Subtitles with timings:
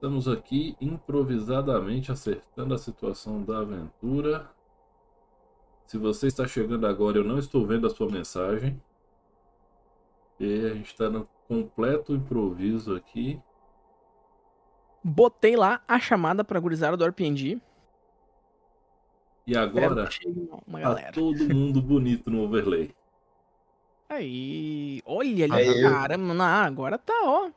[0.00, 4.50] Estamos aqui improvisadamente acertando a situação da aventura.
[5.86, 8.82] Se você está chegando agora, eu não estou vendo a sua mensagem.
[10.38, 13.38] E a gente está no completo improviso aqui.
[15.04, 17.60] Botei lá a chamada pra gurizada do RPG.
[19.46, 20.08] E agora,
[20.66, 22.90] uma tá todo mundo bonito no overlay.
[24.08, 25.82] Aí, olha ali, Aí.
[25.82, 27.50] caramba, agora tá, ó.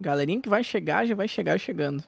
[0.00, 2.04] Galerinha que vai chegar, já vai chegar chegando.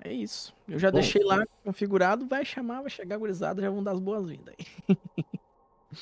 [0.00, 0.54] É isso.
[0.68, 0.98] Eu já Bom.
[0.98, 4.96] deixei lá configurado, vai chamar, vai chegar gurizada, já vão dar as boas-vindas aí.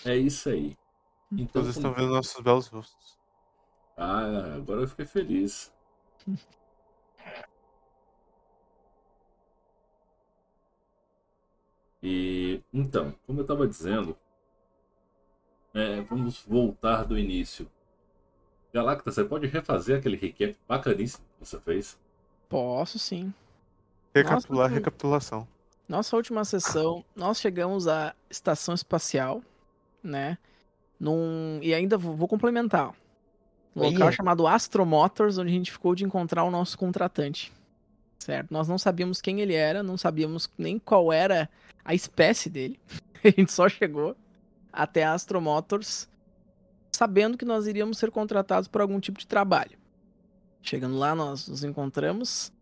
[0.06, 0.74] É isso aí.
[1.30, 3.18] Então, Todos estão vendo nossos belos rostos.
[3.94, 5.70] Ah, agora eu fiquei feliz.
[12.04, 14.18] E então, como eu estava dizendo,
[15.72, 17.70] é, vamos voltar do início.
[18.72, 21.98] Galacta, você pode refazer aquele recap bacaníssimo que você fez?
[22.48, 23.32] Posso sim.
[24.14, 25.48] Recapitular, Nossa, recapitulação.
[25.88, 29.42] Nossa última sessão, nós chegamos à estação espacial,
[30.02, 30.38] né?
[30.98, 31.58] Num...
[31.60, 32.94] E ainda vou, vou complementar.
[33.74, 37.52] Um local chamado Astro Motors, onde a gente ficou de encontrar o nosso contratante.
[38.18, 38.50] Certo?
[38.50, 41.48] Nós não sabíamos quem ele era, não sabíamos nem qual era
[41.84, 42.78] a espécie dele.
[43.24, 44.16] A gente só chegou
[44.72, 46.08] até Astro Motors
[46.94, 49.78] sabendo que nós iríamos ser contratados por algum tipo de trabalho.
[50.62, 52.52] Chegando lá, nós nos encontramos,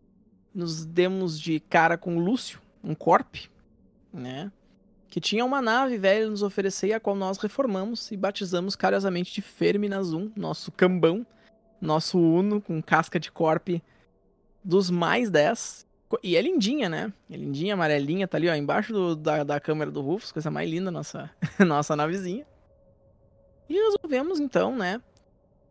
[0.54, 3.34] nos demos de cara com o Lúcio, um corp,
[4.12, 4.50] né?
[5.08, 9.42] Que tinha uma nave velha nos oferecer a qual nós reformamos e batizamos carinhosamente de
[9.42, 11.26] Ferminas 1, nosso cambão,
[11.80, 13.68] nosso Uno com casca de corp
[14.62, 15.84] dos mais 10.
[16.22, 17.12] E é lindinha, né?
[17.28, 20.68] É lindinha, amarelinha, tá ali, ó, embaixo do- da, da câmera do Rufus, coisa mais
[20.70, 21.30] linda, nossa,
[21.66, 22.46] nossa navezinha.
[23.70, 25.00] E resolvemos, então, né,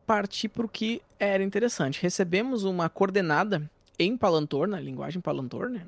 [0.07, 2.01] partir pro que era interessante.
[2.01, 3.69] Recebemos uma coordenada
[3.99, 5.85] em Palantor, na linguagem Palantor, né?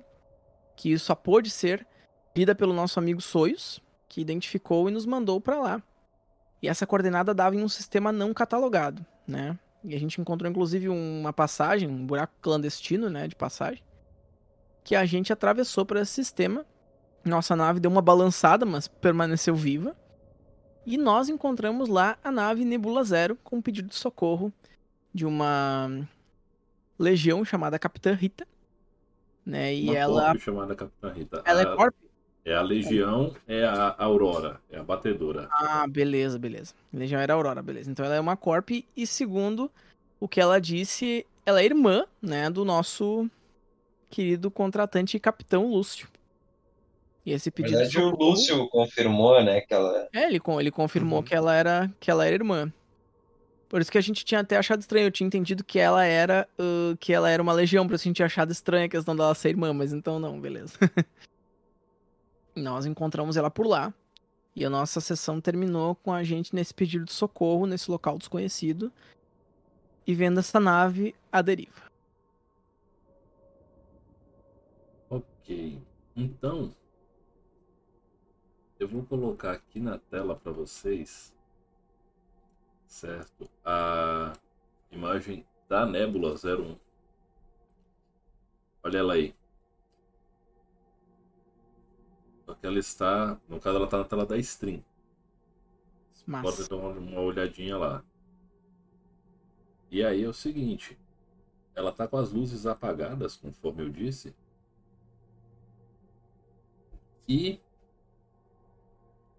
[0.75, 1.87] Que só pôde ser
[2.35, 5.83] lida pelo nosso amigo Soyuz, que identificou e nos mandou para lá.
[6.61, 9.57] E essa coordenada dava em um sistema não catalogado, né?
[9.81, 13.81] E a gente encontrou inclusive uma passagem, um buraco clandestino, né, de passagem,
[14.83, 16.65] que a gente atravessou por esse sistema.
[17.23, 19.95] Nossa nave deu uma balançada, mas permaneceu viva.
[20.85, 24.51] E nós encontramos lá a nave Nebula Zero com um pedido de socorro
[25.13, 26.07] de uma
[26.97, 28.47] legião chamada Capitã Rita,
[29.45, 29.75] né?
[29.75, 31.41] E Uma ela chamada Capitã Rita.
[31.45, 31.95] ela a, é corp
[32.43, 35.47] é a Legião, é a Aurora, é a batedora.
[35.51, 36.73] Ah, beleza, beleza.
[36.91, 37.91] Legião era Aurora, beleza.
[37.91, 39.69] Então ela é uma corp e segundo
[40.19, 43.29] o que ela disse, ela é irmã, né, do nosso
[44.09, 46.07] querido contratante Capitão Lúcio.
[47.25, 50.07] E esse Na pedido de verdade, o socorro- Lúcio confirmou, né, que ela...
[50.13, 51.23] É, ele, con- ele confirmou Uhum.
[51.25, 52.71] que ela era que ela era irmã.
[53.69, 56.47] Por isso que a gente tinha até achado estranho, eu tinha entendido que ela era
[56.59, 59.15] ah, que ela era uma legião, por isso a gente tinha achado estranha a questão
[59.15, 60.73] dela ser irmã, mas então não, beleza.
[62.55, 63.93] Nós encontramos ela por lá.
[64.53, 68.91] E a nossa sessão terminou com a gente nesse pedido de socorro, nesse local desconhecido,
[70.05, 71.89] e vendo essa nave à deriva.
[75.09, 75.81] Ok.
[76.15, 76.73] Então,
[78.81, 81.31] eu vou colocar aqui na tela para vocês,
[82.87, 83.47] certo?
[83.63, 84.33] A
[84.89, 86.79] imagem da Nébula 01.
[88.83, 89.35] Olha ela aí.
[92.43, 94.83] Só que ela está, no caso ela está na tela da stream.
[96.25, 98.03] Mas Pode dar uma olhadinha lá.
[99.91, 100.97] E aí é o seguinte,
[101.75, 104.35] ela tá com as luzes apagadas, conforme eu disse.
[107.27, 107.59] E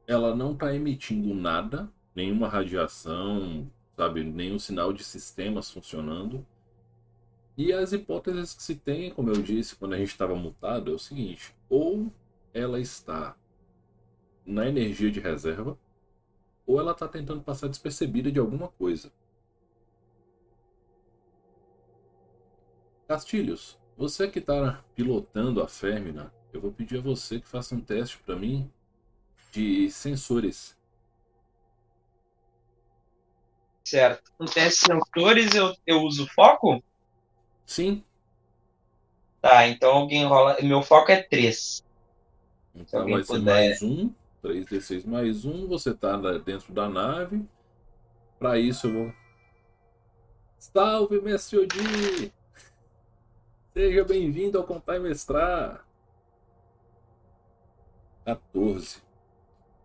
[0.06, 6.46] ela não tá emitindo nada, nenhuma radiação, sabe, nenhum sinal de sistemas funcionando.
[7.56, 10.94] E as hipóteses que se tem, como eu disse quando a gente estava mutado, é
[10.94, 12.10] o seguinte: ou
[12.54, 13.36] ela está
[14.44, 15.78] na energia de reserva,
[16.66, 19.12] ou ela está tentando passar despercebida de alguma coisa.
[23.06, 27.80] Castilhos, você que está pilotando a Férmina, eu vou pedir a você que faça um
[27.80, 28.70] teste para mim
[29.52, 30.76] de sensores.
[33.84, 34.32] Certo.
[34.40, 36.82] Um teste de sensores, eu, eu uso foco?
[37.66, 38.02] Sim,
[39.42, 40.56] Tá, então alguém rola...
[40.62, 41.84] Meu foco é 3.
[42.76, 43.52] então vai ser puder.
[43.54, 47.44] mais um, 3d6 mais um, você está dentro da nave.
[48.38, 49.12] Para isso eu vou.
[50.60, 52.32] Salve, Mestre Odi!
[53.74, 55.84] Seja bem-vindo ao Contar e Mestrar!
[58.24, 59.02] 14.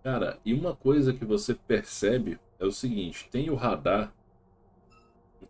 [0.03, 4.11] Cara, e uma coisa que você percebe é o seguinte: tem o radar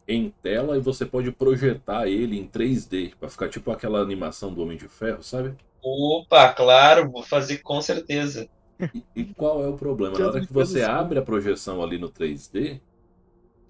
[0.07, 4.61] em tela e você pode projetar ele em 3D para ficar tipo aquela animação do
[4.61, 5.55] Homem de Ferro, sabe?
[5.81, 8.47] Opa, claro, vou fazer com certeza.
[8.93, 10.19] E, e qual é o problema?
[10.19, 12.81] Na hora que você abre a projeção ali no 3D,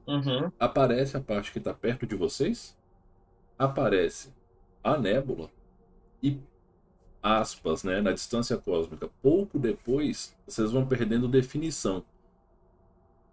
[0.07, 0.51] Uhum.
[0.59, 2.77] aparece a parte que está perto de vocês,
[3.57, 4.33] aparece
[4.83, 5.51] a nébula
[6.23, 6.39] e
[7.27, 9.09] aspas, né, na distância cósmica.
[9.21, 12.03] Pouco depois, vocês vão perdendo definição.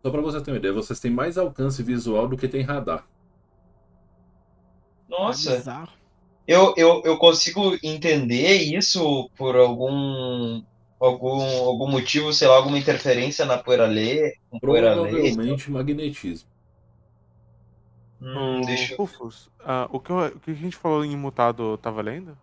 [0.02, 3.06] Só para você ter uma ideia, vocês têm mais alcance visual do que tem radar.
[5.10, 5.92] É Nossa, bizarro.
[6.46, 10.62] eu, eu, eu consigo entender isso por algum,
[11.00, 14.36] algum, algum motivo, sei lá, alguma interferência na poeira lê.
[14.60, 16.48] Provavelmente magnetismo.
[18.20, 18.98] Hum, deixa eu...
[18.98, 22.36] Rufus, ah, o, que eu- o que a gente falou em imutado tá valendo?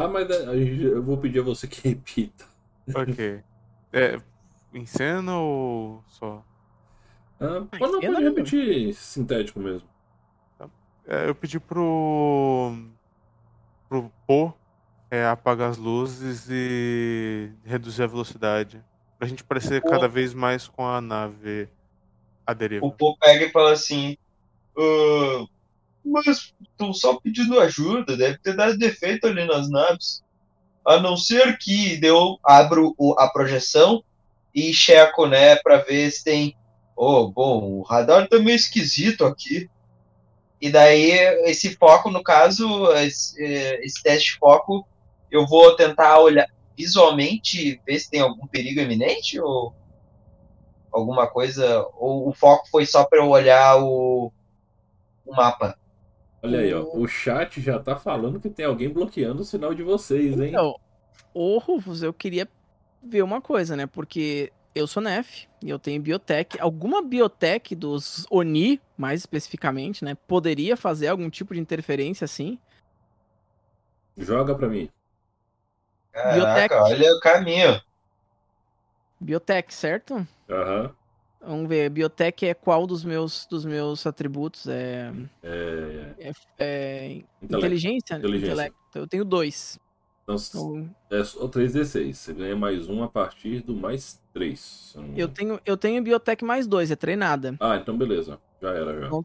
[0.00, 2.44] Tá, mas eu vou pedir a você que repita.
[2.94, 3.42] Ok.
[3.92, 4.20] É,
[4.74, 6.44] em cena ou só?
[7.40, 8.20] Ah, Ah, não, pode mesmo.
[8.20, 9.88] repetir sintético mesmo.
[11.06, 12.74] É, eu pedi pro.
[13.88, 14.52] pro Po
[15.10, 18.84] é, apagar as luzes e reduzir a velocidade.
[19.18, 21.68] Pra gente parecer cada vez mais com a nave
[22.46, 22.84] à deriva.
[22.84, 24.16] O Paul pega e fala assim:
[24.76, 25.46] "Ah,
[26.06, 30.22] Mas estão só pedindo ajuda, deve ter dado defeito ali nas naves.
[30.86, 34.04] A não ser que eu abro a projeção
[34.54, 36.56] e checo, né, pra ver se tem.
[36.94, 39.68] Oh, bom, o radar tá meio esquisito aqui.
[40.60, 41.10] E daí,
[41.44, 44.86] esse foco, no caso, esse, eh, esse teste de foco,
[45.30, 46.46] eu vou tentar olhar
[46.78, 49.74] visualmente, ver se tem algum perigo iminente ou
[50.90, 51.86] alguma coisa.
[51.94, 54.32] Ou o foco foi só para eu olhar o,
[55.26, 55.76] o mapa.
[56.42, 56.84] Olha aí, ó.
[56.94, 60.50] O chat já tá falando que tem alguém bloqueando o sinal de vocês, hein?
[60.50, 60.74] Então,
[61.34, 62.48] ô Rufus, eu queria
[63.02, 63.86] ver uma coisa, né?
[63.86, 66.60] Porque eu sou NEF e eu tenho biotech.
[66.60, 70.14] Alguma biotech dos ONI, mais especificamente, né?
[70.14, 72.58] Poderia fazer algum tipo de interferência assim?
[74.16, 74.88] Joga pra mim.
[76.12, 76.74] Caraca, Biotech.
[76.74, 77.80] olha o caminho.
[79.20, 80.26] Biotech, certo?
[80.48, 80.94] Aham.
[81.46, 84.66] Vamos ver, biotech é qual dos meus dos meus atributos?
[84.66, 85.12] É,
[85.42, 86.32] É.
[86.58, 87.06] é
[87.40, 87.44] Intelecto.
[87.56, 88.16] inteligência?
[88.16, 88.52] Inteligência.
[88.52, 88.76] Intelecto.
[88.96, 89.78] Eu tenho dois.
[90.24, 92.18] Então, Então, é só 3d6.
[92.18, 94.92] Você ganha mais um a partir do mais 3.
[95.16, 97.54] eu tenho eu tenho biotech mais dois, é treinada.
[97.60, 98.40] Ah, então beleza.
[98.60, 99.08] Já era, já.
[99.08, 99.22] Bom,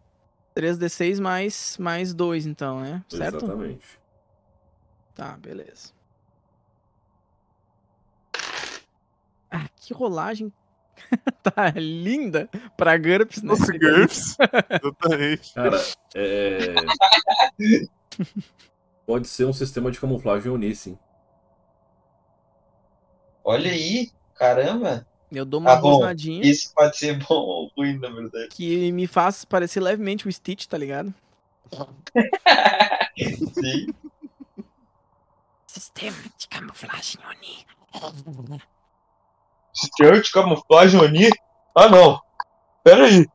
[0.54, 3.04] 3d6 mais mais dois, então, né?
[3.10, 3.38] Certo?
[3.38, 4.00] Exatamente.
[5.16, 5.92] Tá, beleza.
[9.50, 10.54] Ah, que rolagem
[11.44, 13.50] tá linda pra GURPS, né?
[13.50, 14.38] Nossa, GURPS.
[14.70, 15.54] Exatamente.
[15.54, 15.82] Cara,
[16.16, 16.76] é.
[19.06, 20.98] Pode ser um sistema de camuflagem Oni, sim.
[23.44, 25.06] Olha aí, caramba.
[25.32, 25.94] Eu dou uma bom.
[25.94, 28.50] rosnadinha Isso pode ser bom ou ruim, na verdade.
[28.50, 31.14] que me faz parecer levemente o Stitch, tá ligado?
[33.18, 33.88] Sim.
[35.66, 38.62] Sistema de camuflagem Oni.
[39.74, 41.30] De camuflagem Oni?
[41.76, 42.20] Ah, não.
[42.84, 43.26] Pera aí.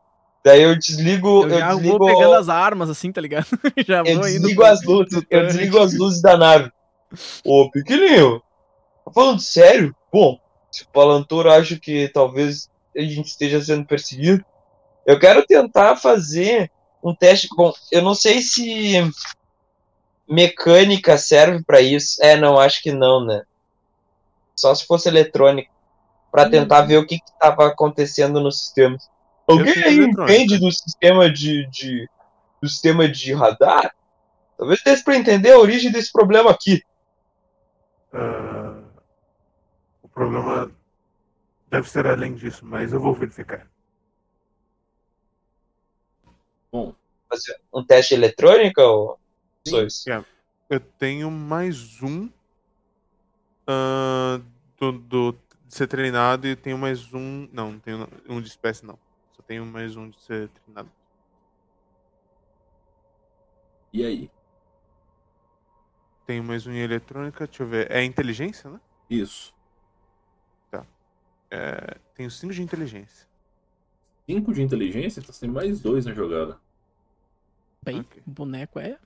[0.45, 1.43] Daí eu desligo.
[1.45, 3.47] Eu Eu, desligo, vou pegando as armas assim, tá ligado?
[3.87, 5.23] já eu desligo as luzes.
[5.29, 6.71] Eu desligo as luzes da nave.
[7.45, 8.41] Ô, pequenininho.
[9.05, 9.95] Tá falando sério?
[10.13, 10.39] Bom,
[10.71, 14.45] se o Palantor acha que talvez a gente esteja sendo perseguido,
[15.07, 16.71] eu quero tentar fazer
[17.03, 17.49] um teste.
[17.57, 19.01] Bom, eu não sei se
[20.29, 22.23] mecânica serve pra isso.
[22.23, 23.43] É, não, acho que não, né?
[24.55, 25.71] Só se fosse eletrônica.
[26.37, 28.99] Pra tentar ver o que estava acontecendo no sistema.
[29.49, 32.07] Alguém aí entende do sistema de, de
[32.61, 33.97] do sistema de radar?
[34.59, 36.83] Talvez desse pra entender a origem desse problema aqui.
[38.13, 38.83] Ah,
[40.03, 40.71] o problema
[41.71, 43.67] deve ser além disso, mas eu vou verificar.
[46.71, 46.95] Bom,
[47.31, 49.19] Fazer um teste eletrônico ou
[49.67, 49.71] Sim.
[49.71, 50.27] só isso?
[50.69, 52.29] Eu tenho mais um
[53.67, 54.39] ah,
[54.79, 57.49] do, do ser treinado e tenho mais um.
[57.53, 58.99] Não, não tenho um de espécie não.
[59.33, 60.91] Só tenho mais um de ser treinado.
[63.93, 64.31] e aí?
[66.27, 67.91] Tenho mais um em eletrônica, deixa eu ver.
[67.91, 68.81] É inteligência, né?
[69.09, 69.57] Isso.
[71.51, 73.27] É, tenho cinco de inteligência.
[74.29, 76.59] 5 de inteligência, então você tem mais dois na jogada.
[77.85, 78.23] Bem, Ok.
[78.27, 78.99] o boneco é.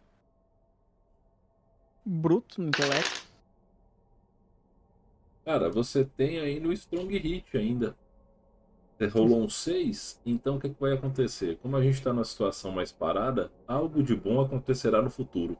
[2.04, 3.29] Bruto no intelecto.
[5.44, 7.96] Cara, você tem aí no Strong Hit ainda.
[8.98, 11.56] Você rolou um 6, então o que, que vai acontecer?
[11.62, 15.58] Como a gente está numa situação mais parada, algo de bom acontecerá no futuro.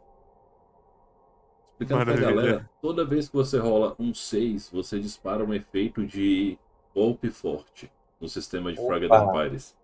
[1.72, 2.42] Explicando pra Maravilha.
[2.42, 6.58] galera, toda vez que você rola um 6, você dispara um efeito de
[6.94, 9.46] golpe forte no sistema de Fragile Opa.
[9.46, 9.75] Empires.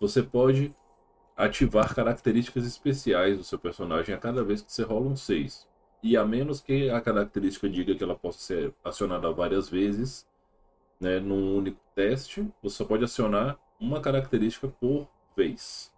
[0.00, 0.74] você pode
[1.36, 5.68] ativar características especiais do seu personagem a cada vez que você rola um 6.
[6.02, 10.26] E a menos que a característica diga que ela possa ser acionada várias vezes,
[10.98, 15.92] né, num único teste, você só pode acionar uma característica por vez.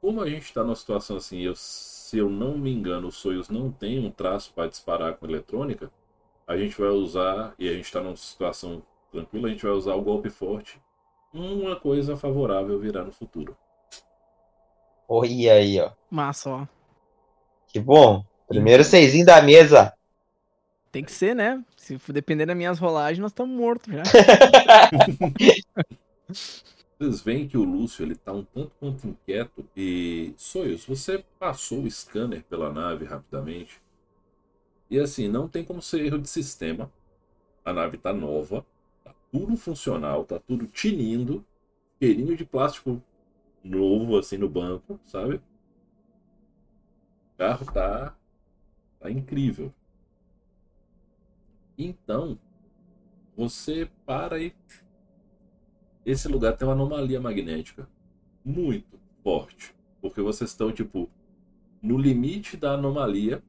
[0.00, 3.48] Como a gente está numa situação assim, eu, se eu não me engano, os Soyuz
[3.48, 5.90] não tem um traço para disparar com eletrônica,
[6.46, 9.94] a gente vai usar, e a gente está numa situação tranquila, a gente vai usar
[9.94, 10.78] o golpe forte.
[11.32, 13.56] Uma coisa favorável virá no futuro.
[15.08, 15.90] Olha aí, ó.
[16.10, 16.66] Massa, ó.
[17.66, 18.24] Que bom.
[18.48, 19.92] Primeiro seisinho da mesa.
[20.92, 21.62] Tem que ser, né?
[21.76, 24.02] Se for depender das minhas rolagens, nós estamos mortos já.
[26.98, 31.82] Vocês veem que o Lúcio ele tá um tanto quanto inquieto e Soyuz, você passou
[31.82, 33.82] o scanner pela nave rapidamente.
[34.88, 36.90] E assim, não tem como ser erro de sistema.
[37.64, 38.64] A nave tá nova,
[39.02, 41.44] tá tudo funcional, tá tudo tinindo,
[42.00, 43.02] cheirinho de plástico
[43.62, 45.36] novo assim no banco, sabe?
[47.34, 48.14] O carro tá
[49.04, 49.70] tá incrível.
[51.76, 52.38] Então,
[53.36, 54.54] você para e
[56.06, 57.86] esse lugar tem uma anomalia magnética
[58.42, 61.10] muito forte, porque vocês estão tipo
[61.82, 63.42] no limite da anomalia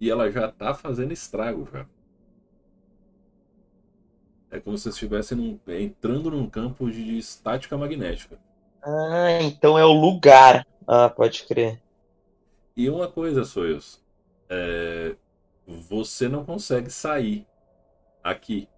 [0.00, 1.86] e ela já tá fazendo estrago já.
[4.50, 8.40] É como se vocês estivessem num- entrando num campo de estática magnética.
[8.82, 10.66] Ah, então é o lugar.
[10.84, 11.80] Ah, pode crer.
[12.76, 14.02] E uma coisa, Soyuz,
[14.50, 15.16] é,
[15.66, 17.46] você não consegue sair
[18.22, 18.68] aqui.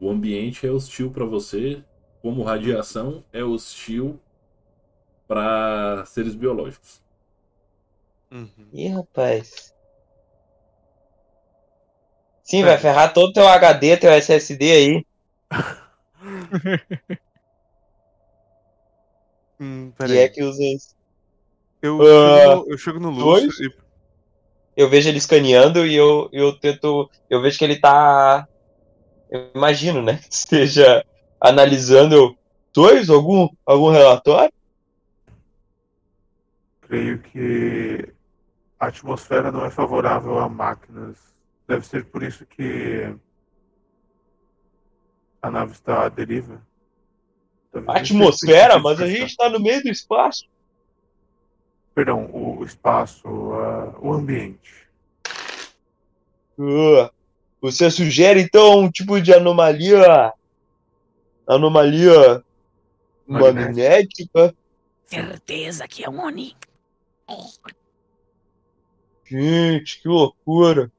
[0.00, 1.82] O ambiente é hostil para você,
[2.22, 4.20] como radiação é hostil
[5.26, 7.02] para seres biológicos.
[8.30, 8.68] Uhum.
[8.72, 9.72] Ih, rapaz.
[12.44, 15.06] Sim, vai ferrar todo teu HD, teu SSD aí.
[19.60, 20.94] Hum, E é que usa isso.
[21.82, 23.44] Eu, Ah, chego, eu chego no dois?
[23.46, 23.83] Lúcio e.
[24.76, 27.10] Eu vejo ele escaneando e eu, eu tento.
[27.30, 28.46] Eu vejo que ele tá.
[29.30, 30.18] Eu imagino, né?
[30.28, 31.04] Que esteja
[31.40, 32.36] analisando.
[32.74, 33.08] Dois?
[33.08, 34.52] Algum, algum relatório?
[36.82, 38.08] Creio que
[38.78, 41.16] a atmosfera não é favorável a máquinas.
[41.66, 43.14] Deve ser por isso que
[45.40, 46.60] a nave está à deriva.
[47.70, 48.78] Talvez Atmosfera?
[48.78, 50.46] Mas a gente tá no meio do espaço.
[51.94, 54.88] Perdão, o espaço, ah, o ambiente.
[56.58, 57.10] Ah,
[57.60, 60.32] Você sugere então um tipo de anomalia.
[61.46, 62.42] Anomalia
[63.26, 64.54] magnética?
[65.04, 66.56] Certeza que é um Oni.
[69.24, 70.90] Gente, que loucura.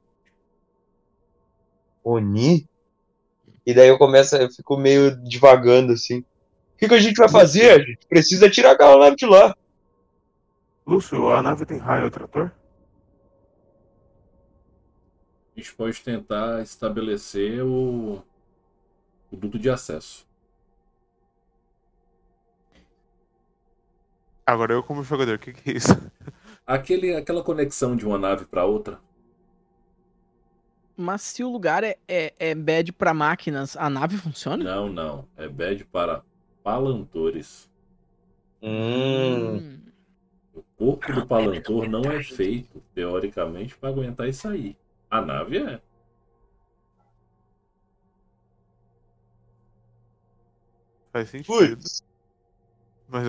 [2.04, 2.68] Oni?
[3.66, 6.20] E daí eu começo, eu fico meio devagando assim.
[6.20, 7.72] O que, que a gente vai fazer?
[7.72, 9.56] A gente precisa tirar aquela nave de lá.
[10.86, 12.52] Lúcio, a nave tem raio trator?
[15.56, 18.22] A gente pode tentar estabelecer o,
[19.32, 20.28] o duto de acesso.
[24.46, 25.94] Agora eu como jogador, o que, que é isso?
[26.68, 29.00] Aquele, aquela conexão de uma nave para outra.
[30.98, 34.64] Mas se o lugar é, é, é bad pra máquinas, a nave funciona?
[34.64, 35.28] Não, não.
[35.38, 36.24] É bad para
[36.64, 37.70] palantores.
[38.64, 39.85] Hum.
[40.78, 44.76] O corpo do palantor não é feito, teoricamente, para aguentar isso aí.
[45.10, 45.80] A nave é.
[51.12, 51.78] Faz sentido.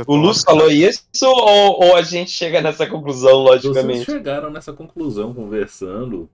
[0.06, 4.04] O Lúcio falou isso ou, ou a gente chega nessa conclusão, Vocês logicamente?
[4.06, 6.28] chegaram nessa conclusão conversando,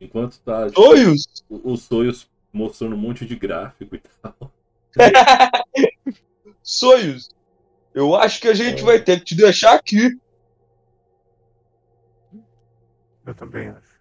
[0.00, 1.26] enquanto tá tipo, Sonhos?
[1.50, 4.52] o- os sonhos mostrando um monte de gráfico e tal.
[6.62, 7.28] Sonhos?
[7.92, 10.16] Eu acho que a gente vai ter que te deixar aqui.
[13.28, 14.00] Eu também acho.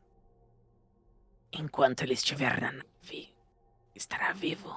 [1.52, 3.28] Enquanto ele estiver na nave,
[3.94, 4.74] estará vivo.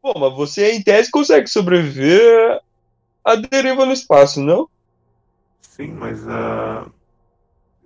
[0.00, 2.62] Pô, mas você em tese consegue sobreviver
[3.22, 4.66] à deriva no espaço, não?
[5.60, 6.90] Sim, mas ah,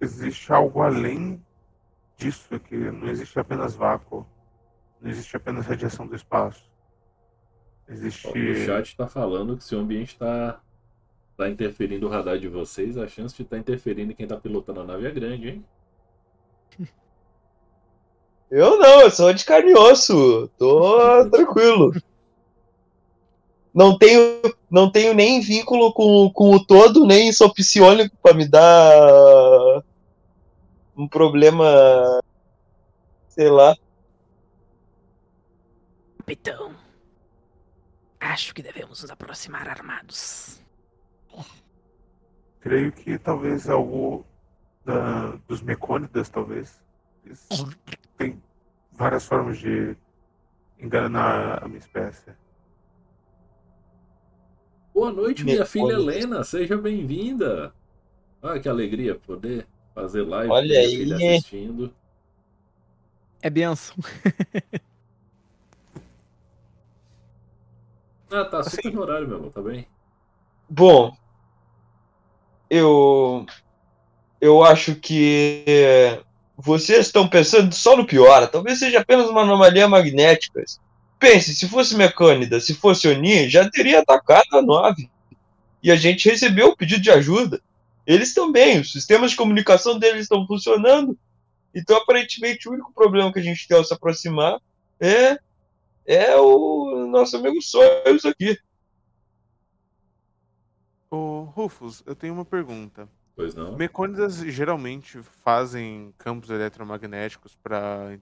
[0.00, 1.44] existe algo além
[2.16, 4.24] disso, que não existe apenas vácuo.
[5.00, 6.70] Não existe apenas radiação do espaço.
[7.88, 8.28] Existe.
[8.28, 10.60] O chat está falando que se o ambiente está
[11.42, 14.80] tá interferindo o radar de vocês, a chance de estar interferindo em quem está pilotando
[14.80, 15.64] a nave é grande, hein?
[18.50, 20.46] Eu não, eu sou de carne e osso.
[20.58, 21.92] Tô tranquilo.
[23.72, 28.46] Não tenho, não tenho nem vínculo com, com o todo, nem sou psionico pra me
[28.46, 29.82] dar
[30.94, 32.20] um problema.
[33.28, 33.74] Sei lá.
[36.18, 36.76] Capitão.
[38.20, 40.61] Acho que devemos nos aproximar armados.
[42.62, 44.24] Creio que talvez algo
[44.84, 46.80] da, dos mecônidas, talvez.
[47.26, 47.48] Eles
[48.16, 48.40] têm
[48.92, 49.96] várias formas de
[50.78, 52.30] enganar a minha espécie.
[54.94, 55.92] Boa noite, minha filha.
[55.94, 56.44] Helena.
[56.44, 57.74] Seja bem-vinda.
[58.40, 60.96] Ah, que alegria poder fazer live Olha aí.
[60.96, 61.92] filha assistindo.
[63.42, 63.96] É benção.
[68.30, 69.86] Ah, tá super Assim- no horário, meu amor, tá bem?
[70.68, 71.14] Bom,
[72.72, 73.44] eu
[74.40, 75.64] eu acho que
[76.56, 78.48] vocês estão pensando só no pior.
[78.48, 80.64] Talvez seja apenas uma anomalia magnética.
[81.18, 85.08] Pense, se fosse Mecânida, se fosse Oni, já teria atacado a nave.
[85.82, 87.60] E a gente recebeu o pedido de ajuda.
[88.06, 91.16] Eles também, os sistemas de comunicação deles estão funcionando.
[91.74, 94.58] Então, aparentemente, o único problema que a gente tem ao se aproximar
[94.98, 95.38] é
[96.04, 98.58] é o nosso amigo Sonhos aqui.
[101.12, 103.06] Ô, Rufus, eu tenho uma pergunta.
[103.36, 103.76] Pois não?
[103.76, 108.18] Mecônidas geralmente fazem campos eletromagnéticos para.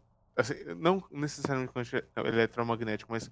[0.77, 3.31] não necessariamente eletromagnético, mas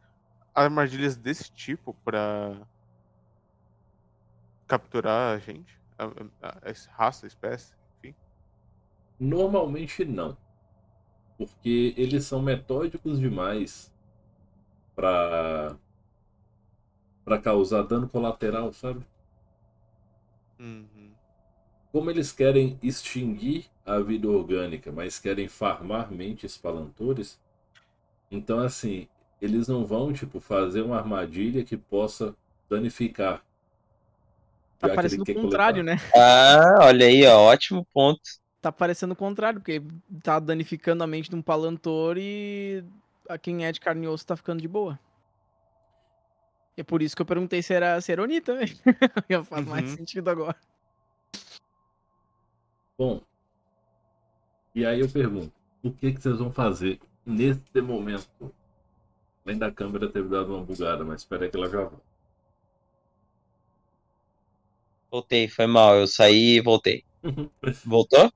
[0.55, 2.69] armadilhas desse tipo para
[4.69, 5.77] capturar a gente?
[5.99, 8.15] A, a, a raça, a espécie, enfim.
[9.19, 10.37] Normalmente não.
[11.37, 13.93] Porque eles são metódicos demais
[14.95, 15.77] pra
[17.25, 19.05] para causar dano colateral, sabe?
[20.59, 21.11] Uhum.
[21.93, 27.38] Como eles querem extinguir a vida orgânica, mas querem farmar mentes palantores,
[28.31, 29.09] então assim,
[29.41, 32.35] eles não vão tipo fazer uma armadilha que possa
[32.71, 33.45] danificar.
[34.79, 35.85] Tá já que parecendo o contrário, coletar.
[35.85, 35.97] né?
[36.15, 38.21] Ah, olha aí, ó, ótimo ponto.
[38.61, 39.81] Tá parecendo o contrário, porque
[40.23, 42.85] tá danificando a mente de um palantor e
[43.29, 44.99] a quem é de carne e osso tá ficando de boa.
[46.78, 48.68] E é por isso que eu perguntei se era, se era Oni também.
[49.28, 49.97] Já faz mais Uhum.
[49.97, 50.56] sentido agora.
[52.97, 53.20] Bom,
[54.73, 58.55] e aí eu pergunto, o que, que vocês vão fazer nesse momento?
[59.44, 61.98] Além da câmera ter dado uma bugada, mas espera aí que ela já vai.
[65.11, 65.96] Voltei, foi mal.
[65.96, 67.05] Eu saí e voltei.
[67.85, 68.31] Voltou?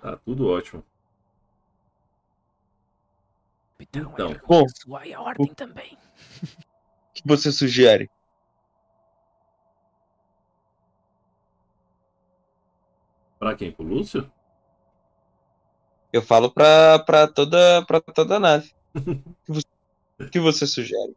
[0.00, 0.84] Tá tudo ótimo.
[3.80, 4.30] então, Então.
[4.30, 4.64] é Bom.
[4.68, 5.98] sua a ordem também.
[7.20, 8.08] O que você sugere?
[13.38, 13.70] Pra quem?
[13.72, 14.30] Pro Lúcio?
[16.12, 18.70] Eu falo pra, pra, toda, pra toda a nave.
[18.94, 18.94] O
[19.44, 19.66] que você-
[20.18, 21.14] O que você sugere?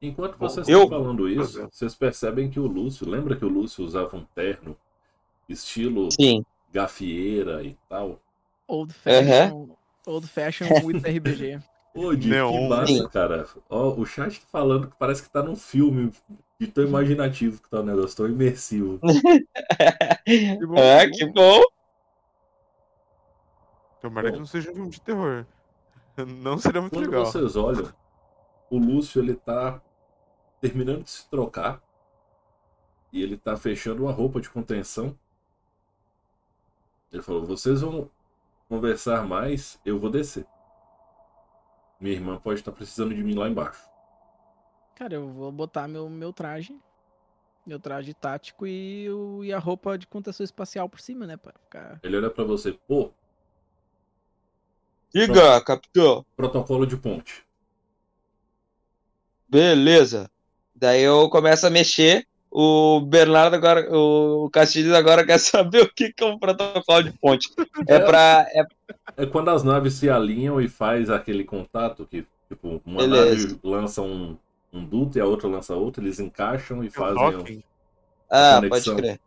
[0.00, 3.48] Enquanto Bom, vocês eu- estão falando isso, vocês percebem que o Lúcio, lembra que o
[3.48, 4.76] Lúcio usava um terno
[5.48, 6.44] estilo Sim.
[6.72, 8.20] gafieira e tal?
[8.66, 11.60] Old fashion, old fashion with RPG.
[11.92, 12.68] Pô, que Neon.
[12.68, 13.08] massa, Sim.
[13.08, 13.46] cara.
[13.68, 16.10] Ó, o chat tá falando que parece que tá num filme
[16.58, 18.98] de tão imaginativo que tá o negócio, tão imersivo.
[20.66, 21.62] bom, ah, que que bom.
[24.00, 25.46] Tomara que não seja um filme de terror.
[26.42, 27.24] Não seria muito Quando legal.
[27.24, 27.90] vocês olham,
[28.68, 29.80] o Lúcio ele tá
[30.60, 31.82] terminando de se trocar
[33.10, 35.18] e ele tá fechando uma roupa de contenção.
[37.10, 38.10] Ele falou: "Vocês vão
[38.68, 40.46] conversar mais, eu vou descer.
[42.02, 43.80] Minha irmã pode estar precisando de mim lá embaixo."
[44.96, 46.76] Cara, eu vou botar meu, meu traje.
[47.64, 51.36] Meu traje tático e, o, e a roupa de contenção espacial por cima, né?
[51.36, 52.00] Pra ficar.
[52.02, 53.12] Ele olha pra você: "Pô,
[55.14, 56.26] Diga, capitão.
[56.36, 57.46] protocolo de ponte."
[59.48, 60.28] Beleza.
[60.74, 62.26] Daí eu começo a mexer.
[62.54, 67.48] O Bernardo agora, o Castilhos agora quer saber o que é um protocolo de ponte.
[67.88, 68.46] É pra.
[68.50, 68.62] É,
[69.16, 73.46] É quando as naves se alinham e faz aquele contato que, tipo, uma Beleza.
[73.48, 74.36] nave lança um,
[74.70, 77.36] um duto e a outra lança outro, eles encaixam e É fazem.
[77.36, 77.62] um-
[78.30, 78.94] ah, conexão.
[78.96, 79.20] pode crer.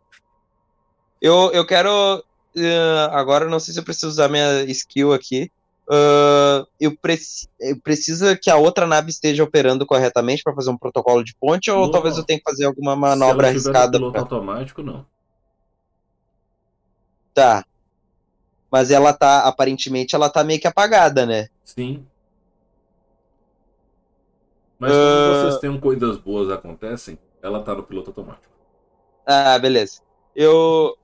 [1.20, 2.22] Eu, eu quero.
[2.56, 5.50] eh, agora não sei se eu preciso usar minha skill aqui.
[5.88, 10.76] Ah, eu, preci eu preciso que a outra nave esteja operando corretamente para fazer um
[10.78, 11.90] protocolo de ponte, ou Não.
[11.92, 13.92] talvez eu tenha que fazer alguma Se manobra ela no arriscada.
[13.98, 15.06] piloto pra- automático, não.
[17.34, 17.64] Tá.
[18.70, 21.48] Mas ela tá, aparentemente, ela tá meio que apagada, né?
[21.64, 22.04] Sim.
[24.78, 25.40] Mas quando Ah.
[25.50, 28.52] vocês têm coisas boas acontecem, ela tá no piloto automático.
[29.24, 30.00] Ah, beleza.
[30.34, 30.96] Eu.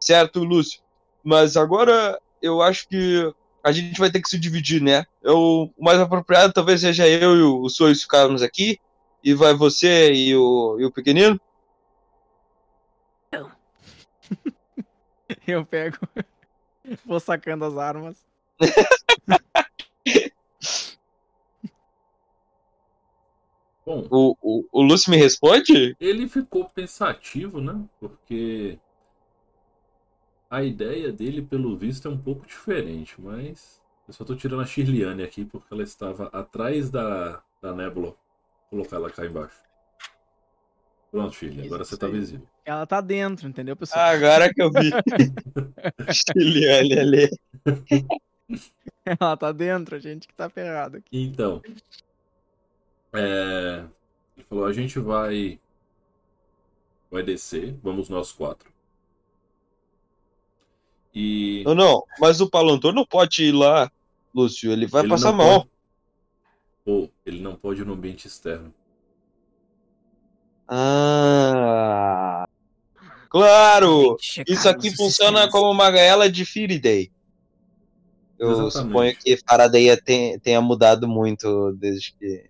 [0.00, 0.80] Certo, Lúcio.
[1.22, 3.32] Mas agora eu acho que
[3.64, 5.04] a gente vai ter que se dividir, né?
[5.22, 8.78] Eu, o mais apropriado talvez seja eu e o, o Sois ficarmos aqui.
[9.22, 11.40] E vai você e o, e o pequenino.
[15.46, 15.96] Eu pego.
[17.06, 18.22] Vou sacando as armas.
[23.86, 25.96] Bom, Bom, O, o, o Lúcio me responde?
[26.00, 27.82] ele ficou pensativo, né?
[27.98, 28.78] Porque
[30.54, 34.66] a ideia dele, pelo visto, é um pouco diferente, mas eu só tô tirando a
[34.66, 38.14] Shirliane aqui porque ela estava atrás da, da nébula.
[38.70, 39.60] Vou colocar ela cá embaixo.
[41.10, 42.46] Pronto, Shirley, agora você tá visível.
[42.64, 44.04] Ela tá dentro, entendeu, pessoal?
[44.06, 44.90] Agora que eu vi.
[46.14, 47.30] Chiliane ali.
[49.04, 51.08] Ela tá dentro, a gente que tá ferrado aqui.
[51.12, 51.60] Então,
[53.12, 53.84] é,
[54.36, 55.58] ele falou: a gente vai,
[57.10, 58.73] vai descer, vamos nós quatro.
[61.14, 63.90] E Não, não, mas o Palantor não pode ir lá,
[64.34, 64.72] Lúcio.
[64.72, 65.60] Ele vai ele passar mal.
[65.60, 65.70] pode-
[66.84, 68.74] Pô, ele não pode ir no ambiente externo.
[70.68, 72.46] Ah.
[73.28, 74.16] Claro!
[74.46, 77.10] Isso aqui funciona como uma gaiola de Faraday.
[78.38, 78.72] Eu Exatamente.
[78.88, 79.96] suponho que Faraday
[80.42, 82.44] tenha mudado muito desde que.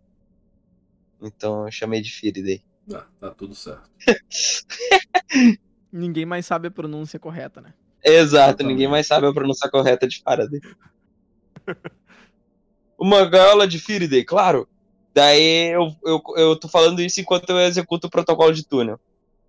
[1.22, 2.62] Então eu chamei de Faraday.
[2.92, 3.88] Ah, tá tudo certo.
[5.92, 7.72] Ninguém mais sabe a pronúncia correta, né?
[8.04, 10.60] Exato, ninguém mais sabe a pronúncia correta de Faraday.
[12.98, 14.68] Uma gaiola de Faraday, claro.
[15.14, 19.00] Daí eu, eu, eu tô falando isso enquanto eu executo o protocolo de túnel.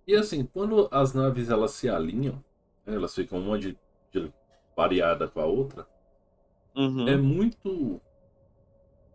[0.06, 2.42] E assim, quando as naves elas se alinham,
[2.86, 3.76] elas ficam uma de,
[4.12, 4.32] de
[4.74, 5.86] pareada com a outra,
[6.76, 7.08] Uhum.
[7.08, 8.00] é muito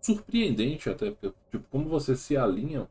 [0.01, 2.87] surpreendente até, porque, tipo, como você se alinham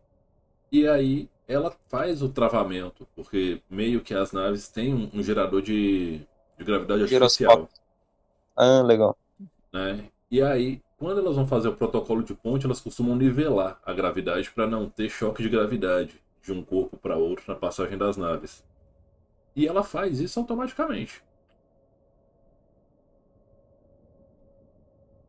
[0.71, 5.61] e aí ela faz o travamento, porque meio que as naves têm um, um gerador
[5.61, 6.21] de,
[6.61, 7.69] de gravidade artificial.
[8.55, 9.17] Ah, legal.
[9.73, 10.09] né?
[10.31, 14.51] E aí, quando elas vão fazer o protocolo de ponte, elas costumam nivelar a gravidade
[14.51, 18.63] para não ter choque de gravidade de um corpo para outro na passagem das naves.
[19.57, 21.23] E ela faz isso automaticamente.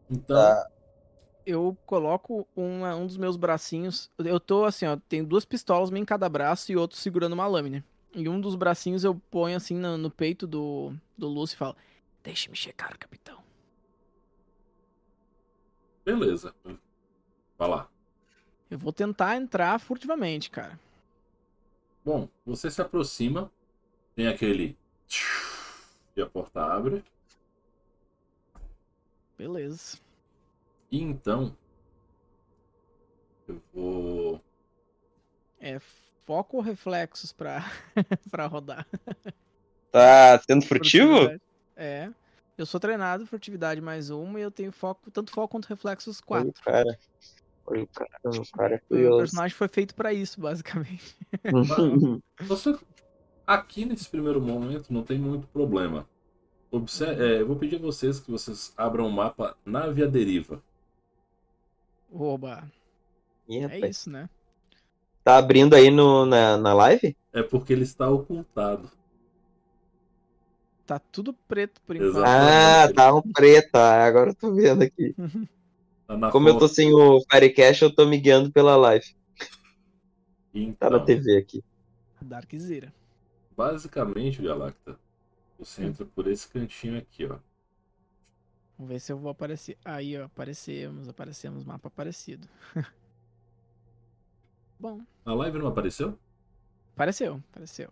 [0.10, 0.68] Então, Tá.
[1.44, 4.12] Eu coloco uma- um dos meus bracinhos.
[4.20, 4.96] Eu tô assim, ó.
[5.10, 7.84] Tenho duas pistolas, uma em cada braço e outro segurando uma lâmina.
[8.14, 11.76] E um dos bracinhos eu ponho assim no, no peito do, do Lúcio e falo:
[12.24, 13.42] Deixe-me checar, capitão.
[16.04, 16.54] beleza.
[17.58, 17.90] Vai lá.
[18.70, 20.80] Eu vou tentar entrar furtivamente, cara.
[22.04, 23.52] Bom, você se aproxima,
[24.16, 24.78] tem aquele.
[26.16, 27.04] E a porta abre.
[29.38, 30.00] Beleza.
[30.92, 31.56] E então.
[33.48, 34.42] Eu vou.
[35.60, 35.80] É
[36.26, 37.64] foco ou reflexos pra,
[38.32, 38.86] pra rodar?
[39.92, 41.30] Tá sendo furtivo?
[41.76, 42.10] É.
[42.58, 46.44] Eu sou treinado, furtividade mais uma, e eu tenho foco, tanto foco quanto reflexos Olha
[46.46, 46.50] 4.
[46.50, 47.00] o cara.
[47.66, 48.12] Olha o cara.
[48.26, 49.18] O cara é O curioso.
[49.20, 51.16] personagem foi feito pra isso, basicamente.
[52.42, 52.78] Você,
[53.48, 56.08] aqui nesse primeiro momento não tem muito problema.
[56.70, 60.62] Obse- é, eu vou pedir a vocês que vocês abram o mapa nave à deriva.
[62.14, 62.64] Oba.
[63.48, 64.30] Ih, É isso, né?
[65.24, 67.16] Tá abrindo aí no, na, na live?
[67.34, 68.90] É porque ele está ocultado.
[70.86, 72.26] Tá tudo preto por enquanto.
[72.26, 73.76] Ah, tá um preto.
[73.76, 75.16] ah, Agora eu tô vendo aqui.
[76.08, 79.06] Tá na Como eu tô sem o Firecast, eu tô me guiando pela live.
[80.80, 81.64] Tá na Então, TV aqui.
[82.22, 82.94] Darkzera.
[83.56, 85.00] basicamente, Galacta,
[85.60, 87.40] você entra por esse cantinho aqui, ó.
[88.78, 89.78] Vamos ver se eu vou aparecer.
[89.86, 92.48] Aí, ó, aparecemos, aparecemos, mapa aparecido.
[94.82, 96.18] Bom, A live não apareceu?
[96.96, 97.90] apareceu, apareceu.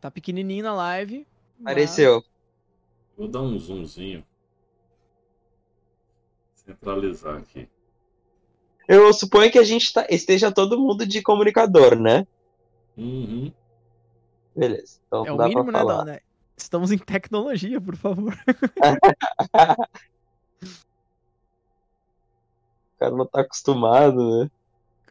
[0.00, 1.26] Tá pequenininho na live.
[1.58, 2.24] mas- Apareceu.
[3.16, 4.24] Vou dar um zoomzinho.
[6.54, 7.68] Centralizar aqui.
[8.88, 12.26] Eu suponho que a gente tá, esteja todo mundo de comunicador, né?
[12.96, 13.52] Uhum.
[14.56, 14.98] Beleza.
[15.06, 16.20] Então É o mínimo, pra né, né?
[16.56, 18.34] Estamos em tecnologia, por favor.
[22.94, 24.50] O cara não tá acostumado, né?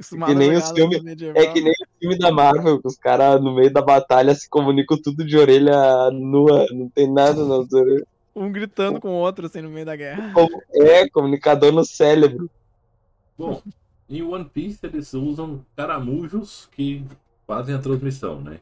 [0.02, 1.42] Acostumado Que nem a os filme- medieval.
[1.42, 4.50] É que nem o filme da Marvel, que os caras no meio da batalha se
[4.50, 8.04] comunicam tudo de orelha nua, não tem nada nas orelhas.
[8.36, 10.34] Um gritando com o outro, assim, no meio da guerra.
[10.74, 12.50] É, comunicador no cérebro.
[13.38, 13.62] Bom,
[14.10, 17.04] em One Piece eles usam caramujos que
[17.46, 18.60] fazem a transmissão, né?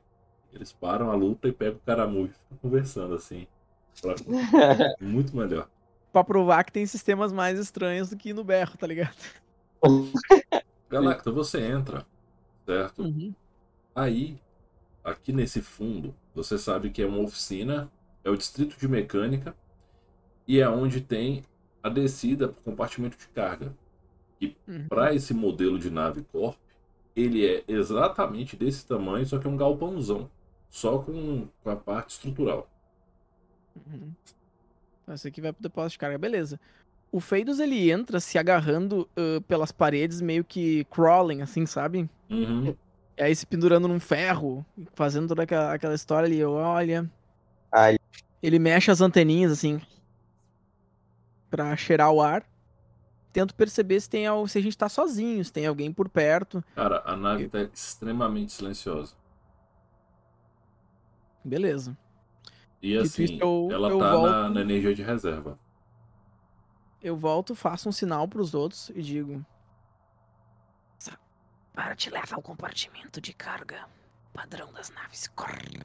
[0.54, 3.46] Eles param a luta e pegam o caramujo e conversando assim.
[4.02, 4.16] Pra-
[5.00, 5.68] Muito melhor.
[6.12, 9.14] Pra provar que tem sistemas mais estranhos do que no berro, tá ligado?
[10.90, 12.06] Galacta, você entra,
[12.66, 13.04] certo?
[13.04, 13.34] Uhum.
[13.96, 14.40] Aí,
[15.04, 17.92] aqui nesse fundo, você sabe que é uma oficina,
[18.24, 19.56] é o distrito de mecânica
[20.48, 21.44] e é onde tem
[21.84, 23.76] a descida para o compartimento de carga.
[24.42, 24.90] E Uhum.
[24.90, 26.60] para esse modelo de nave Corp,
[27.16, 30.32] ele é exatamente desse tamanho, só que é um galpãozão,
[30.70, 32.70] só com, com a parte estrutural.
[33.76, 34.16] Uhum.
[35.04, 36.60] Então, esse aqui vai pro depósito de carga, beleza.
[37.12, 42.10] O Feidos ele entra se agarrando uh, pelas paredes, meio que crawling, assim, sabe?
[42.30, 42.76] Uhum.
[43.18, 47.10] E aí se pendurando num ferro, fazendo toda aquela, aquela história ali, olha.
[47.72, 47.98] Ai.
[48.42, 49.82] Ele mexe as anteninhas, assim,
[51.50, 52.46] pra cheirar o ar.
[53.34, 56.64] Tento perceber se tem se a gente tá sozinho, se tem alguém por perto.
[56.76, 59.14] Cara, a nave tá extremamente silenciosa.
[61.44, 61.96] Beleza.
[62.82, 65.60] E assim, isso, eu- ela eu tá volto- na, na energia de reserva.
[67.02, 69.46] Eu volto, faço um sinal pros outros e digo:
[71.74, 73.88] Para te levar ao compartimento de carga
[74.34, 75.28] padrão das naves.
[75.30, 75.80] Corre.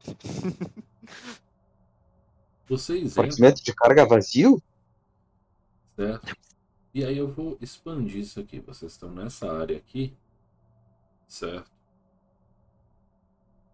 [2.68, 4.62] Vocês entram, Compartimento de carga vazio?
[5.96, 6.36] certo?
[6.94, 8.60] E aí eu vou expandir isso aqui.
[8.60, 10.16] Vocês estão nessa área aqui,
[11.26, 11.70] certo?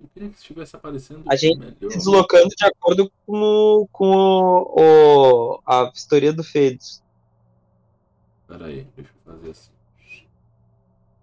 [0.01, 1.91] Eu queria que estivesse aparecendo A gente melhor.
[1.91, 4.75] Se deslocando de acordo com, o- com o,
[5.57, 7.03] o- a vistoria do Fedos.
[8.47, 9.71] Pera aí, deixa eu fazer assim.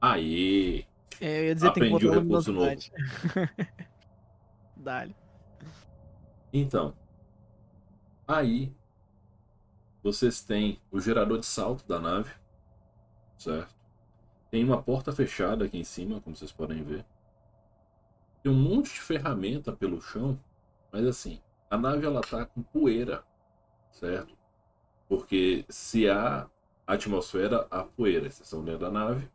[0.01, 0.85] Aí,
[1.21, 2.91] É, eu ia dizer, tem que Aprendi o recurso luminosidade.
[4.75, 5.15] Dale.
[6.51, 6.93] Então,
[8.27, 8.73] aí
[10.03, 12.31] vocês têm o gerador de salto da nave,
[13.37, 13.73] certo?
[14.51, 17.05] Tem uma porta fechada aqui em cima, como vocês podem ver.
[18.43, 20.39] Tem um monte de ferramenta pelo chão,
[20.91, 23.23] mas assim, a nave ela tá com poeira,
[23.91, 24.37] certo?
[25.09, 26.49] Porque se há
[26.87, 28.31] atmosfera, há poeira.
[28.31, 29.29] Vocês dentro da nave.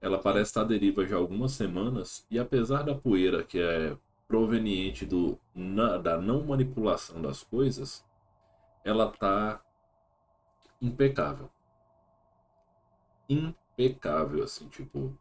[0.00, 3.94] Ela parece estar à deriva já há algumas semanas e apesar da poeira que é
[4.26, 8.02] proveniente do, na- da não manipulação das coisas,
[8.84, 9.60] ela tá
[10.80, 11.50] impecável.
[13.28, 15.16] Impecável, assim, tipo.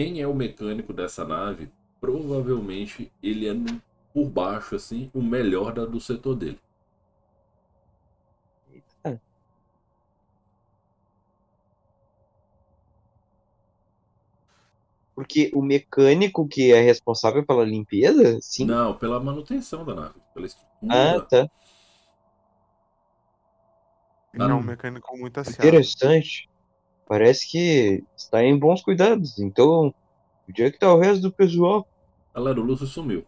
[0.00, 1.68] Quem é o mecânico dessa nave,
[2.00, 3.52] provavelmente ele é,
[4.14, 6.58] por baixo, assim, o melhor da- do setor dele.
[15.14, 18.38] Porque o mecânico que é responsável pela limpeza?
[18.40, 18.64] Sim.
[18.64, 20.88] Não, pela manutenção da nave, pela estrutura.
[20.88, 21.46] Ah, tá.
[24.32, 25.60] Ele é um mecânico muito aciado.
[25.68, 26.49] Interessante.
[27.10, 29.40] Parece que está em bons cuidados.
[29.40, 29.92] Então,
[30.48, 31.84] onde é que tá o resto do pessoal?
[32.32, 33.26] Galera, o Lúcio sumiu.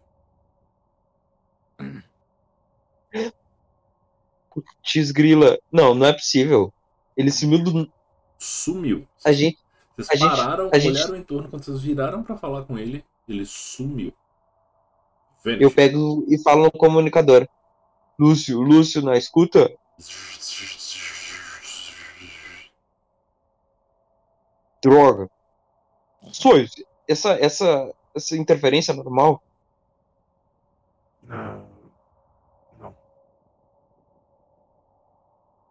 [4.49, 5.59] Putz, grila.
[5.69, 6.73] Não, não é possível.
[7.17, 7.91] Ele sumiu do.
[8.39, 9.05] Sumiu.
[9.25, 9.57] A gente.
[9.97, 12.77] Vocês a gente- pararam, a gente- olharam em torno, quando vocês viraram pra falar com
[12.79, 14.13] ele, ele sumiu.
[15.45, 15.73] Eu Vanish.
[15.73, 17.45] pego e falo no comunicador.
[18.17, 19.69] Lúcio, Lúcio, na escuta?
[24.83, 25.29] Droga.
[26.31, 26.71] Sois,
[27.07, 29.41] essa, essa, essa interferência é normal?
[31.23, 31.65] Não.
[32.79, 32.95] Não.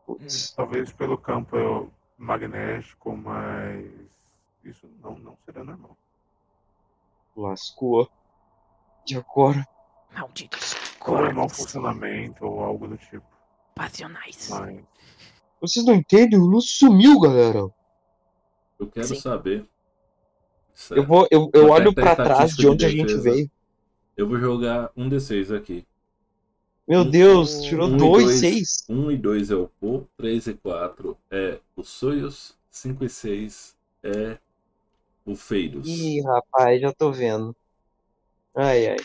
[0.06, 3.84] Putz, Talvez pelo campo magnético, mas
[4.64, 5.96] isso não, não seria normal.
[7.36, 8.08] lascou.
[9.08, 9.66] E agora?
[10.12, 10.74] Malditos
[11.06, 13.26] Ou é mau funcionamento ou algo do tipo.
[13.74, 14.48] passionais.
[14.50, 14.84] Mas
[15.60, 16.38] Vocês não entendem?
[16.38, 17.68] O Lúcio sumiu, galera.
[18.82, 19.20] Eu quero Sim.
[19.20, 19.60] saber.
[19.60, 19.66] Eu,
[20.74, 21.06] Certo.
[21.06, 23.48] vou, eu, eu Vou olho pra trás de onde de a gente veio.
[24.16, 25.86] Eu vou jogar um D6 aqui.
[26.88, 28.40] Meu Um, Deus, tirou um e dois, dois.
[28.40, 28.84] seis.
[28.88, 33.76] 1 e 2 é o Po, 3 e 4 é o Soyuz, 5 e 6
[34.02, 34.38] é
[35.24, 35.86] o Feiros.
[35.88, 37.54] Ih, rapaz, já tô vendo.
[38.54, 38.96] Ai, ai.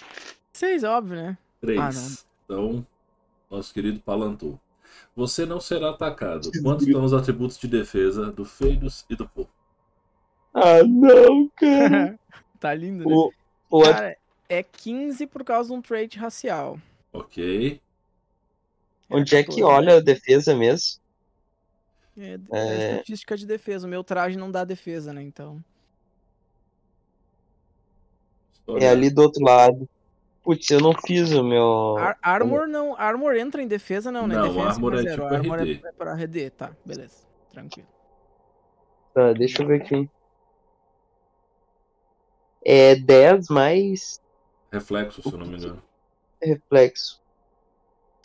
[0.54, 1.38] Seis, óbvio, né?
[1.62, 1.80] 3.
[1.80, 2.28] Ah.
[2.46, 2.86] Então,
[3.52, 4.58] nosso querido Palantur.
[5.16, 6.50] Você não será atacado.
[6.64, 9.48] Quantos são os atributos de defesa do Feiros e do Po?
[10.60, 12.20] Ah, não, cara.
[12.60, 13.16] tá lindo, né?
[13.16, 13.32] O,
[13.70, 14.18] o, Cara,
[14.50, 16.80] é 15 por causa de um trait racial.
[17.14, 17.80] Ok.
[19.10, 19.64] onde é que 14.
[19.64, 21.00] olha a defesa mesmo?
[22.18, 22.92] É, é É.
[22.94, 23.86] estatística de defesa.
[23.86, 25.22] O meu traje não dá defesa, né?
[25.22, 25.64] Então.
[28.80, 29.88] É ali do outro lado.
[30.44, 31.98] Putz, eu não fiz o meu.
[31.98, 32.96] Ar- armor não.
[32.98, 34.36] Armor entra em defesa, não, né?
[34.36, 35.12] Não, defesa armor é zero.
[35.24, 35.82] tipo armor RD.
[35.84, 36.72] É, é pra RD, tá.
[36.86, 37.26] Beleza.
[37.52, 37.88] Tranquilo.
[39.14, 40.10] Tá, deixa eu ver aqui.
[42.68, 44.20] É 10 mais
[44.72, 45.82] Reflexo, se eu não me engano.
[46.44, 47.22] reflexo.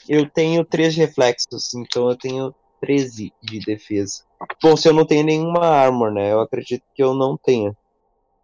[0.09, 4.25] Eu tenho 3 reflexos, então eu tenho 13 de defesa.
[4.61, 6.33] Bom, se eu não tenho nenhuma armor, né?
[6.33, 7.73] Eu acredito que eu não tenha.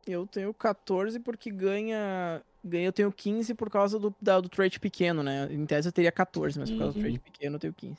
[0.07, 2.41] Eu tenho 14 porque ganha.
[2.65, 5.49] ganha eu tenho 15 por causa do, da, do trait pequeno, né?
[5.53, 7.03] Em tese eu teria 14, mas por causa do Uhum.
[7.03, 7.99] trait pequeno eu tenho 15.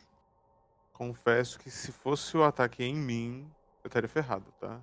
[0.93, 3.45] confesso que se fosse o ataque em mim,
[3.83, 4.81] eu estaria ferrado, tá?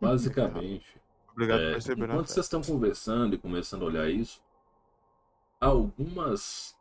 [0.00, 0.99] Basicamente,
[1.32, 4.40] Obrigado É, por perceber na enquanto vocês estão conversando e começando a olhar isso,
[5.60, 6.76] algumas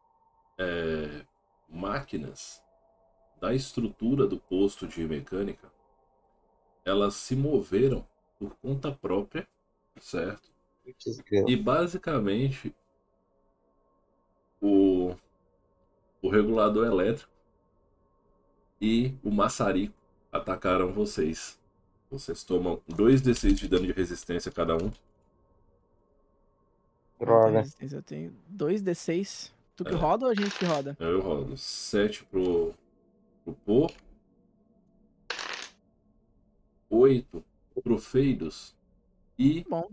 [0.57, 1.25] é,
[1.69, 2.63] máquinas
[3.39, 5.71] da estrutura do posto de mecânica,
[6.85, 8.05] elas se moveram
[8.37, 9.47] por conta própria,
[9.99, 10.49] certo?
[11.47, 12.75] E basicamente
[14.61, 15.15] o,
[16.21, 17.31] o regulador elétrico
[18.81, 19.93] e o maçarico
[20.31, 21.58] atacaram vocês.
[22.09, 24.91] Vocês tomam 2d6 de dano de resistência cada um.
[27.19, 27.63] Droga.
[27.79, 29.51] Eu tenho 2d6.
[29.75, 29.95] Tu que É.
[29.95, 30.97] roda ou a gente que roda?
[30.99, 32.73] Eu rodo 7 pro,
[33.45, 33.91] pro Pô.
[36.89, 37.43] 8
[37.83, 38.75] pro Feidos.
[39.37, 39.89] E Bom.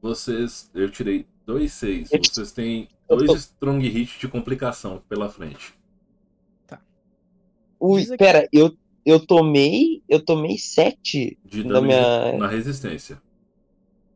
[0.00, 0.70] vocês.
[0.74, 2.12] Eu tirei 2 6.
[2.12, 5.76] Eu- Vocês têm eu dois tô- strong hit de complicação pela frente.
[7.80, 8.76] Ui, Diz aqui- pera, eu,
[9.08, 10.02] eu tomei.
[10.08, 13.20] Eu tomei 7 De da minha, na resistência.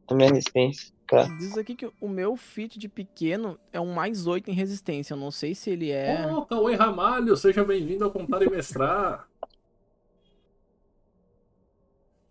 [0.06, 0.92] da minha resistência.
[1.06, 1.24] Tá.
[1.38, 5.14] Diz aqui que o meu fit de pequeno é um mais 8 em resistência.
[5.14, 6.26] Eu não sei se ele é.
[6.30, 9.26] Ô, Cauê Ramalho, seja bem-vindo ao Contar e Mestrar.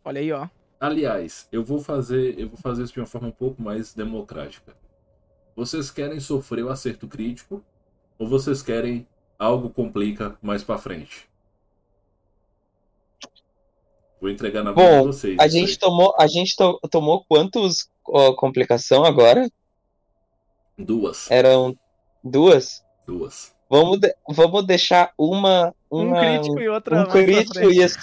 [0.03, 0.47] Olha aí, ó.
[0.79, 4.75] Aliás, eu vou fazer, eu vou fazer isso de uma forma um pouco mais democrática.
[5.55, 7.63] Vocês querem sofrer o acerto crítico
[8.17, 11.29] ou vocês querem algo complica mais pra frente?
[14.21, 15.39] Vou entregar na mão Bom, de vocês.
[15.39, 15.49] A aí.
[15.49, 16.13] gente tomou.
[16.19, 19.49] A gente to- tomou quantos ó, complicação agora?
[20.77, 21.75] duas, Eram
[22.23, 22.83] duas?
[23.05, 23.53] duas.
[23.69, 25.73] Vamos, de- vamos deixar uma.
[25.89, 27.01] Um uma crítico e outra.
[27.01, 27.97] um crítico e esse-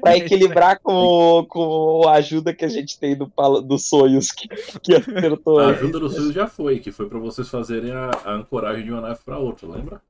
[0.00, 3.30] pra equilibrar com, com a ajuda que a gente tem do,
[3.62, 5.58] dos sonhos que, que acertou.
[5.60, 8.90] A ajuda dos seus já foi, que foi pra vocês fazerem a, a ancoragem de
[8.90, 10.02] uma nave pra outra, lembra?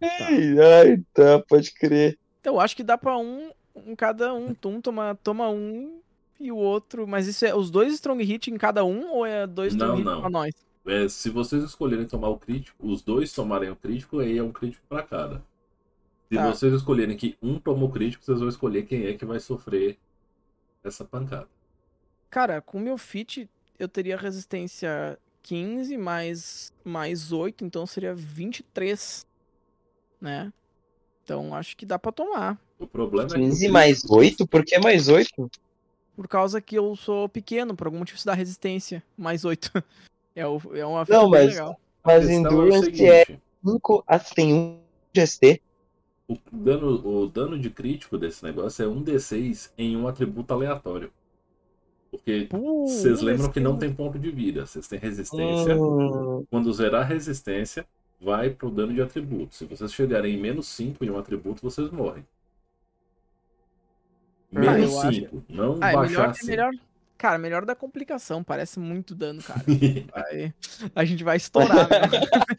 [0.00, 2.18] Ai, ai, tá, pode crer.
[2.40, 4.54] Então, eu acho que dá pra um, um cada um.
[4.64, 6.00] Um toma, toma um
[6.38, 7.06] e o outro.
[7.06, 9.98] Mas isso é os dois strong hit em cada um ou é dois Não, strong
[9.98, 10.20] hit não.
[10.20, 10.54] pra nós?
[10.86, 14.52] É, se vocês escolherem tomar o crítico, os dois tomarem o crítico, aí é um
[14.52, 15.42] crítico pra cada.
[16.32, 16.46] Se Tá.
[16.50, 19.98] vocês escolherem que um tomou o crítico, vocês vão escolher quem é que vai sofrer
[20.82, 21.48] essa pancada.
[22.30, 29.26] Cara, com o meu fit, eu teria resistência 15 mais, mais 8, então seria 23,
[30.20, 30.52] né?
[31.30, 32.58] Então acho que dá pra tomar.
[32.76, 33.38] O problema é que.
[33.40, 34.48] 15 mais 8?
[34.48, 35.48] Por que mais 8?
[36.16, 39.00] Por causa que eu sou pequeno, por algum motivo isso dá resistência.
[39.16, 39.70] Mais 8.
[40.32, 41.78] É, o, é uma Não, mas- legal.
[42.04, 44.04] A Mas é Endurance é seguinte, 5.
[44.06, 44.78] Ah, você tem um
[45.12, 45.60] de ST.
[46.28, 51.10] o, dano, o dano de crítico desse negócio é 1d6 em um atributo aleatório.
[52.12, 52.48] Porque
[52.86, 55.76] vocês lembram que não é- tem ponto de vida, vocês têm resistência.
[55.76, 57.84] Hum, Quando zerar a resistência,
[58.20, 59.54] vai pro dano de atributo.
[59.54, 62.24] Se vocês chegarem em menos 5 em um atributo, vocês morrem.
[64.54, 66.46] Ah, Menos eu acho- 5, não Ah, é baixar melhor, é 5.
[66.46, 66.70] melhor.
[67.16, 68.42] Cara, melhor da complicação.
[68.42, 69.60] Parece muito dano, cara.
[70.10, 70.54] Vai-
[70.96, 71.86] a gente vai estourar,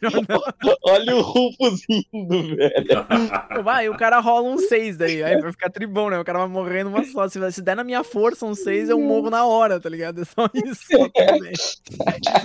[0.84, 3.04] Olha o Rufus indo, velho.
[3.64, 5.22] Vai, o cara rola um 6 daí.
[5.22, 6.18] Aí vai ficar tribom, né?
[6.20, 7.28] O cara vai morrer numa só.
[7.28, 10.22] Se, se der na minha força um 6, eu morro na hora, tá ligado?
[10.22, 10.86] É só isso.
[10.86, 11.08] Só.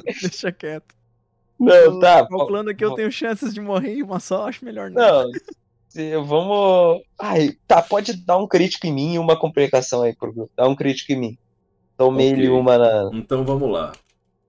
[0.03, 0.96] Deixa quieto.
[1.59, 2.27] Não, tá.
[2.27, 5.23] Calculando aqui, eu tenho chances de morrer em uma só, acho melhor não.
[5.23, 5.31] Não,
[5.89, 7.01] se- vamos.
[7.19, 10.51] Ai, tá, pode dar um crítico em mim e uma complicação aí, por grupo.
[10.55, 11.37] Dá um crítico em mim.
[11.97, 12.39] Tomei Ok.
[12.43, 13.09] ele uma na.
[13.13, 13.91] Então vamos lá.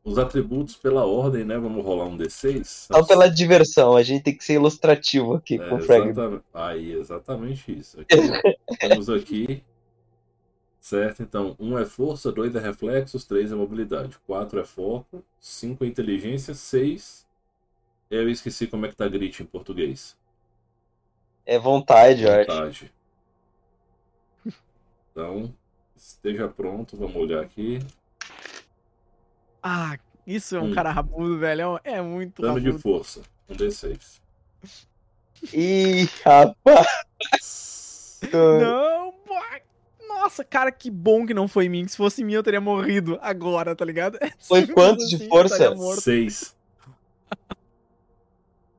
[0.04, 1.58] Os atributos pela ordem, né?
[1.58, 2.86] Vamos rolar um D6.
[2.92, 6.42] Só pela diversão, a gente tem que ser ilustrativo aqui É, com o exatamente.
[6.54, 8.00] Aí, exatamente isso.
[8.00, 8.16] Aqui,
[8.80, 9.62] temos aqui.
[10.88, 11.22] Certo?
[11.22, 15.86] Então, um é força, dois é reflexos, três é mobilidade, quatro é foco, cinco é
[15.86, 17.26] inteligência, seis.
[18.10, 20.16] Eu esqueci como é que tá grit em português.
[21.44, 22.50] É vontade, acho.
[22.50, 22.92] Vontade.
[25.12, 25.54] Então,
[25.94, 27.80] esteja pronto, vamos olhar aqui.
[29.62, 30.74] Ah, isso é um Hum.
[30.74, 31.78] cara rabudo, velho.
[31.84, 32.82] É muito Dano de rabudo.
[32.82, 34.22] força, um D6.
[35.52, 38.20] Ih, rapaz.
[38.32, 38.97] Não.
[40.20, 41.84] Nossa, cara, que bom que não foi em mim.
[41.84, 44.18] que Se fosse em mim, eu teria morrido agora, tá ligado?
[44.20, 45.74] É Foi quanto de assim, força?
[46.00, 46.56] Seis.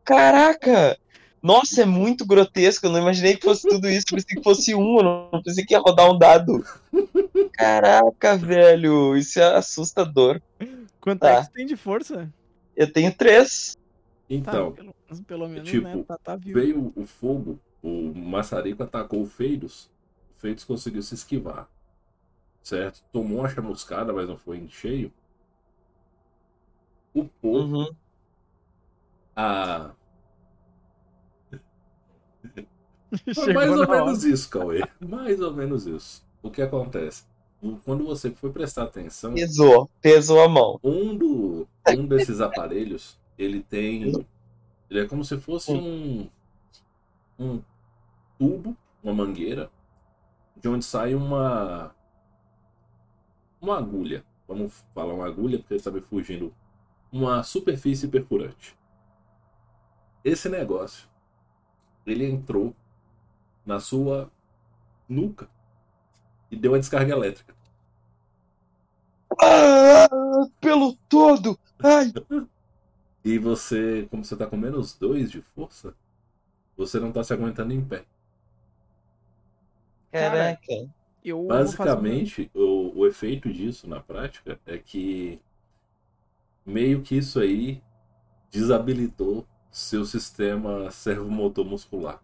[0.04, 0.98] Caraca!
[1.42, 2.86] Nossa, é muito grotesco.
[2.86, 4.06] Eu não imaginei que fosse tudo isso.
[4.10, 4.98] Pensei que fosse um.
[4.98, 6.64] Eu não pensei que ia rodar um dado.
[7.54, 9.16] Caraca, velho.
[9.16, 10.42] Isso é assustador.
[11.00, 11.30] Quanto Tá.
[11.32, 12.30] é que tu tem de força?
[12.76, 13.78] Eu tenho três.
[14.30, 16.04] Então, tá, pelo, menos- pelo menos, tipo, né?
[16.08, 16.60] Tá, tá vivo.
[16.60, 19.90] veio o fogo, o maçarico atacou o Feidos,
[20.40, 21.68] o Feidos conseguiu se esquivar.
[22.64, 23.04] Certo?
[23.12, 25.12] Tomou uma chamuscada, mas não foi em cheio.
[27.14, 27.94] O Pô, Uhum.
[29.36, 29.92] a...
[33.34, 34.06] Foi mais ou hora.
[34.06, 34.82] menos isso, Cauê.
[35.02, 36.24] Mais ou menos isso.
[36.44, 37.24] O que acontece?
[37.84, 39.90] Quando você foi prestar atenção, Pesou.
[40.00, 40.80] Pesou a mão.
[40.82, 44.04] um, do, um desses aparelhos, ele tem
[44.90, 46.30] Ele é como se fosse um,
[47.38, 47.62] um
[48.38, 49.70] tubo, uma mangueira,
[50.62, 51.96] de onde sai uma
[53.62, 54.24] uma agulha.
[54.48, 56.54] Vamos falar uma agulha porque ele está me fugindo.
[57.12, 58.78] Uma superfície perfurante.
[60.24, 61.08] Esse negócio,
[62.06, 62.76] ele entrou
[63.66, 64.32] na sua
[65.08, 65.50] nuca
[66.52, 67.56] e deu uma descarga elétrica.
[69.42, 70.10] Ah,
[70.60, 71.58] pelo todo!
[71.80, 72.12] Ai!
[73.24, 75.94] E você, como você tá com menos dois de força,
[76.76, 78.06] você não tá se aguentando em pé.
[80.12, 80.90] Caraca.
[81.24, 85.40] Eu fazer Basicamente, o, o efeito disso na prática é que
[86.66, 87.82] meio que isso aí
[88.52, 92.22] desabilitou seu sistema servomotor muscular.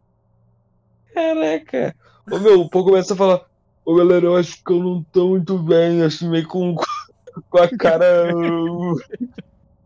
[1.14, 1.96] Caraca.
[2.32, 3.46] Ô meu, o povo começa a falar.
[3.86, 6.76] Ô galera, eu acho que eu não tô muito bem, assim, meio com,
[7.50, 8.32] com a cara.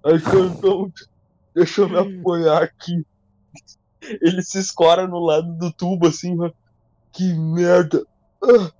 [0.03, 1.09] acho que eu não tô muito.
[1.53, 3.05] Deixa eu me apoiar aqui.
[4.01, 6.35] Ele se escora no lado do tubo, assim.
[7.11, 8.05] Que merda.
[8.43, 8.71] Ah,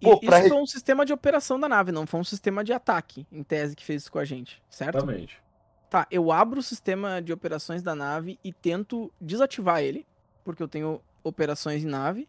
[0.00, 2.24] E Pô, pra isso re- foi um sistema de operação da nave, não foi um
[2.24, 4.96] sistema de ataque, em tese, que fez isso com a gente, certo?
[4.98, 5.40] Exatamente.
[5.88, 10.06] Tá, eu abro o sistema de operações da nave e tento desativar ele,
[10.44, 12.28] porque eu tenho operações em nave.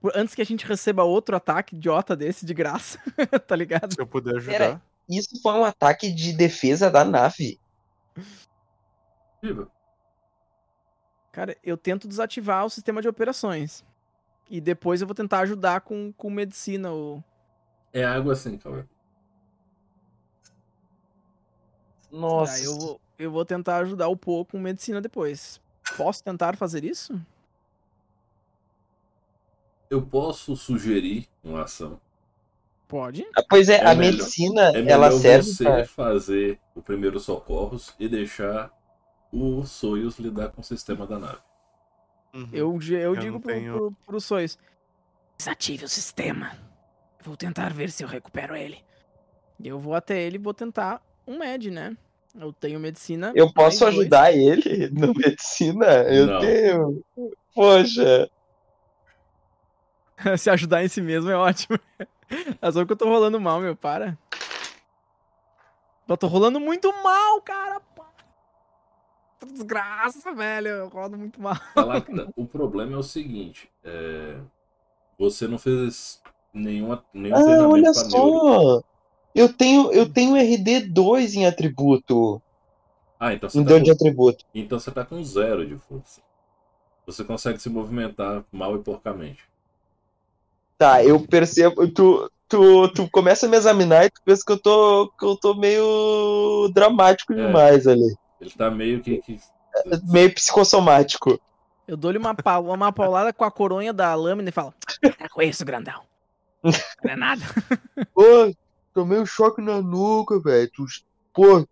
[0.00, 2.98] por- Antes que a gente receba outro ataque idiota desse de graça,
[3.46, 3.92] tá ligado?
[3.94, 4.58] Se eu puder ajudar.
[4.58, 4.82] Pera.
[5.08, 7.58] Isso foi um ataque de defesa da nave.
[9.42, 9.70] Viva.
[11.32, 13.84] Cara, eu tento desativar o sistema de operações.
[14.48, 16.90] E depois eu vou tentar ajudar com, com medicina.
[16.92, 17.22] Ou...
[17.92, 18.86] É água assim, cara.
[22.10, 22.62] Nossa.
[22.64, 25.60] Eu vou, eu vou tentar ajudar o Po com medicina depois.
[25.96, 27.20] Posso tentar fazer isso?
[29.88, 32.00] Eu posso sugerir uma ação.
[32.88, 33.26] Pode.
[33.36, 35.84] Ah, Pois é, É a melhor- medicina, É melhor ela serve você pra...
[35.84, 38.70] fazer o primeiro socorros e deixar
[39.32, 41.38] o Soyuz lidar com o sistema da nave.
[42.36, 42.48] Uhum.
[42.52, 44.58] Eu, eu, Eu digo pro, tenho- pro, pro Sois.
[45.38, 46.52] Desative o sistema.
[47.22, 48.78] Vou tentar ver se eu recupero ele.
[49.62, 51.96] Eu vou até ele e vou tentar um med, né?
[52.38, 53.32] Eu tenho medicina.
[53.34, 53.94] Eu posso dois.
[53.98, 55.86] ajudar ele no medicina?
[56.02, 56.40] Eu Não.
[56.40, 57.04] tenho.
[57.54, 58.30] Poxa.
[60.38, 61.78] se ajudar em si mesmo é ótimo.
[62.60, 63.76] É só que eu tô rolando mal, meu.
[63.76, 64.18] Para.
[66.08, 67.80] Eu tô rolando muito mal, cara.
[69.46, 69.52] Pá.
[69.52, 70.68] Desgraça, velho.
[70.68, 71.56] Eu rodo muito mal.
[71.74, 74.38] Galacta, o problema é o seguinte: é,
[75.18, 76.20] você não fez
[76.52, 78.10] nenhuma, nenhum Ah, treinamento olha neuro.
[78.10, 78.82] só.
[79.34, 82.40] Eu tenho, eu tenho RD2 em atributo.
[83.20, 84.44] Ah, então você, Em tá dano de com, atributo.
[84.54, 86.20] então você tá com zero de força.
[87.06, 89.44] Você consegue se movimentar mal e porcamente.
[90.78, 91.90] Tá, eu percebo.
[91.92, 95.36] Tu, tu, tu começa a me examinar e tu pensa que eu tô, que eu
[95.36, 97.36] tô meio dramático É.
[97.36, 98.14] demais ali.
[98.46, 99.18] Ele tá meio que.
[99.22, 99.38] que
[100.04, 101.40] Meio psicossomático.
[101.86, 104.72] Eu dou-lhe uma, pa- uma paulada com a coronha da lâmina e falo:
[105.18, 106.02] Tá com isso, grandão.
[106.62, 107.42] Não é nada.
[108.14, 108.52] Pô,
[108.92, 110.70] tomei um choque na nuca, velho.
[111.32, 111.66] Pô,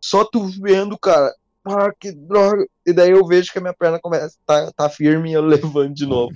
[0.00, 1.34] só tu vendo, cara.
[1.64, 2.66] Ah, que droga.
[2.86, 5.92] E daí eu vejo que a minha perna começa tá, tá firme e eu levanto
[5.94, 6.32] de novo.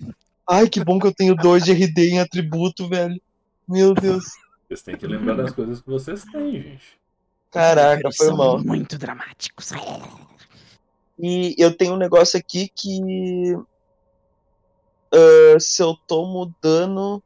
[0.46, 3.18] Ai, que bom que eu tenho dois de RD em atributo, velho.
[3.66, 4.24] Meu Deus.
[4.68, 7.00] vocês têm que lembrar das coisas que vocês têm, gente.
[7.52, 8.58] Caraca, foi mal.
[8.64, 9.70] muito dramáticos.
[11.18, 13.54] E eu tenho um negócio aqui que.
[15.12, 17.22] ah, se eu tomo dano,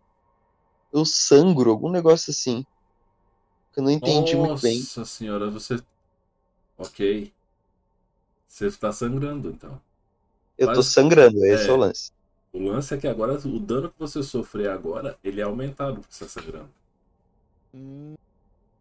[0.92, 2.66] eu sangro, algum negócio assim.
[3.72, 4.80] Que eu não entendi muito bem.
[4.80, 5.80] Nossa senhora, você.
[6.76, 7.32] Ok.
[8.48, 9.80] Você está sangrando, então.
[10.58, 11.72] Eu tô mas- sangrando, esse é, é.
[11.72, 12.10] o lance.
[12.52, 16.14] O lance é que agora o dano que você sofrer agora, ele é aumentado porque
[16.14, 16.70] você está sangrando.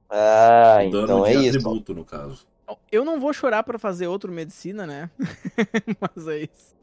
[0.09, 1.57] Ah, o dano então de é isso.
[1.57, 2.45] atributo, no caso.
[2.91, 5.09] Eu não vou chorar pra fazer outro medicina, né?
[5.99, 6.75] Mas é isso.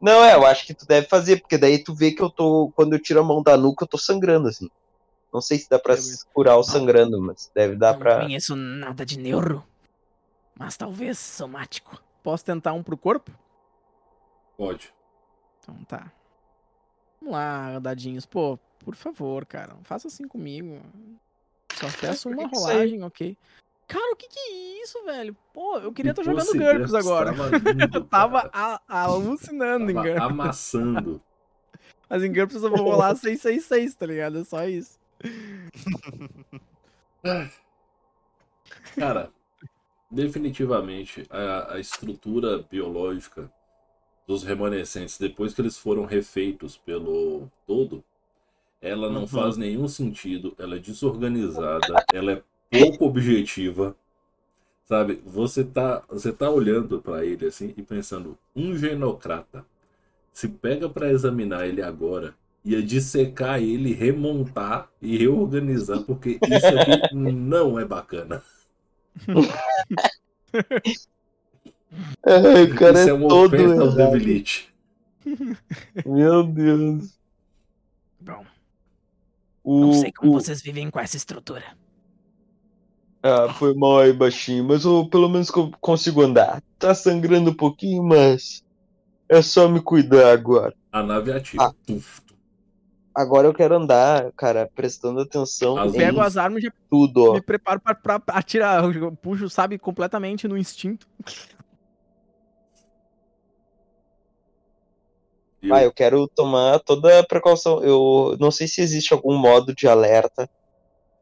[0.00, 2.72] Não, é, eu acho que tu deve fazer, porque daí tu vê que eu tô.
[2.74, 4.68] Quando eu tiro a mão da nuca, eu tô sangrando, assim.
[5.32, 5.94] Não sei se dá pra
[6.34, 8.20] curar o sangrando, mas deve dar não pra.
[8.20, 9.64] conheço nada de neuro.
[10.58, 12.02] Mas talvez somático.
[12.22, 13.32] Posso tentar um pro corpo?
[14.56, 14.92] Pode.
[15.60, 16.12] Então tá.
[17.20, 18.26] Vamos lá, dadinhos.
[18.26, 19.74] Pô, por favor, cara.
[19.74, 20.80] Não faça assim comigo.
[21.82, 23.36] Só peço que uma rolagem, ok?
[23.88, 25.36] Cara, o que que é isso, velho?
[25.52, 27.34] Pô, eu queria estar jogando Esse GURPS agora.
[27.34, 28.50] Tava, lindo, Eu tava cara.
[28.88, 30.22] a- alucinando em Tava GURPS.
[30.24, 31.22] amassando.
[32.08, 34.38] Mas em GURPS eu vou rolar 666, tá ligado?
[34.38, 34.98] É só isso.
[38.96, 39.32] Cara,
[40.10, 43.52] definitivamente a, a estrutura biológica
[44.26, 48.04] dos remanescentes, depois que eles foram refeitos pelo todo,
[48.82, 49.26] ela não Uhum.
[49.28, 53.96] faz nenhum sentido, ela é desorganizada, ela é pouco objetiva.
[54.86, 59.64] Sabe, você tá, você tá olhando pra ele assim e pensando, um genocrata
[60.32, 67.06] se pega pra examinar ele agora, ia dissecar ele, remontar e reorganizar, porque isso aqui
[67.12, 68.42] não é bacana.
[72.24, 73.84] É, o cara isso é, é uma todo oferta.
[76.04, 77.18] Meu Deus.
[78.20, 78.44] Bom,
[79.64, 81.62] O, não sei como o- vocês vivem com essa estrutura.
[83.22, 86.60] Ah, foi mal aí, baixinho, mas eu pelo menos co- consigo andar.
[86.78, 88.64] Tá sangrando um pouquinho, mas
[89.28, 90.74] é só me cuidar agora.
[90.90, 91.64] A nave ativa.
[91.64, 91.72] Ah.
[93.14, 97.34] Agora eu quero andar, cara, prestando atenção em Pego as armas e já tudo, ó.
[97.34, 98.82] me preparo pra, pra atirar.
[98.96, 101.06] Eu puxo, sabe, completamente no instinto.
[105.70, 107.82] Ah, eu- quero tomar toda a precaução.
[107.82, 110.48] Eu não sei se existe algum modo de alerta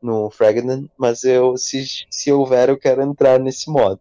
[0.03, 4.01] no Fragment, mas eu se, se houver, eu quero entrar nesse modo.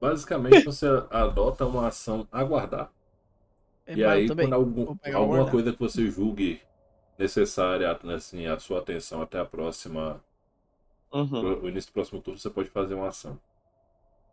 [0.00, 2.90] Basicamente, você adota uma ação aguardar.
[3.86, 5.52] É, E aí, quando algum- Vou alguma guardar.
[5.52, 6.60] coisa que você julgue
[7.18, 10.22] necessária, assim, a sua atenção até a próxima,
[11.12, 13.38] Uhum, o início do próximo turno, você pode fazer uma ação.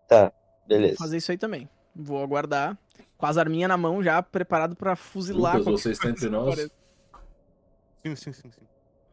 [0.09, 0.97] Vou beleza.
[0.97, 1.69] fazer isso aí também.
[1.95, 2.77] Vou aguardar.
[3.17, 5.57] Com as arminhas na mão já, preparado pra fuzilar.
[5.57, 6.55] Lucas, qualquer você está entre nós?
[8.03, 8.67] Sim, sim, sim, sim.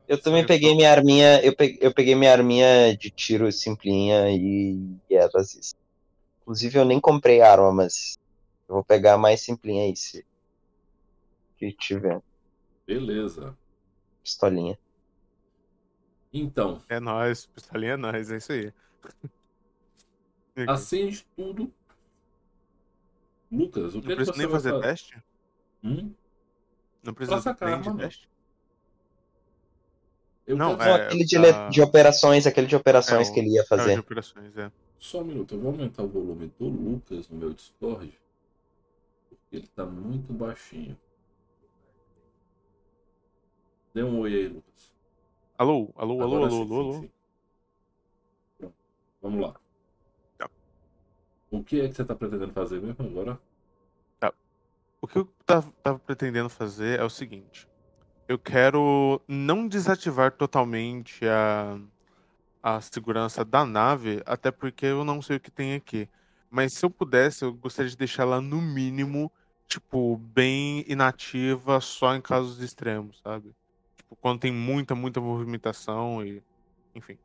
[0.06, 4.76] Eu também peguei minha arminha, eu peguei, eu peguei minha arminha de tiro simplinha e,
[5.08, 5.74] e era isso.
[6.42, 8.18] Inclusive eu nem comprei arma, mas
[8.68, 10.24] eu vou pegar a mais simplinha aí, se
[11.56, 12.20] que tiver.
[12.86, 13.56] Beleza.
[14.22, 14.78] Pistolinha.
[16.30, 18.72] Então, É nóis, pistolinha é nóis, é isso aí.
[20.68, 21.72] acende tudo.
[23.56, 24.88] Lucas, o que, Não é precisa você nem vai fazer fazer?
[24.88, 25.22] teste?
[25.82, 26.14] Hum?
[27.02, 28.08] Não precisa sacar nem de arma, não.
[28.08, 28.28] teste?
[30.46, 33.30] Eu Não, quero- Não, É, aquele de, a- ele- de operações, aquele de operações É,
[33.30, 33.98] o- que ele ia É, de fazer.
[33.98, 34.70] operações, é.
[34.98, 38.12] Só um minuto, eu vou aumentar o volume do Lucas no meu Discord.
[39.28, 40.98] Porque ele tá muito baixinho.
[43.94, 44.92] Dê um oi aí, Lucas.
[45.56, 47.00] Alô, alô, alô, Agora alô, sim, alô, sim, alô.
[47.00, 47.10] sim.
[48.58, 48.74] Pronto,
[49.22, 49.60] Vamos lá.
[51.54, 51.58] Tá.
[51.58, 53.38] O que é que você tá pretendendo fazer mesmo agora?
[55.04, 57.68] O que eu tava, tava pretendendo fazer é o seguinte.
[58.26, 61.78] Eu quero não desativar totalmente a,
[62.62, 66.08] a segurança da nave, até porque eu não sei o que tem aqui.
[66.48, 69.30] Mas se eu pudesse, eu gostaria de deixar ela no mínimo,
[69.68, 73.54] tipo, bem inativa só em casos extremos, sabe?
[73.98, 76.42] Tipo, quando tem muita, muita movimentação e.
[76.94, 77.18] Enfim.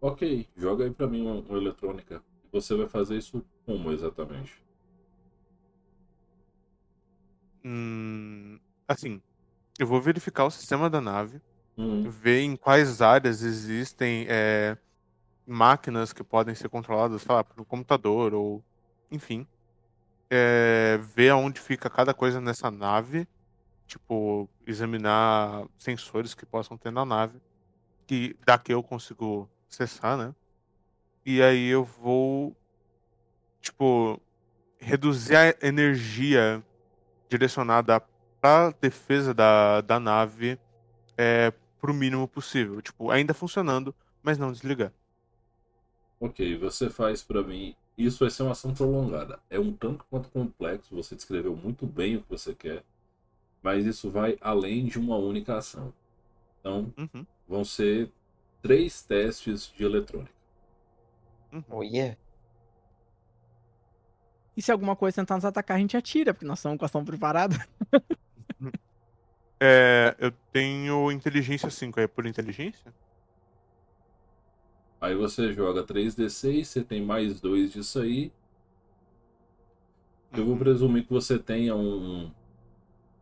[0.00, 2.20] Ok, joga aí pra mim uma, uma eletrônica.
[2.54, 4.62] Você vai fazer isso como exatamente?
[7.64, 9.20] Hum, assim,
[9.76, 11.40] eu vou verificar o sistema da nave.
[11.76, 14.78] Hum, ver em quais áreas existem é,
[15.46, 18.64] máquinas que podem ser controladas, sei lá, pelo computador ou
[19.10, 19.46] enfim.
[20.30, 23.26] É, ver aonde fica cada coisa nessa nave,
[23.86, 27.40] tipo, examinar sensores que possam ter na nave,
[28.06, 30.34] que daqui eu consigo acessar, né?
[31.26, 32.56] E aí eu vou,
[33.60, 34.20] tipo,
[34.78, 36.64] reduzir a energia
[37.28, 38.00] direcionada
[38.40, 40.58] para defesa da, da nave
[41.18, 42.82] é, pro mínimo possível.
[42.82, 44.92] Tipo, ainda funcionando, mas não desligar.
[46.20, 47.74] ok, você faz pra mim.
[47.96, 49.40] Isso vai ser uma ação prolongada.
[49.48, 52.84] É um tanto quanto complexo, você descreveu muito bem o que você quer.
[53.62, 55.92] Mas isso vai além de uma única ação.
[56.60, 58.10] Então, Uhum, vão ser
[58.62, 60.32] três testes de eletrônica.
[61.54, 61.64] Uhum.
[61.68, 62.16] Oh, yeah.
[64.56, 67.04] E se alguma coisa tentar nos atacar, a gente atira, porque nós estamos com ação
[67.04, 67.56] preparada.
[69.60, 72.94] É, eu tenho inteligência 5, é por inteligência?
[75.00, 78.32] Aí você joga 3d6, você tem mais dois disso aí.
[80.34, 80.58] Eu vou Uhum.
[80.58, 82.30] presumir que você tenha um,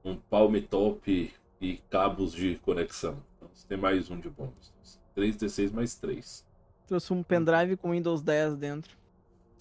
[0.05, 3.25] um palm top e cabos de conexão.
[3.37, 4.73] Então você tem mais um de bônus.
[5.15, 6.47] 3d6 mais 3.
[6.93, 8.99] Trouxe um pendrive com Windows 10 dentro.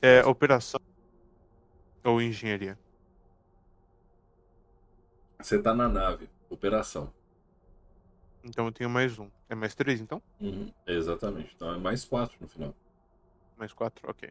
[0.02, 0.82] É operação
[2.04, 2.78] ou engenharia?
[5.40, 7.10] Você tá na nave, operação.
[8.44, 9.30] Então eu tenho mais um.
[9.48, 10.22] É mais três, então?
[10.42, 11.54] Uhum, exatamente.
[11.56, 12.76] Então é mais 4 no final.
[13.56, 14.30] Mais quatro, ok.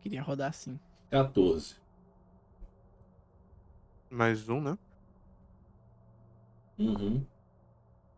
[0.00, 0.80] Queria rodar assim.
[1.10, 1.76] 14.
[4.08, 4.78] Mais um, né?
[6.78, 7.26] Uhum.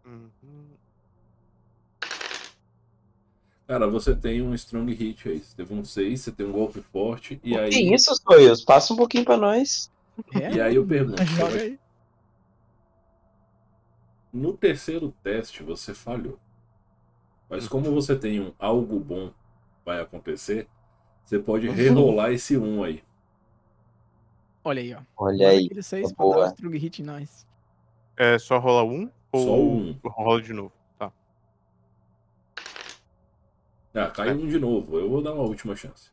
[0.05, 0.84] Uhum.
[3.67, 5.41] Cara, você tem um strong hit aí.
[5.41, 7.41] Você teve um 6, você tem um golpe forte.
[7.43, 8.63] E aí, Que isso, Soyuz?
[8.65, 9.91] Passa um pouquinho pra nós.
[10.35, 11.23] É, e aí eu pergunto:
[11.59, 11.79] aí.
[14.33, 16.39] No terceiro teste você falhou.
[17.49, 19.33] Mas como você tem um algo bom
[19.85, 20.67] vai acontecer,
[21.25, 23.03] você pode rerolar esse 1 aí.
[24.65, 25.01] Olha aí, ó.
[25.17, 25.67] Olha aí.
[25.67, 27.47] Aquele 6 tá pra dar o Strug Hit em nós.
[28.17, 29.11] É só rolar um?
[29.31, 29.99] Ou Só um.
[30.05, 30.73] rola de novo?
[30.99, 31.13] Tá.
[33.95, 34.99] Ah, caiu um de novo.
[34.99, 36.11] Eu vou dar uma última chance.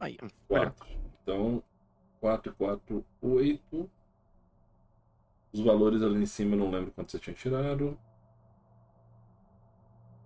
[0.00, 0.16] Aí.
[0.48, 0.86] 4.
[1.22, 1.62] Então,
[2.20, 3.90] 4, 4, 8.
[5.52, 7.98] Os valores ali em cima eu não lembro quanto você tinha tirado.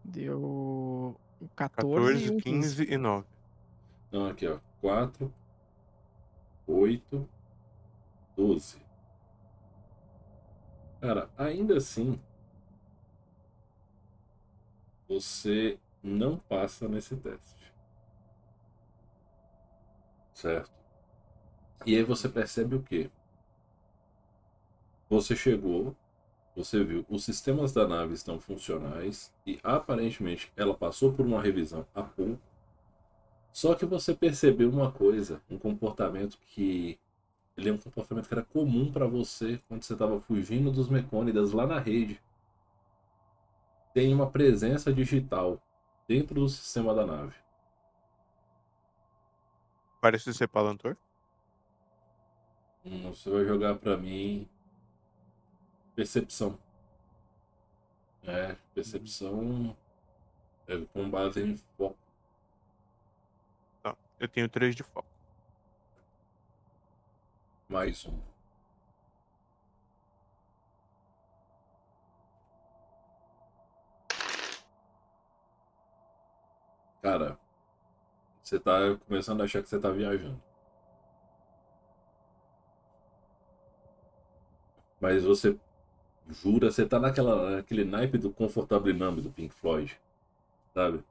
[0.05, 1.17] Deu
[1.55, 3.27] 14, e 14, um 15 e 9.
[4.11, 4.59] Não, aqui ó.
[4.81, 5.33] 4,
[6.67, 7.29] 8,
[8.37, 8.83] 12.
[11.01, 12.19] Cara, ainda assim,
[15.13, 17.73] você não passa nesse teste.
[20.33, 20.73] Certo?
[21.85, 23.11] E aí você percebe o quê?
[25.11, 25.95] Você chegou,
[26.57, 31.87] você viu, os sistemas da nave estão funcionais e aparentemente ela passou por uma revisão
[31.95, 32.41] há pouco.
[33.53, 36.99] Só que você percebeu uma coisa, um comportamento que
[37.55, 41.53] ele é um comportamento que era comum para você quando você estava fugindo dos mecônidas
[41.53, 42.19] lá na rede.
[43.93, 45.61] Tem uma presença digital
[46.09, 47.35] dentro do sistema da nave.
[50.01, 50.97] Parece ser Palantor.
[52.85, 54.49] Hum, Você vai jogar pra mim
[55.95, 56.59] percepção.
[58.25, 59.77] É, percepção
[60.67, 61.97] é com base em foco.
[63.83, 63.97] Tá.
[64.19, 65.09] Eu tenho 3 de foco.
[67.69, 68.32] Mais um.
[77.03, 77.37] Cara,
[78.43, 80.41] você tá começando a achar que você tá viajando.
[85.01, 85.59] Mas você
[86.29, 90.01] jura, você tá naquela, naquele naipe do Comfortable Numb do Pink Floyd,
[90.73, 91.05] sabe?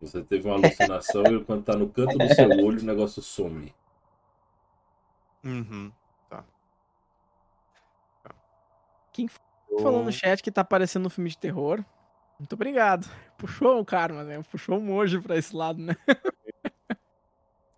[0.00, 3.72] Você teve uma alucinação e quando tá no canto do seu olho o negócio some.
[5.44, 5.92] Uhum.
[9.82, 11.84] Falou no chat que tá aparecendo no filme de terror.
[12.38, 13.08] Muito obrigado.
[13.36, 14.42] Puxou o karma, né?
[14.50, 15.96] Puxou um emoji pra esse lado, né?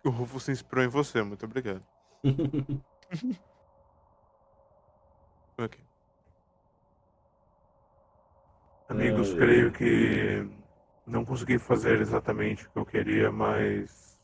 [0.03, 1.85] O Rufo se inspirou em você, muito obrigado.
[5.59, 5.79] ok.
[8.89, 10.49] Amigos, creio que
[11.05, 14.19] não consegui fazer exatamente o que eu queria, mas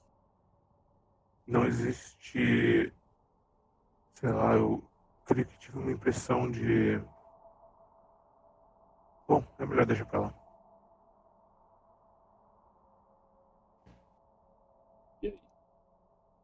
[1.45, 2.91] não existe,
[4.15, 4.83] sei lá, eu
[5.25, 6.99] creio que tive uma impressão de.
[9.28, 10.34] Bom, é melhor deixar pra lá.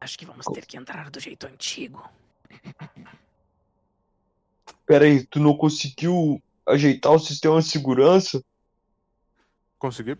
[0.00, 2.06] Acho que vamos ter que entrar do jeito antigo.
[4.84, 8.44] Pera aí, tu não conseguiu ajeitar o sistema de segurança?
[9.78, 10.18] Consegui?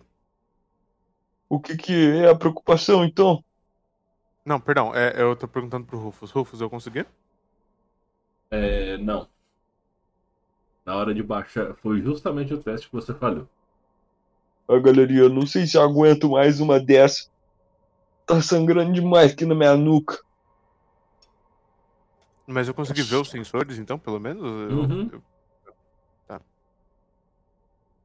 [1.50, 3.44] O que que é a preocupação, então?
[4.42, 4.94] Não, perdão.
[4.94, 6.30] É, eu tô perguntando pro Rufus.
[6.30, 7.04] Rufus, eu consegui?
[8.50, 9.28] É, não.
[10.84, 13.48] Na hora de baixar, foi justamente o teste que você falhou.
[14.68, 17.28] Ah, galerinha, eu não sei se eu aguento mais uma dessa.
[18.26, 20.18] Tá sangrando demais aqui na minha nuca.
[22.46, 24.42] Mas eu consegui ver os sensores, então, pelo menos?
[24.44, 25.10] Eu- Uhum.
[25.12, 25.24] eu-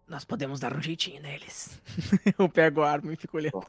[0.08, 1.80] Nós podemos dar um jeitinho neles.
[2.40, 3.64] eu pego a arma e fico olhando.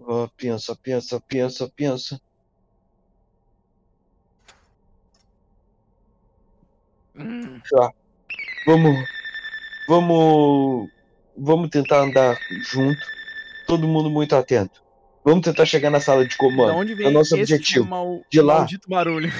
[0.00, 2.20] Ah, pensa, pensa, pensa, pensa.
[8.66, 9.08] Vamos.
[9.88, 10.88] Vamos.
[11.36, 13.00] Vamos tentar andar junto.
[13.66, 14.82] Todo mundo muito atento.
[15.24, 16.74] Vamos tentar chegar na sala de comando.
[16.74, 17.86] onde É vem o nosso esse objetivo.
[17.86, 18.58] mal- De lá.
[18.58, 19.30] maldito barulho?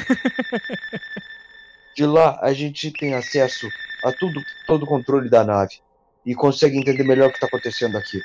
[1.97, 3.69] De lá a gente tem acesso
[4.05, 5.81] a tudo, todo o controle da nave
[6.25, 8.21] e consegue entender melhor o que está acontecendo aqui.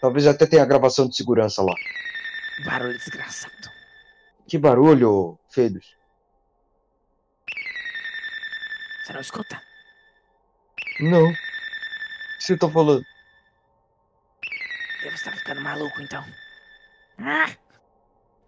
[0.00, 1.74] Talvez até tenha gravação de segurança lá.
[2.64, 3.70] Barulho desgraçado.
[4.48, 5.94] Que barulho, Feidos.
[9.08, 9.62] Você não escuta?
[11.00, 11.30] Não.
[11.30, 13.02] O que você tá falando?
[15.02, 16.22] Devo estar ficando maluco, então.
[17.16, 17.56] Ah!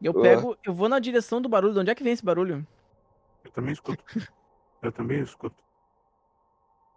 [0.03, 0.23] Eu Ué.
[0.23, 1.73] pego, eu vou na direção do barulho.
[1.73, 2.67] De onde é que vem esse barulho?
[3.43, 4.05] Eu também escuto.
[4.83, 5.57] Eu também escuto.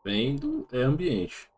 [0.04, 1.50] Vendo é ambiente.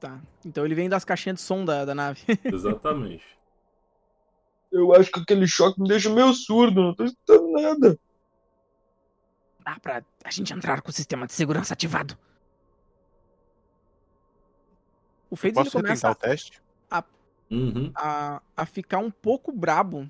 [0.00, 0.18] Tá.
[0.46, 2.22] Então ele vem das caixinhas de som da, da nave.
[2.42, 3.38] Exatamente.
[4.72, 7.98] Eu acho que aquele choque me deixa meio surdo, não tô escutando nada.
[9.68, 12.16] Dá pra a gente entrar com o sistema de segurança ativado.
[15.28, 16.62] O Fades ele começa tentar o teste?
[17.50, 17.90] Uhum.
[17.94, 20.06] a, a ficar um pouco brabo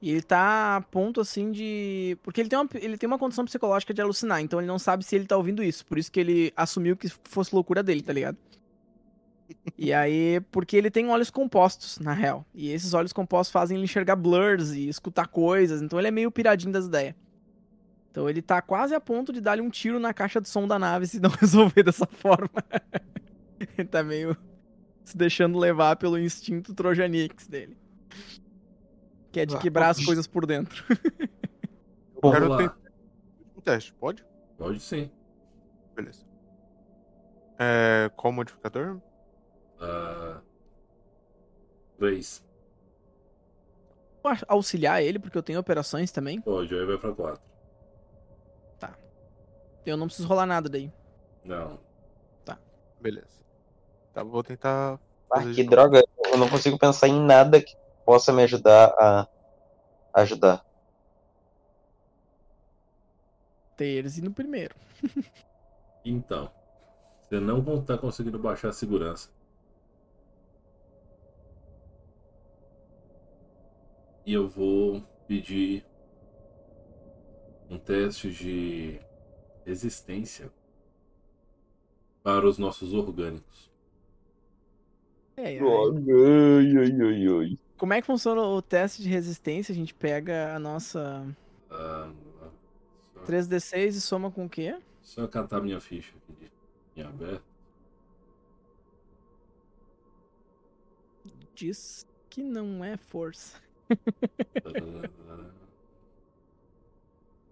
[0.00, 2.16] E ele tá a ponto assim de.
[2.22, 5.04] Porque ele tem, uma, ele tem uma condição psicológica de alucinar, então ele não sabe
[5.04, 5.84] se ele tá ouvindo isso.
[5.84, 8.38] Por isso que ele assumiu que fosse loucura dele, tá ligado?
[9.78, 12.46] E aí, porque ele tem olhos compostos, na real.
[12.54, 15.82] E esses olhos compostos fazem ele enxergar blurs e escutar coisas.
[15.82, 17.14] Então ele é meio piradinho das ideias.
[18.16, 20.78] Então ele tá quase a ponto de dar-lhe um tiro na caixa de som da
[20.78, 22.48] nave se não resolver dessa forma.
[23.76, 24.34] ele tá meio
[25.04, 27.76] se deixando levar pelo instinto Trojanix dele.
[29.30, 30.82] Que é de Ah, quebrar as coisas por dentro.
[32.22, 32.56] Vamos Quero lá.
[32.56, 32.78] tentar
[33.54, 34.24] um teste, pode?
[34.56, 35.10] Pode sim.
[35.94, 36.24] Beleza.
[37.58, 38.98] É, qual o modificador?
[39.78, 40.40] Ah,
[41.98, 42.42] três.
[44.22, 46.40] Vou auxiliar ele, porque eu tenho operações também.
[46.40, 47.55] Pode, aí vai pra quatro.
[49.86, 50.92] Eu não preciso rolar nada daí.
[51.44, 51.78] Não.
[53.00, 53.40] Beleza.
[54.12, 54.98] Tá, vou tentar.
[55.30, 56.02] Ah, que droga.
[56.32, 59.28] Eu não consigo pensar em nada que possa me ajudar a
[60.14, 60.64] ajudar.
[63.76, 64.74] Terzi no primeiro.
[66.08, 66.52] Então.
[67.28, 69.28] Você não vão estar conseguindo baixar a segurança.
[74.24, 75.84] E eu vou pedir
[77.68, 79.00] um teste de
[79.66, 80.50] resistência
[82.22, 83.70] para os nossos orgânicos.
[85.36, 85.58] É.
[85.58, 85.60] Ai,
[86.78, 87.58] ai, ai, ai.
[87.76, 89.72] Como é que funciona o teste de resistência?
[89.72, 91.26] A gente pega a nossa
[91.70, 92.10] Ah,
[93.12, 94.78] só, 3d6 e soma com o quê?
[95.02, 96.52] só catar minha ficha aqui de,
[97.00, 97.44] em aberto.
[101.54, 103.60] Diz que não é força.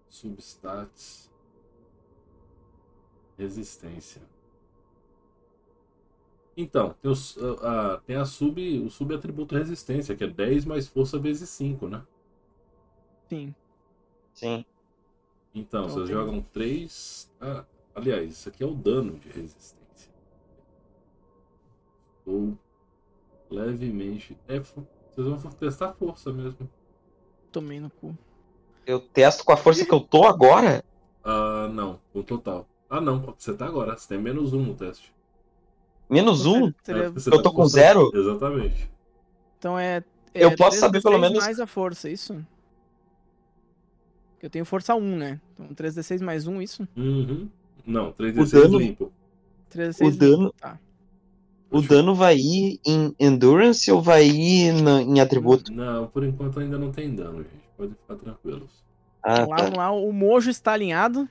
[0.09, 1.29] Substats.
[3.37, 4.21] Resistência.
[6.57, 10.87] Então, tem, os- a, a- tem a sub, o subatributo resistência, que é 10 mais
[10.87, 12.01] força vezes 5, né?
[13.27, 13.53] Sim.
[14.33, 14.65] Sim.
[15.53, 17.29] Então, Então vocês tem- jogam 3.
[17.93, 20.11] aliás, isso aqui é o dano de resistência.
[22.25, 22.57] Ou
[23.49, 24.37] levemente.
[24.47, 24.73] É, vocês
[25.17, 26.69] vão testar força mesmo.
[27.51, 28.17] Tomei no cu.
[28.85, 30.83] Eu testo com a força que eu tô agora?
[31.23, 32.67] Ah, não, o total.
[32.89, 33.97] Ah, não, você tá agora.
[33.97, 35.13] Você tem menos um no teste.
[36.09, 36.67] Menos um?
[36.87, 38.11] É, Eu tá tô com zero?
[38.13, 38.89] Exatamente.
[39.57, 40.03] Então é.
[40.33, 42.35] é Eu posso saber 3d6 pelo menos- mais a força, isso?
[44.41, 45.41] Eu tenho força 1, né?
[45.53, 46.87] Então 3d6 mais 1, isso?
[46.95, 47.49] Uhum.
[47.85, 49.11] Não, O 3d6 dano- limpo.
[49.71, 50.79] 3d6 O dano- Tá.
[51.71, 55.73] O dano vai ir em Endurance ou vai ir na- em atributo?
[55.73, 57.65] Não, por enquanto ainda não tem dano, gente.
[57.75, 58.69] Pode ficar tranquilos.
[59.23, 59.71] Ah, lá, tá.
[59.75, 59.91] lá.
[59.91, 61.27] O mojo está alinhado.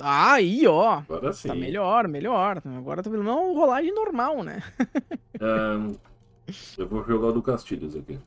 [0.00, 1.02] Ah, aí, ó.
[1.08, 1.48] Agora sim.
[1.48, 2.62] Tá melhor, melhor.
[2.64, 4.62] Agora tá uma rolagem normal, né?
[5.40, 5.94] Ahn,
[6.76, 8.18] eu vou jogar o do Castilhos aqui.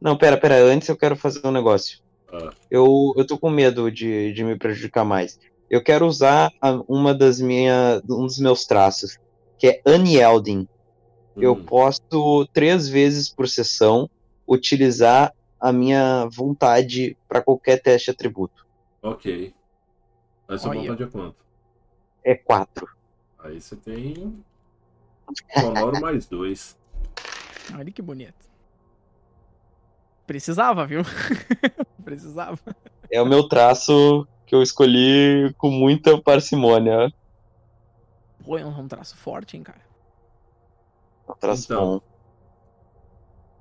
[0.00, 0.62] Não, pera, pera.
[0.62, 1.98] Antes eu quero fazer um negócio.
[2.32, 5.38] Ah, Eu, eu tô com medo de, de me prejudicar mais.
[5.70, 6.50] Eu quero usar
[6.86, 9.18] uma das minhas, um dos meus traços,
[9.58, 10.68] que é Unyielding.
[11.36, 14.08] Eu hum, posso, três vezes por sessão,
[14.46, 18.66] utilizar a minha vontade para qualquer teste de atributo.
[19.02, 19.52] Ok.
[20.48, 20.80] Aí sua Olha.
[20.80, 21.36] vontade é quanto?
[22.22, 22.88] É quatro.
[23.38, 24.44] Aí você tem.
[25.58, 26.78] Sonoro mais dois.
[27.74, 28.44] Olha que bonito.
[30.26, 31.02] Precisava, viu?
[32.04, 32.58] Precisava.
[33.10, 37.12] É o meu traço que eu escolhi com muita parcimônia.
[38.44, 39.80] Pô, é um traço forte, hein, cara.
[41.28, 41.98] É um traço Então.
[41.98, 42.00] bom.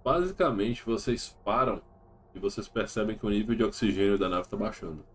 [0.04, 1.82] Basicamente, vocês param
[2.36, 5.06] e vocês percebem que o nível de oxigênio da nave tá baixando.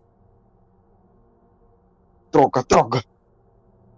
[2.31, 3.03] Troca, troca!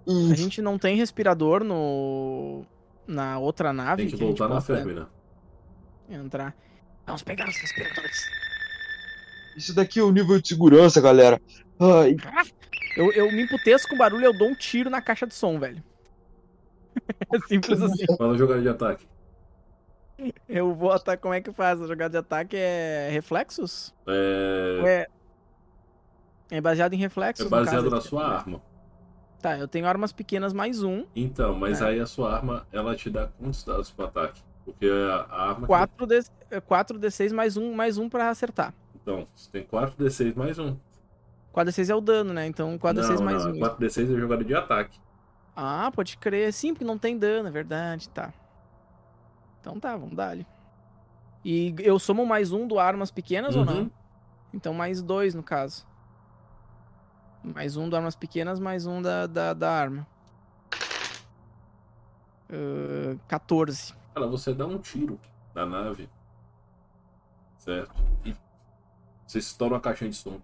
[0.07, 2.65] A gente não tem respirador no.
[3.07, 4.03] Na outra nave.
[4.03, 5.07] Tem que a gente voltar na Fêmea.
[6.09, 6.55] Entrar.
[7.05, 8.29] Vamos pegar os respiradores.
[9.55, 11.41] Isso daqui é o nível de segurança, galera.
[11.79, 12.15] Ai,
[12.95, 15.59] Eu, eu me emputeço com o barulho eu dou um tiro na caixa de som,
[15.59, 15.83] velho.
[17.33, 18.05] É simples assim.
[18.17, 19.07] Fala jogada de ataque.
[20.47, 21.17] Eu vou atacar.
[21.17, 21.81] Como é que faz?
[21.81, 23.93] A jogada de ataque é reflexos?
[24.05, 25.07] Ou É, É,
[26.51, 27.45] é baseado em reflexos?
[27.45, 28.61] é baseado na sua arma.
[29.41, 31.05] Tá, eu tenho armas pequenas mais um.
[31.15, 31.85] Então, mas É.
[31.87, 34.39] aí a sua arma, ela te dá quantos dados pro ataque?
[34.63, 35.61] Porque a a arma.
[35.61, 36.29] que- 4D,
[36.67, 38.71] 4D6 mais um, mais um pra acertar.
[38.93, 40.77] Então, você tem 4d6 mais um.
[41.51, 42.45] 4D6 é o dano, né?
[42.45, 43.59] Então 4D6 não, mais não, um.
[43.59, 44.99] 4d6 é jogada de ataque.
[45.55, 46.53] Ah, pode crer.
[46.53, 48.31] Sim, porque não tem dano, é verdade, tá.
[49.59, 50.45] Então tá, vamos dar ali.
[51.43, 53.79] E eu somo mais um do armas pequenas ou não?
[53.79, 53.91] Uhum.
[54.53, 55.85] Então mais dois no caso.
[57.43, 60.07] Mais um do armas pequenas, mais um da, da, da arma.
[62.51, 63.93] Ah, 14.
[64.13, 65.19] Cara, você dá um tiro
[65.55, 66.09] na nave
[67.57, 67.93] Certo?
[68.25, 68.35] E
[69.25, 70.41] você estoura uma caixinha de som.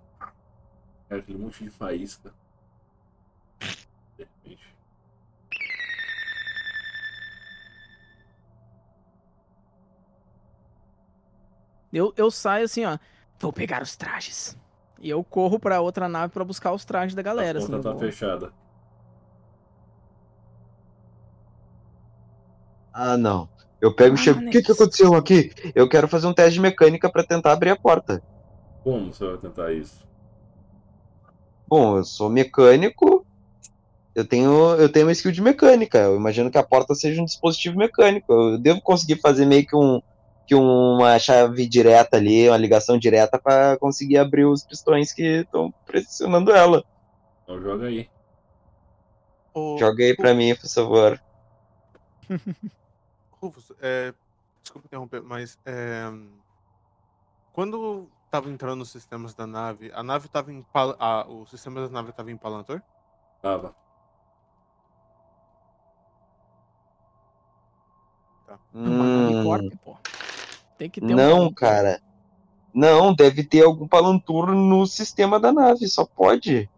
[1.09, 2.31] É aquele monte de faísca.
[3.59, 4.75] De repente.
[11.91, 12.99] Eu, eu saio assim, ó.
[13.39, 14.55] Vou pegar os trajes.
[14.99, 17.59] E eu corro pra outra nave pra buscar os trajes da galera.
[17.59, 18.51] a porta tá fechada.
[22.93, 23.47] Ah, não.
[23.79, 24.39] Eu pego e Ah, chego.
[24.39, 25.51] O que, que aconteceu aqui?
[25.75, 28.23] Eu quero fazer um teste de mecânica pra tentar abrir a porta.
[28.83, 30.05] Como você vai tentar isso?
[31.67, 33.25] Bom, eu sou mecânico.
[34.15, 35.99] Eu tenho, eu tenho uma skill de mecânica.
[35.99, 38.33] Eu imagino que a porta seja um dispositivo mecânico.
[38.33, 40.01] Eu devo conseguir fazer meio que um
[40.47, 45.73] que uma chave direta ali, uma ligação direta pra conseguir abrir os pistões que estão
[45.85, 46.81] pressionando ela.
[47.43, 48.09] Então joga aí.
[49.53, 51.21] O- Joga aí pra mim, por favor.
[53.41, 54.13] Rufus, é,
[54.63, 56.05] desculpa interromper, mas é,
[57.51, 61.81] quando tava entrando os sistemas da nave, a nave tava em Pal- a, o sistema
[61.81, 62.81] da nave tava em Palantor?
[63.41, 63.75] Tava.
[68.73, 69.97] Uma nave Hum, corp, pô.
[70.77, 71.55] Tem que ter um não, corp.
[71.55, 72.01] cara.
[72.73, 76.69] Não, deve ter algum palantur no sistema da nave, só pode.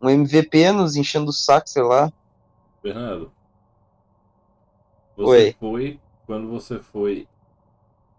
[0.00, 2.12] Um MVP nos enchendo o saco, sei lá.
[2.82, 3.32] Bernardo.
[5.16, 5.56] Você Oi.
[5.58, 6.00] foi.
[6.26, 7.26] Quando você foi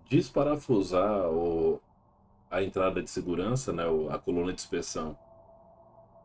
[0.10, 1.80] desparafusar o,
[2.50, 3.88] a entrada de segurança, né?
[3.88, 5.18] o- A coluna de inspeção,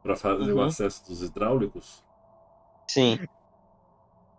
[0.03, 0.65] para fazer o Uhum.
[0.65, 2.03] acesso dos hidráulicos,
[2.89, 3.19] Sim.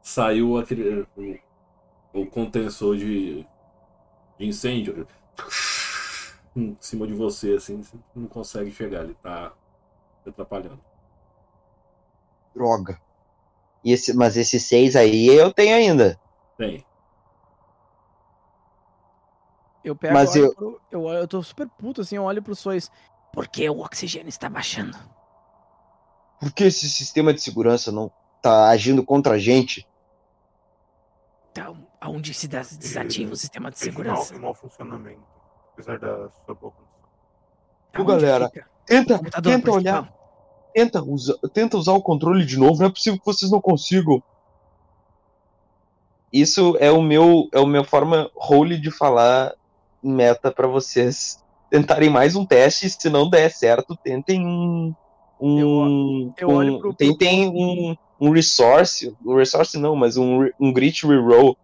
[0.01, 1.07] saiu aquele.
[1.15, 3.45] O, o contensor de,
[4.37, 5.07] de incêndio
[6.55, 9.53] em cima de você, assim, você não consegue chegar, ele tá
[10.23, 10.79] te atrapalhando.
[12.53, 12.99] Droga.
[13.83, 16.19] E esse, mas esses seis aí eu tenho ainda.
[16.57, 16.85] Tem.
[19.83, 22.91] Eu pego, Mas eu- pro- eu, eu tô super puto, assim, eu olho pros sois.
[23.31, 24.97] Por que o oxigênio está baixando?
[26.39, 28.11] Por que esse sistema de segurança não
[28.41, 29.87] tá agindo contra a gente?
[31.51, 34.33] Então, aonde se des- desativa o sistema de segurança?
[34.33, 35.21] Mau, mau funcionamento,
[35.73, 36.97] apesar da sua boa condição.
[37.99, 39.79] Ô, galera, fica Tenta, computador tenta principal?
[40.01, 40.13] olhar,
[40.73, 42.79] tenta, usa, tenta usar o controle de novo.
[42.79, 44.21] Não é possível que vocês não consigam.
[46.31, 49.53] Isso é o meu, é o meu forma role de falar
[50.03, 52.89] em meta pra vocês tentarem mais um teste.
[52.89, 54.93] Se não der certo, tentem um,
[55.39, 60.43] um, eu olho um- pro- pro- tentem um, um resource, um resource não, mas um,
[60.43, 61.57] re- um grit reroll.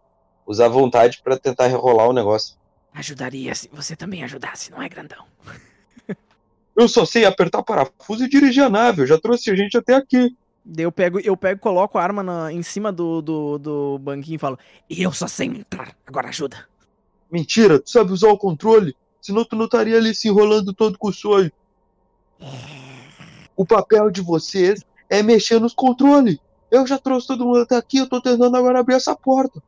[0.45, 2.55] Usar vontade pra tentar rerolar o negócio.
[2.93, 5.25] Ajudaria se você também ajudasse, não é, grandão?
[6.75, 9.01] Eu só sei apertar parafuso e dirigir a nave.
[9.03, 10.35] Eu já trouxe a gente até aqui.
[10.77, 14.39] Eu pego, eu pego, coloco a arma na- em cima do, do, do banquinho e
[14.39, 14.57] falo,
[14.89, 16.65] eu só sei entrar, agora ajuda.
[17.31, 18.95] Mentira, tu sabe usar o controle?
[19.21, 21.51] Senão tu não estaria ali se enrolando todo com o sonho.
[23.55, 26.37] O papel de vocês é mexer nos controles.
[26.71, 29.61] Eu já trouxe todo mundo até aqui, eu tô tentando agora abrir essa porta.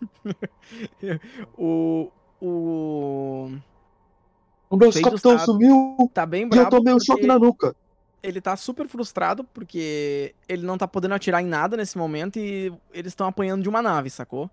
[1.56, 2.10] O.
[2.40, 3.50] O.
[4.70, 5.44] O Feito capitão sabe.
[5.44, 6.70] sumiu Tá bem e eu bravo.
[6.70, 7.76] tomei um choque na nuca.
[8.22, 12.72] Ele tá super frustrado porque ele não tá podendo atirar em nada nesse momento e
[12.92, 14.50] eles estão apanhando de uma nave, sacou?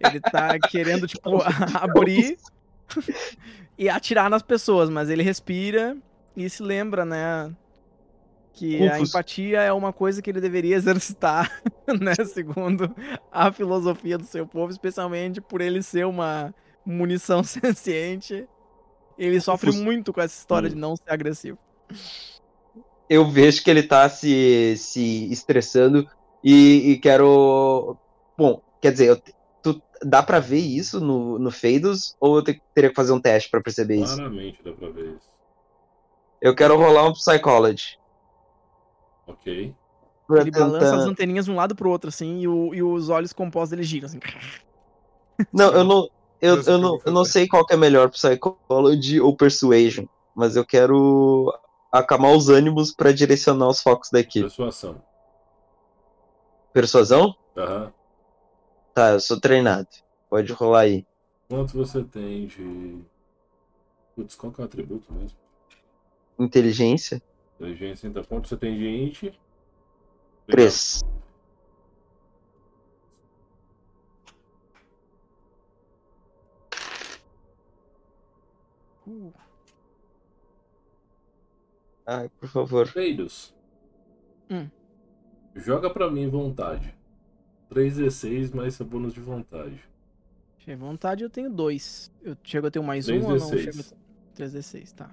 [0.00, 1.40] Ele tá querendo, tipo,
[1.80, 2.36] abrir
[3.78, 5.96] e atirar nas pessoas, mas ele respira
[6.36, 7.54] e se lembra, né?
[8.56, 11.62] Que a empatia é uma coisa que ele deveria exercitar,
[12.00, 12.14] né?
[12.24, 12.94] Segundo
[13.30, 16.54] a filosofia do seu povo, especialmente por ele ser uma
[16.84, 18.48] munição senciente.
[19.18, 20.70] Ele sofre muito com essa história Hum.
[20.70, 21.58] de não ser agressivo.
[23.08, 26.08] Eu vejo que ele tá se, se estressando
[26.42, 27.96] e, e quero.
[28.36, 29.22] Bom, quer dizer, eu
[29.62, 33.20] tu, dá pra ver isso no, no Feidos ou eu te- teria que fazer um
[33.20, 34.16] teste pra perceber isso?
[34.16, 35.30] Claramente dá pra ver isso.
[36.42, 37.96] Eu quero rolar um Psychology.
[39.26, 39.74] Ok.
[40.30, 43.32] Ele balança as anteninhas de um lado pro outro, assim, e, o- e os olhos
[43.32, 44.18] compostos dele giram, assim.
[45.52, 46.08] Não, eu não.
[46.40, 50.06] Eu, Eu não, eu não sei qual que é melhor, Psychology ou Persuasion.
[50.34, 51.52] Mas eu quero
[51.92, 54.40] acalmar os ânimos pra direcionar os focos daqui.
[54.42, 55.02] Persuasão.
[56.72, 57.34] Persuasão?
[57.56, 57.92] Aham.
[58.94, 59.88] Tá, eu sou treinado.
[60.28, 61.06] Pode rolar aí.
[61.48, 62.98] Quanto você tem de.
[64.14, 65.38] Putz, qual que é o atributo mesmo?
[66.38, 67.22] Inteligência?
[67.56, 69.22] Inteligência, então quanto você tem de int?
[69.22, 69.40] Legal.
[70.46, 71.02] Três.
[79.06, 79.32] Uh,
[82.06, 82.92] Ai, por favor.
[82.92, 83.54] Peidos.
[84.50, 84.68] Hum.
[85.54, 86.94] Joga pra mim vontade.
[87.70, 89.80] 3d6 mais seu bônus de vontade.
[90.78, 92.12] Vontade, eu tenho dois.
[92.22, 93.50] Eu chego a ter mais um ou não?
[93.50, 93.58] 3d6.
[93.60, 93.96] Chego a ter-
[94.44, 95.10] 3d6, tá.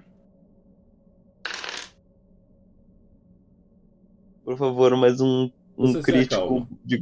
[4.44, 7.00] Por favor, mais um, um crítico de.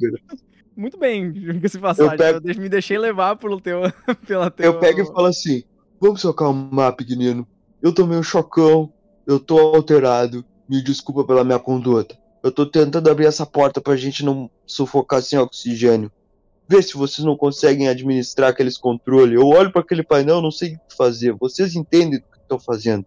[0.77, 2.13] Muito bem, diga-se passagem.
[2.13, 3.83] Eu, pego- de- me deixei levar pelo teu.
[4.27, 4.67] pela teu...
[4.67, 5.63] Eu pego e falo assim:
[6.01, 7.47] Vamos se acalmar, pequenino.
[7.83, 8.93] Eu tomei um chocão,
[9.27, 10.45] eu tô alterado.
[10.69, 12.17] Me desculpa pela minha conduta.
[12.43, 16.11] Eu tô tentando abrir essa porta pra gente não sufocar sem oxigênio.
[16.69, 19.35] Vê se vocês não conseguem administrar aqueles controles.
[19.35, 21.33] Eu olho pra aquele painel, não sei o que fazer.
[21.35, 23.05] Vocês entendem o que estão fazendo.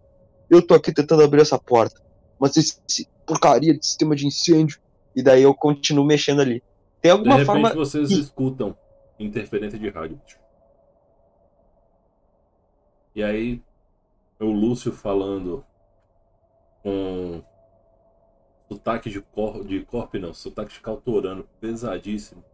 [0.48, 2.00] Eu tô aqui tentando abrir essa porta.
[2.38, 4.80] Mas esse porcaria de sistema de incêndio.
[5.14, 6.62] E daí eu continuo mexendo ali.
[7.00, 7.74] Tem De alguma repente forma.
[7.74, 8.20] vocês Ih.
[8.20, 8.76] escutam
[9.18, 10.20] interferência de rádio.
[13.14, 13.62] E aí,
[14.38, 15.64] o Lúcio falando
[16.82, 17.42] com
[18.68, 22.44] sotaque de, cor, de corpo, não, sotaque de cautorano, pesadíssimo.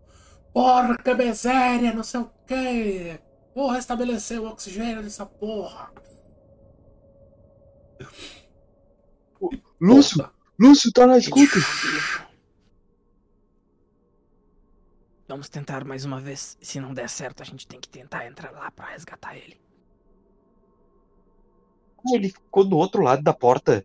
[0.52, 3.18] Porra, que miséria, não sei o que.
[3.54, 5.90] Vou restabelecer o oxigênio dessa porra.
[9.80, 10.30] Lúcio.
[10.58, 11.56] Lúcio, tá na escuta.
[15.28, 16.58] Vamos tentar mais uma vez.
[16.60, 19.60] Se não der certo, a gente tem que tentar entrar lá pra resgatar ele.
[21.98, 23.84] Ah, Ele ficou do outro lado da porta.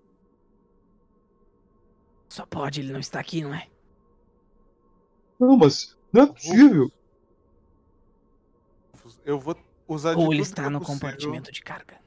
[2.29, 3.67] Só pode, ele não está aqui, não é?
[5.39, 6.91] Não, mas não é possível.
[9.23, 9.55] Eu vou
[9.87, 10.99] usar de Ou ele tudo está que é no possível.
[10.99, 11.97] compartimento de carga.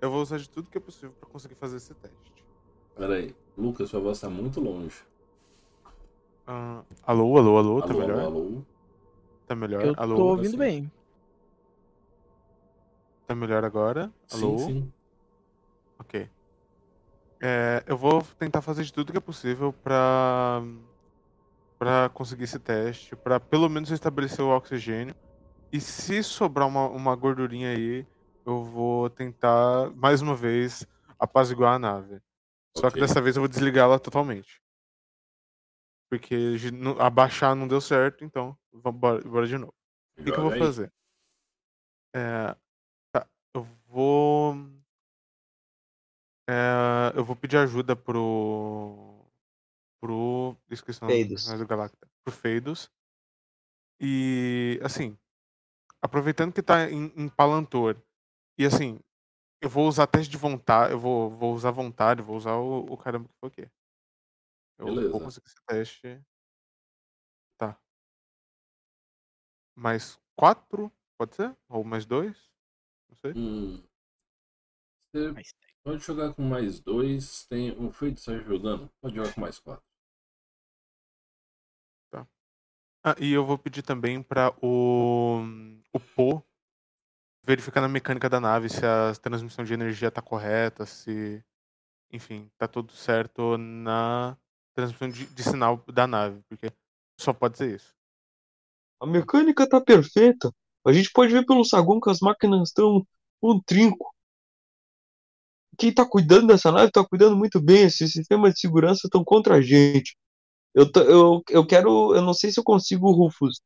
[0.00, 2.39] Eu vou usar de tudo que é possível pra conseguir fazer esse teste.
[3.00, 5.02] Pera aí, Lucas, sua voz tá muito longe.
[6.46, 8.20] Ah, alô, alô, alô, tá Alô, melhor?
[8.20, 8.62] alô, alô.
[9.46, 9.86] Tá melhor?
[9.86, 10.16] Eu alô?
[10.16, 10.58] tô ouvindo assim.
[10.58, 10.92] bem.
[13.26, 14.12] Tá melhor agora?
[14.30, 14.58] Alô?
[14.58, 14.92] Sim, sim.
[15.98, 16.28] Ok.
[17.42, 20.60] É, eu vou tentar fazer de tudo que é possível pra,
[21.78, 25.14] pra conseguir esse teste, pra pelo menos estabelecer o oxigênio.
[25.72, 28.06] E se sobrar uma, uma gordurinha aí,
[28.44, 30.86] eu vou tentar, mais uma vez,
[31.18, 32.20] apaziguar a nave.
[32.76, 33.00] Só que Ok.
[33.00, 34.60] dessa vez eu vou desligar ela totalmente.
[36.10, 36.56] Porque
[36.98, 39.74] abaixar não deu certo, então vamos bora, de novo.
[40.18, 40.58] O que, que eu vou aí.
[40.58, 40.92] fazer?
[42.14, 42.56] É,
[43.12, 44.54] tá, eu vou.
[46.48, 49.24] É, eu vou pedir ajuda pro.
[50.00, 50.56] Pro.
[50.68, 51.24] Esqueci o nome
[51.58, 52.08] do Galacta.
[52.24, 52.90] Pro Feidos.
[54.00, 54.80] E.
[54.82, 55.16] Assim.
[56.02, 57.96] Aproveitando que tá em, em Palantor.
[58.58, 58.98] E assim.
[59.60, 60.92] Eu vou usar teste de vontade.
[60.92, 62.22] Eu vou, vou usar vontade.
[62.22, 63.70] Vou usar o, o caramba que foi o quê?
[64.78, 65.10] Eu Beleza.
[65.10, 66.24] vou conseguir esse teste.
[67.58, 67.78] Tá.
[69.76, 70.90] Mais quatro?
[71.18, 71.54] Pode ser?
[71.68, 72.50] Ou mais dois?
[73.08, 73.32] Não sei.
[73.36, 73.82] Hum.
[75.12, 75.54] Você Mas
[75.84, 77.44] pode jogar com mais dois.
[77.46, 78.90] Tem o feito está jogando.
[79.02, 79.84] Pode jogar com mais quatro.
[83.02, 85.40] Ah, e eu vou pedir também para o,
[85.90, 86.44] o Po
[87.44, 91.42] verificar na mecânica da nave se a transmissão de energia tá correta, se.
[92.12, 94.36] Enfim, tá tudo certo na
[94.74, 96.72] transmissão de, de sinal da nave, porque
[97.18, 97.94] só pode ser isso.
[99.00, 100.52] A mecânica tá perfeita.
[100.86, 103.06] A gente pode ver pelo saguão que as máquinas estão
[103.42, 104.14] um trinco.
[105.78, 107.84] Quem tá cuidando dessa nave tá cuidando muito bem.
[107.84, 110.16] Esses sistemas de segurança estão contra a gente.
[110.74, 112.14] Eu, eu, eu quero.
[112.14, 113.60] Eu não sei se eu consigo, Rufus,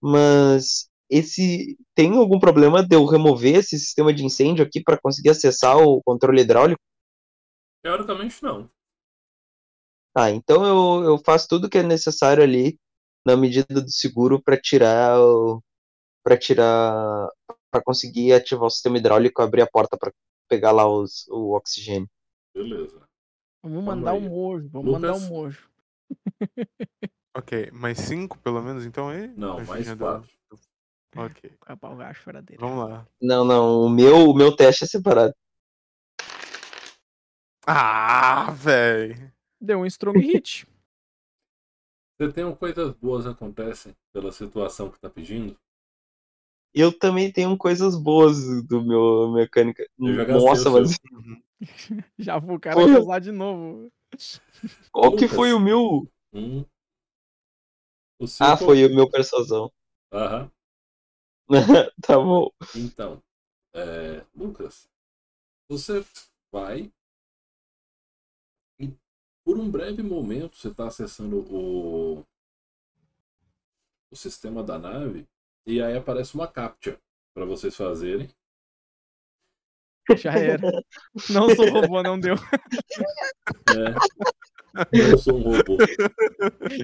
[0.00, 1.76] mas esse.
[1.94, 6.02] Tem algum problema de eu remover esse sistema de incêndio aqui para conseguir acessar o
[6.02, 6.80] controle hidráulico?
[7.82, 8.68] Teoricamente, não.
[10.14, 12.78] Ah, então eu, eu faço tudo que é necessário ali
[13.24, 15.62] na medida do seguro para tirar o
[16.24, 17.28] para tirar
[17.70, 20.12] para conseguir ativar o sistema hidráulico, abrir a porta para
[20.48, 22.08] pegar lá os, o oxigênio.
[22.54, 23.02] Beleza.
[23.62, 24.68] vamos mandar um mojo.
[24.70, 25.22] Vamos mandar Lucas?
[25.22, 25.70] um mojo.
[27.36, 29.28] Ok, mais cinco pelo menos, então aí?
[29.36, 30.24] Não, mais do-
[31.16, 31.52] Ok,
[31.82, 32.58] o gacho fora dele.
[32.60, 33.06] vamos lá.
[33.20, 35.34] Não, não, o meu o meu teste é separado.
[37.66, 39.32] Ah, véi!
[39.60, 40.66] Deu um strong hit.
[42.18, 45.54] Você tem um coisas boas acontecem pela situação que tá pedindo?
[46.72, 49.86] Eu também tenho coisas boas do meu mecânica.
[49.98, 50.98] Eu já gastei Nossa, mas.
[51.12, 51.42] Uhum.
[52.18, 52.98] Já vou o cara Porra.
[52.98, 53.90] casar de novo.
[54.92, 56.08] qual que foi o meu?
[56.32, 56.64] Um.
[58.18, 59.70] O Ah, foi o meu persuasão.
[60.12, 60.50] Aham.
[62.02, 62.50] tá bom.
[62.74, 63.22] Então,
[63.74, 64.88] é, Lucas,
[65.68, 66.04] você
[66.52, 66.92] vai
[68.80, 68.92] e
[69.44, 72.24] por um breve momento você está acessando o,
[74.10, 75.26] o sistema da nave
[75.66, 76.98] e aí aparece uma captcha
[77.34, 78.28] para vocês fazerem.
[80.16, 80.70] Já era.
[81.30, 82.36] Não sou robô, não deu.
[82.36, 83.94] né?
[84.92, 85.84] Não sou um robô.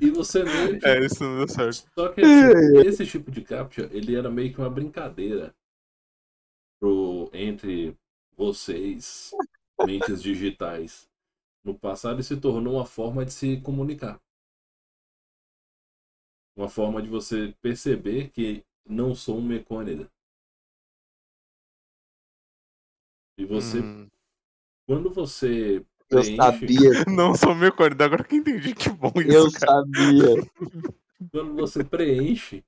[0.00, 0.84] E você mente.
[0.84, 1.88] É, isso não deu certo.
[1.98, 2.52] Só que assim,
[2.86, 5.54] esse tipo de captcha, ele era meio que uma brincadeira
[6.78, 7.96] pro, entre
[8.36, 9.30] vocês,
[9.80, 11.08] mentes digitais.
[11.64, 14.20] No passado, ele se tornou uma forma de se comunicar.
[16.56, 20.10] Uma forma de você perceber que não sou um mecônida.
[23.38, 24.08] E você, Hum,
[24.86, 29.48] quando você Eu preenche, sabia, não sou meu corno, agora que entendi que bom eu
[29.48, 29.72] isso, cara.
[29.72, 30.36] sabia.
[31.30, 32.64] quando você preenche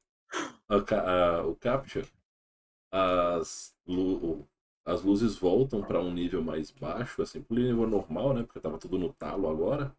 [0.69, 2.03] a a- o captcha,
[2.93, 4.47] as, lu-
[4.85, 8.43] as luzes voltam para um nível mais baixo, assim, pro nível normal, né?
[8.45, 9.95] Porque tava tudo no talo agora.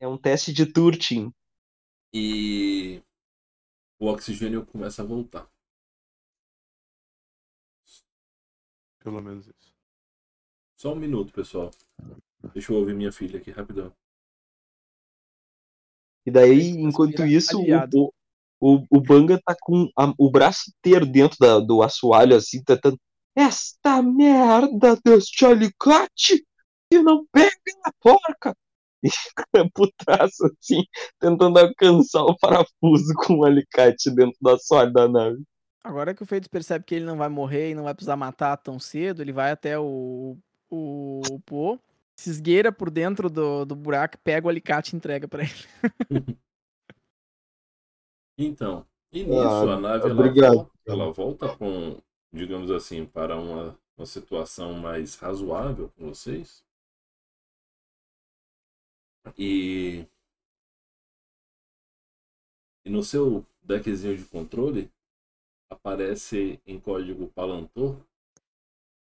[0.00, 1.32] É um teste de Turtin.
[2.12, 3.02] E
[3.98, 5.48] o oxigênio começa a voltar.
[8.98, 9.74] Pelo menos isso.
[10.76, 11.70] Só um minuto, pessoal.
[12.52, 13.92] Deixa eu ouvir minha filha aqui rapidão.
[16.24, 17.58] E daí, enquanto Respira isso,
[17.94, 18.12] o,
[18.60, 22.98] o, o Banga tá com a- o braço inteiro dentro da- do assoalho, assim, tentando.
[23.36, 26.44] Esta merda deste alicate
[26.90, 27.50] que não pega
[27.84, 28.56] na porca!
[29.02, 30.82] E fica putaço, assim,
[31.20, 35.42] tentando alcançar o parafuso com o alicate dentro do assoalho da nave.
[35.84, 38.56] Agora que o Feitos percebe que ele não vai morrer e não vai precisar matar
[38.56, 40.36] tão cedo, ele vai até o,
[40.68, 41.78] o, o Poe,
[42.16, 45.52] se esgueira por dentro do, do buraco, pega o alicate e entrega pra ele.
[48.38, 50.54] Então, e nisso Ah, a nave ela obrigado.
[50.54, 52.00] volta, ela volta com,
[52.32, 56.64] digamos assim, para uma, uma situação mais razoável com vocês.
[59.38, 60.06] E,
[62.84, 64.90] e no seu deckzinho de controle
[65.70, 68.00] aparece em código Palantor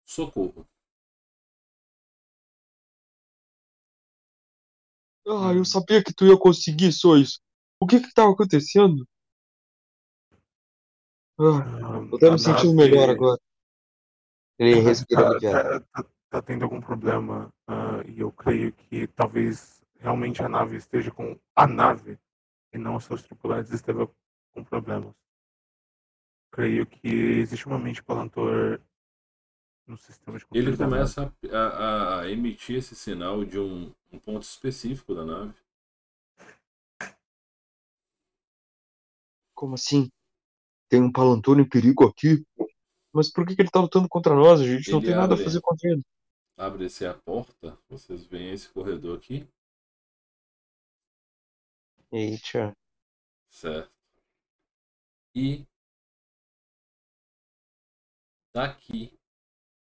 [0.05, 0.67] socorro.
[5.29, 7.39] Ah, eu sabia que tu ia conseguir, Sois.
[7.81, 9.07] O que que tava acontecendo?
[11.39, 13.41] Ah, Ah, eu tô a me sentindo nave- melhor agora.
[14.59, 15.87] Ele a nave respira tá, aliviado.
[15.93, 20.77] tá, tá- tá tendo algum problema ah, e eu creio que talvez realmente a nave
[20.77, 22.19] esteja com a nave
[22.73, 24.11] e não os seus tripulantes estejam
[24.53, 25.15] com problemas.
[26.53, 28.81] Creio que existe uma mente palantor
[29.89, 31.15] no sistema de controle Ele da nave.
[31.15, 35.55] começa a, a- a emitir esse sinal de um, um ponto específico da nave.
[39.55, 40.09] Como assim?
[40.89, 42.45] Tem um palantor em perigo aqui?
[43.13, 44.61] Mas por que, que ele tá lutando contra nós?
[44.61, 46.03] A gente não Ele tem nada a abre- fazer contra ele.
[46.57, 49.47] Abre-se a porta, vocês veem esse corredor aqui,
[52.11, 52.75] Eita.
[53.51, 53.91] certo?
[55.35, 55.67] E
[58.55, 59.18] daqui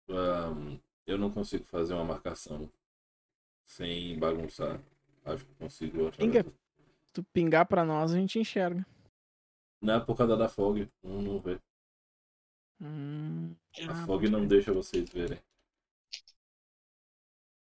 [0.10, 2.72] ahn, eu não consigo fazer uma marcação
[3.66, 4.82] sem bagunçar.
[5.26, 6.44] Acho que consigo Pinga.
[7.14, 8.86] tu pingar pra nós, a gente enxerga.
[9.80, 11.60] Não é por causa da fog, um não vê.
[12.80, 13.56] Hum,
[13.88, 14.48] A ah, fog não crer.
[14.48, 15.40] deixa vocês verem.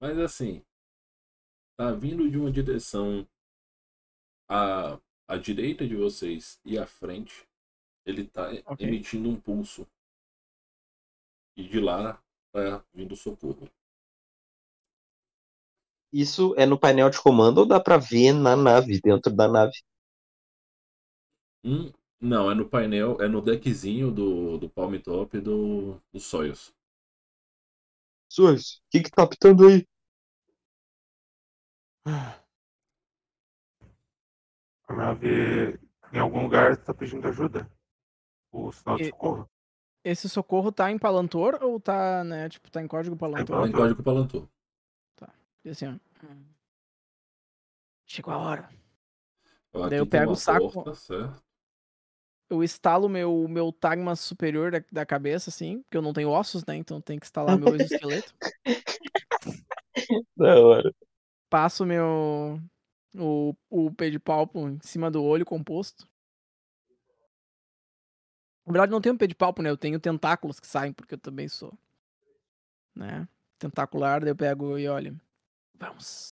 [0.01, 0.65] Mas assim,
[1.79, 3.27] tá vindo de uma direção
[4.49, 7.47] à, à direita de vocês e à frente.
[8.07, 8.83] Ele tá Ok.
[8.87, 9.87] emitindo um pulso.
[11.59, 12.19] E de lá
[12.53, 13.69] tá vindo socorro.
[16.13, 19.73] Isso é no painel de comando ou dá pra ver na nave, dentro da nave?
[21.65, 26.73] Hum, não, é no painel, é no deckzinho do, do Palm Top do, do Soyuz.
[28.35, 29.87] Sois, o que que tá apitando aí?
[34.89, 35.79] A nave
[36.13, 37.71] em algum lugar está pedindo ajuda.
[38.53, 39.49] O sinal de socorro.
[40.05, 43.63] Esse socorro tá em Palantor ou tá, né, tipo, tá em código Palantor?
[43.63, 44.49] Tá em código Palantor.
[45.65, 46.27] E assim, ó.
[46.27, 46.45] hum.
[48.07, 48.71] Chegou a hora.
[49.91, 50.73] Daí eu pego o saco.
[50.73, 51.43] porta, certo?
[52.49, 56.65] Eu instalo meu, meu tagma superior da, da cabeça, assim, porque eu não tenho ossos,
[56.65, 56.75] né?
[56.75, 58.35] Então tem que instalar meu exoesqueleto.
[60.35, 60.95] Da hora.
[61.51, 62.59] Passo meu.
[63.15, 66.08] O, o pé de palpo em cima do olho composto.
[68.69, 69.71] Na verdade, não tenho pé de palpo, né?
[69.71, 71.73] Eu tenho tentáculos que saem, porque eu também sou.
[72.95, 73.27] Né?
[73.59, 75.19] Tentacular, daí eu pego e olho.
[75.75, 76.29] Vamos.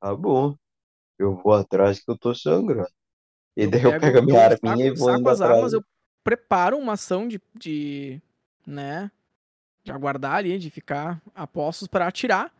[0.00, 0.56] Tá bom.
[1.18, 2.88] Eu vou atrás que eu tô sangrando.
[3.56, 5.56] E Eu daí eu pego- pego a minha arminha e vou saco indo as atrás.
[5.58, 5.84] armas, eu
[6.22, 8.20] preparo uma ação de, de
[8.66, 9.10] né,
[9.82, 12.54] de aguardar ali, de ficar a postos para atirar,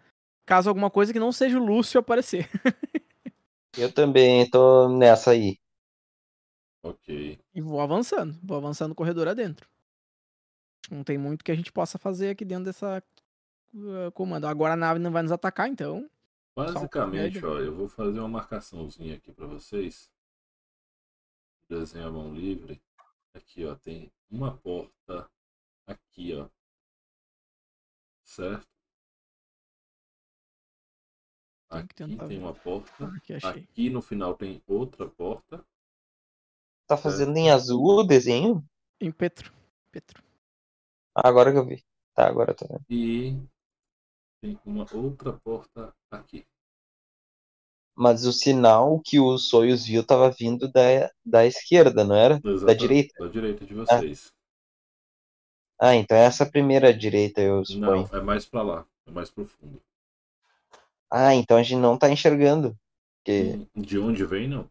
[0.45, 2.49] caso alguma coisa que não seja o Lúcio aparecer.
[3.79, 5.59] Eu também tô nessa aí.
[6.89, 7.39] Ok.
[7.53, 9.69] E vou avançando, vou avançando o corredor adentro.
[10.91, 13.03] Não tem muito que a gente possa fazer aqui dentro dessa
[13.75, 14.47] uh, comando.
[14.47, 16.09] Agora a nave não vai nos atacar, então.
[16.55, 20.09] Basicamente, ó, eu vou fazer uma marcaçãozinha aqui para vocês.
[21.69, 22.81] Desenho a mão livre.
[23.35, 25.29] Aqui, ó, tem uma porta
[25.87, 26.49] aqui, ó.
[28.23, 28.67] Certo?
[31.69, 32.93] Aqui tem uma porta.
[33.05, 35.67] Ah, aqui, aqui, no final tem outra porta.
[36.87, 37.39] Tá fazendo certo?
[37.39, 38.65] em azul o desenho?
[39.01, 39.53] Em Petro.
[39.91, 40.23] Petro.
[41.15, 41.85] Ah, agora que eu vi.
[42.15, 42.85] Tá, agora tá vendo.
[42.89, 43.37] E
[44.41, 46.47] tem uma outra porta aqui.
[47.95, 52.41] Mas o sinal que o Soyuz viu tava vindo da, da esquerda, não era?
[52.45, 53.25] Exato, da direita?
[53.25, 54.33] Da direita de vocês.
[55.79, 55.89] Ah.
[55.89, 58.09] ah, então essa é a primeira direita, eu suponho.
[58.13, 58.87] Não, é mais pra lá.
[59.07, 59.81] É mais profundo.
[61.11, 62.77] Ah, então a gente não tá enxergando.
[63.19, 63.67] Porque...
[63.75, 64.71] De onde vem, não.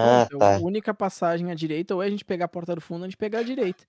[0.00, 0.54] Ah, então, tá.
[0.54, 3.04] A única passagem à direita, ou é a gente pegar a porta do fundo, ou
[3.06, 3.84] a gente pegar a direita.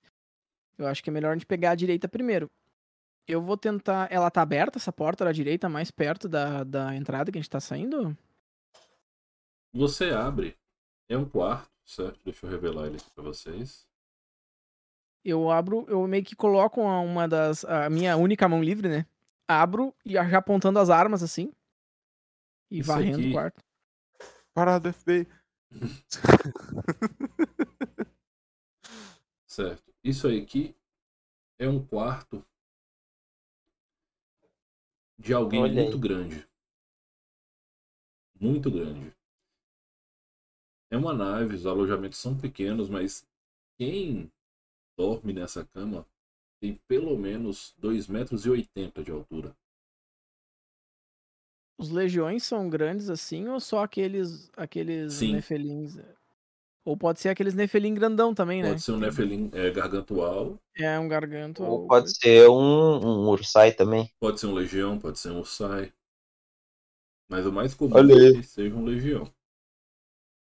[0.76, 2.50] Eu acho que é melhor a gente pegar a direita primeiro.
[3.28, 4.12] Eu vou tentar.
[4.12, 7.50] Ela tá aberta, essa porta da direita, mais perto da, da entrada que a gente
[7.50, 8.18] tá saindo?
[9.72, 10.58] Você abre.
[11.08, 12.20] É um quarto, certo?
[12.26, 13.88] Deixa eu revelar ele aqui pra vocês.
[15.24, 17.64] Eu abro, eu meio que coloco uma das.
[17.66, 19.06] A minha única mão livre, né?
[19.48, 21.54] Abro e já apontando as armas assim.
[22.72, 23.30] E Isso varrendo aqui...
[23.30, 23.64] o quarto.
[24.56, 25.28] Parada, FBI.
[29.46, 29.94] certo.
[30.04, 30.76] Isso aí aqui
[31.58, 32.46] é um quarto
[35.18, 36.48] de alguém muito grande.
[38.40, 39.14] Muito grande.
[40.90, 43.26] É uma nave, os alojamentos são pequenos, mas
[43.78, 44.32] quem
[44.98, 46.06] dorme nessa cama
[46.60, 49.56] tem pelo menos 2,80 metros e oitenta de altura.
[51.80, 55.32] Os legiões são grandes assim ou só aqueles aqueles Sim.
[55.32, 55.98] nefelins?
[56.84, 58.74] Ou pode ser aqueles nefelim grandão também, pode né?
[58.74, 60.60] Pode ser um nefelim é, gargantual.
[60.76, 61.64] É, um garganto.
[61.64, 64.12] Ou pode ser um, um ursai também.
[64.20, 65.94] Pode ser um legião, pode ser um ursai.
[67.30, 69.32] Mas o mais comum é que seja um legião.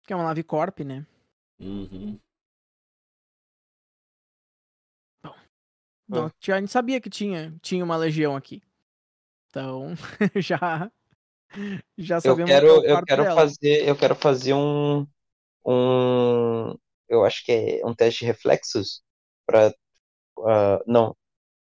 [0.06, 1.04] Que é uma nave corp, né?
[1.58, 2.20] Uhum.
[5.24, 5.34] Bom,
[6.08, 8.62] não, a gente sabia que tinha, tinha uma legião aqui.
[9.48, 9.94] Então,
[10.36, 10.88] já
[11.96, 13.34] já sabemos eu quero, eu quero dela.
[13.34, 15.06] fazer eu quero fazer um
[15.64, 16.76] um
[17.08, 19.02] eu acho que é um teste de reflexos
[19.46, 19.68] para
[20.38, 21.16] uh, ah, não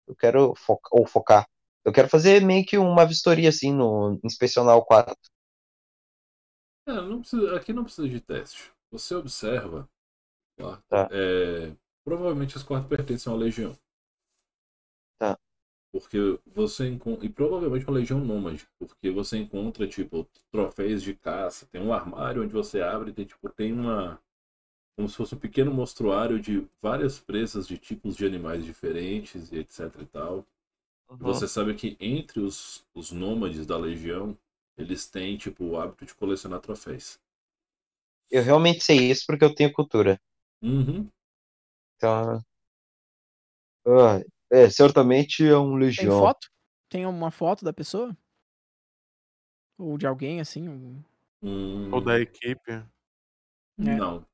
[0.07, 1.47] eu quero focar ou focar.
[1.83, 5.17] Eu quero fazer meio que uma vistoria assim no inspecionar o quarto.
[6.87, 8.71] É, não precisa, aqui não precisa de teste.
[8.91, 9.89] Você observa
[10.87, 11.09] tá.
[11.11, 13.73] é, provavelmente os quartos pertencem à legião.
[13.73, 13.79] tá
[15.95, 16.17] porque
[16.53, 17.25] você encontra.
[17.25, 18.67] E provavelmente uma legião nômade.
[18.77, 21.65] Porque você encontra, tipo, troféus de caça.
[21.67, 24.19] Tem um armário onde você abre e tem, tipo, tem uma.
[24.97, 29.59] Como se fosse um pequeno mostruário de várias presas de tipos de animais diferentes e
[29.59, 30.45] etc e tal.
[31.09, 31.17] Uhum.
[31.17, 34.37] Você sabe que entre os, os nômades da legião,
[34.77, 37.17] eles têm, tipo, o hábito de colecionar troféus.
[38.29, 40.19] Eu realmente sei isso porque eu tenho cultura.
[40.61, 41.09] Uhum.
[41.95, 42.43] Então.
[43.85, 46.09] Uh, é, certamente é um legião.
[46.09, 46.47] Tem foto?
[46.89, 48.15] Tem uma foto da pessoa?
[49.77, 50.67] Ou de alguém, assim?
[51.41, 51.89] Hum...
[51.91, 52.71] Ou da equipe?
[52.71, 52.83] É.
[53.77, 54.25] Não.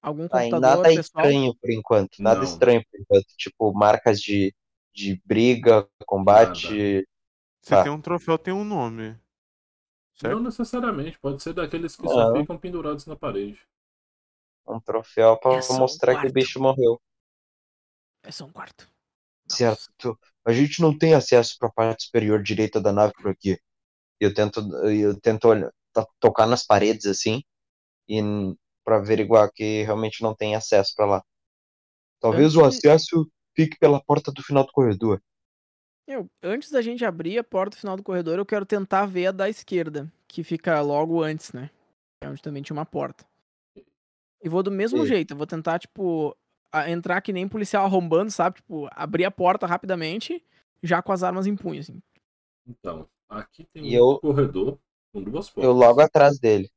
[0.00, 1.00] Algum computador nada pessoal?
[1.00, 2.18] estranho por enquanto.
[2.22, 2.44] Nada Não.
[2.44, 3.26] estranho por enquanto.
[3.36, 4.54] Tipo, marcas de,
[4.94, 7.04] de briga, combate.
[7.62, 7.82] Se tá.
[7.82, 9.18] tem um troféu, tem um nome.
[10.14, 10.34] Certo?
[10.34, 13.60] Não necessariamente, pode ser daqueles que só ficam pendurados na parede.
[14.66, 17.00] Um troféu pra É mostrar um que o bicho morreu.
[18.28, 18.86] É só um quarto.
[19.48, 20.18] Certo.
[20.44, 23.58] A gente não tem acesso para a parte superior direita da nave por aqui.
[24.20, 25.72] Eu tento, eu tento olhar,
[26.20, 27.42] tocar nas paredes assim
[28.06, 28.20] e
[28.84, 31.24] para averiguar que realmente não tem acesso para lá.
[32.20, 33.26] Talvez o Antes- acesso
[33.56, 35.22] fique pela porta do final do corredor.
[36.06, 39.32] Eu, antes da gente abrir a porta final do corredor, eu quero tentar ver a
[39.32, 41.70] da esquerda, que fica logo antes, né?
[42.22, 43.26] É onde também tinha uma porta.
[44.42, 45.06] E vou do mesmo Sim.
[45.06, 46.36] jeito, eu vou tentar, tipo,
[46.88, 48.56] entrar que nem policial arrombando, sabe?
[48.56, 50.44] Tipo, abrir a porta rapidamente,
[50.82, 52.00] já com as armas em punho, assim.
[52.66, 54.78] Então, aqui tem um E eu- corredor
[55.12, 55.64] com duas portas.
[55.64, 56.70] Eu logo atrás dele.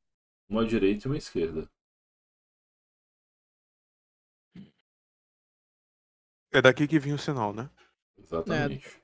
[0.50, 1.70] Uma direita e uma esquerda.
[6.54, 7.70] É daqui que vinha o sinal, né?
[8.18, 9.02] Exatamente.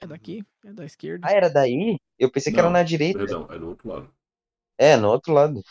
[0.00, 1.26] É daqui, é da esquerda.
[1.26, 1.98] Ah, era daí?
[2.18, 3.18] Eu pensei que era Não, na direita.
[3.18, 4.14] Perdão, é do outro lado.
[4.78, 5.62] É, no outro lado.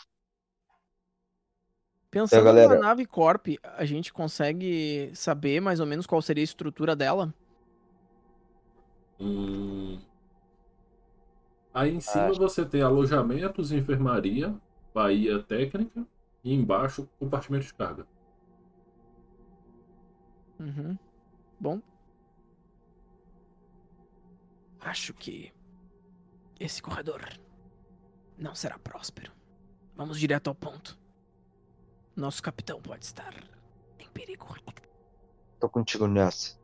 [2.22, 2.74] Pensando galera.
[2.74, 7.32] na nave Corp, a gente consegue saber mais ou menos qual seria a estrutura dela?
[9.20, 9.98] Hum...
[11.72, 14.54] Aí em cima Acho- você tem alojamentos, enfermaria,
[14.94, 16.06] baía técnica
[16.42, 18.06] e embaixo compartimento de carga.
[20.58, 20.96] Uhum.
[21.60, 21.80] Bom,
[24.86, 25.52] Acho que
[26.60, 27.20] esse corredor
[28.38, 29.32] não será próspero.
[29.96, 30.96] Vamos direto ao ponto.
[32.16, 33.34] Nosso capitão pode estar
[34.00, 34.56] em perigo.
[35.60, 36.56] Tô contigo nessa.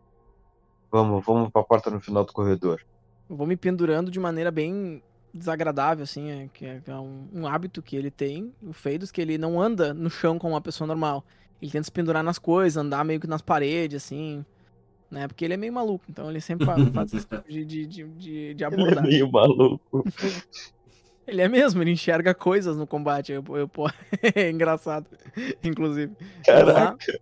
[0.91, 2.81] Vamos, vamos pra porta no final do corredor.
[3.29, 5.03] Eu vou me pendurando de maneira bem
[5.33, 9.21] desagradável, assim, é, que é é um, um hábito que ele tem, o Feidos, que
[9.21, 11.25] ele não anda no chão como uma pessoa normal.
[11.61, 14.45] Ele tenta se pendurar nas coisas, andar meio que nas paredes, assim,
[15.11, 15.27] né?
[15.29, 18.05] Porque ele é meio maluco, então ele sempre fa- faz esse tipo de, de, de,
[18.09, 20.05] de, de Ele é meio maluco.
[21.27, 23.33] Ele é mesmo, ele enxerga coisas no combate.
[23.33, 23.87] Eu, eu, pô,
[24.35, 25.07] é engraçado,
[25.63, 26.15] inclusive.
[26.45, 27.21] Caraca.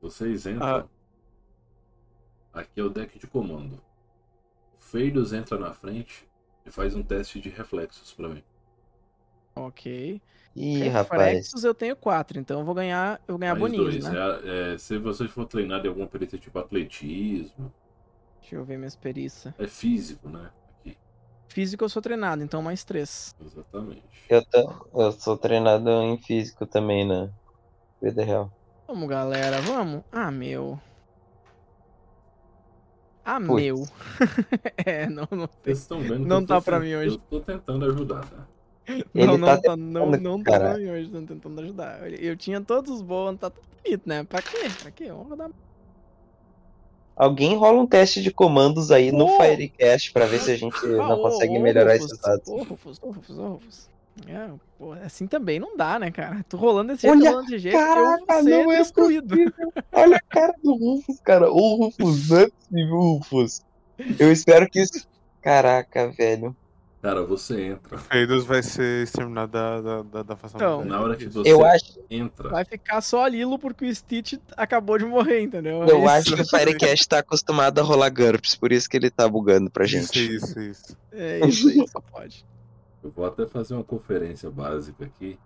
[0.00, 0.88] Vocês entram.
[2.52, 3.74] Aqui é o deck de comando.
[4.78, 6.26] O Feiros entra na frente
[6.64, 8.42] e faz um teste de reflexos pra mim.
[9.54, 10.20] Ok.
[10.54, 11.20] Ih, rapaz.
[11.22, 14.04] Reflexos eu tenho quatro, então eu vou ganhar, eu vou ganhar Mais dois.
[14.04, 14.12] né?
[14.44, 17.72] É- é, se você for treinado em alguma perícia tipo atletismo,
[18.40, 19.52] Deixa eu ver minhas perícias.
[19.58, 20.50] é físico, né?
[21.48, 23.34] Físico eu sou treinado, então mais três.
[23.40, 24.02] exatamente.
[24.28, 27.28] Eu, tô- eu sou treinado em físico também na
[28.02, 28.50] vida real.
[28.86, 30.02] Vamos, galera, vamos.
[30.12, 30.78] Ah, meu.
[33.24, 33.62] Ah, Putz.
[33.62, 33.84] meu.
[34.86, 35.58] é, não, não tem.
[35.64, 37.16] Vocês estão vendo que Não tá pra mim hoje.
[37.16, 38.46] Eu tô tentando ajudar, né?
[39.12, 42.08] Ele não, não, tá tá, não, não tá pra mim hoje, tô tentando ajudar.
[42.08, 44.22] Eu, eu tinha todos os bons, tá tudo bonito, né?
[44.22, 44.70] Pra quê?
[44.80, 45.08] Pra quê?
[45.08, 45.50] Vamos rodar.
[47.16, 49.40] Alguém rola um teste de comandos aí no Ô!
[49.40, 52.48] Firecast pra ver se a gente Ah, não ô, consegue ô, melhorar Rufus, esses dados.
[52.48, 53.58] Ô, Rufus, ô, Rufus, ô.
[54.26, 54.48] É,
[54.78, 56.44] pô, assim também não dá, né, cara?
[56.48, 59.34] Tu rolando desse jeito, Olha, rolando desse jeito, caraca, não é destruído.
[59.92, 61.50] Olha a cara do Rufus, cara.
[61.50, 63.62] O Rufus, é possível, Rufus.
[64.18, 65.06] Eu espero que isso.
[65.42, 66.56] Caraca, velho.
[67.06, 67.98] Cara, você entra.
[67.98, 70.84] Feidos vai ser exterminado da, da, da, da fação Então.
[70.84, 74.34] Na hora que você Eu acho, entra, Vai ficar só a Lilo porque o Stitch
[74.56, 75.84] acabou de morrer, entendeu?
[75.84, 76.08] Eu isso.
[76.08, 79.70] acho que o Firecast tá acostumado a rolar GURPS, por isso que ele tá bugando
[79.70, 80.34] pra Isso, gente.
[80.34, 80.96] isso, isso.
[81.12, 82.44] É isso aí, só pode.
[83.04, 85.38] eu vou até fazer uma conferência básica aqui.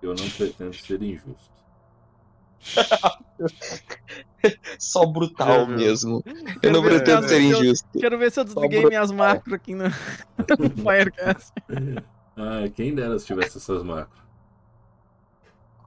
[0.00, 1.52] Eu não pretendo ser injusto.
[4.78, 5.76] Só brutal viu.
[5.76, 6.22] mesmo.
[6.26, 7.88] Eu Quero não se pretendo ser se eu- injusto.
[7.98, 9.84] Quero ver se eu desliguei minhas macros aqui no,
[10.58, 11.52] no Firecast.
[12.36, 14.18] Ah, quem dera se tivesse essas macros.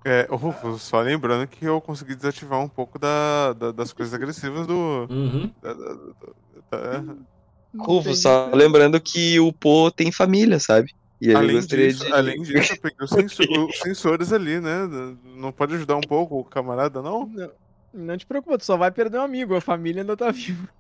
[0.03, 0.27] É,
[0.79, 5.07] só lembrando que eu consegui desativar um pouco da, da- das coisas agressivas do.
[5.09, 5.51] Uhum.
[5.61, 5.93] da- da-
[6.71, 7.15] da- da-
[7.77, 10.91] Rufus, só lembrando que o Po tem família, sabe?
[11.21, 12.11] E ele Além gostaria disso, de.
[12.11, 13.11] além disso, eu peguei os
[13.79, 14.89] sensores ali, né?
[15.37, 17.27] Não pode ajudar um pouco o camarada, não?
[17.27, 17.51] Não,
[17.93, 20.67] não te preocupa, tu só vai perder um amigo, a família ainda tá viva.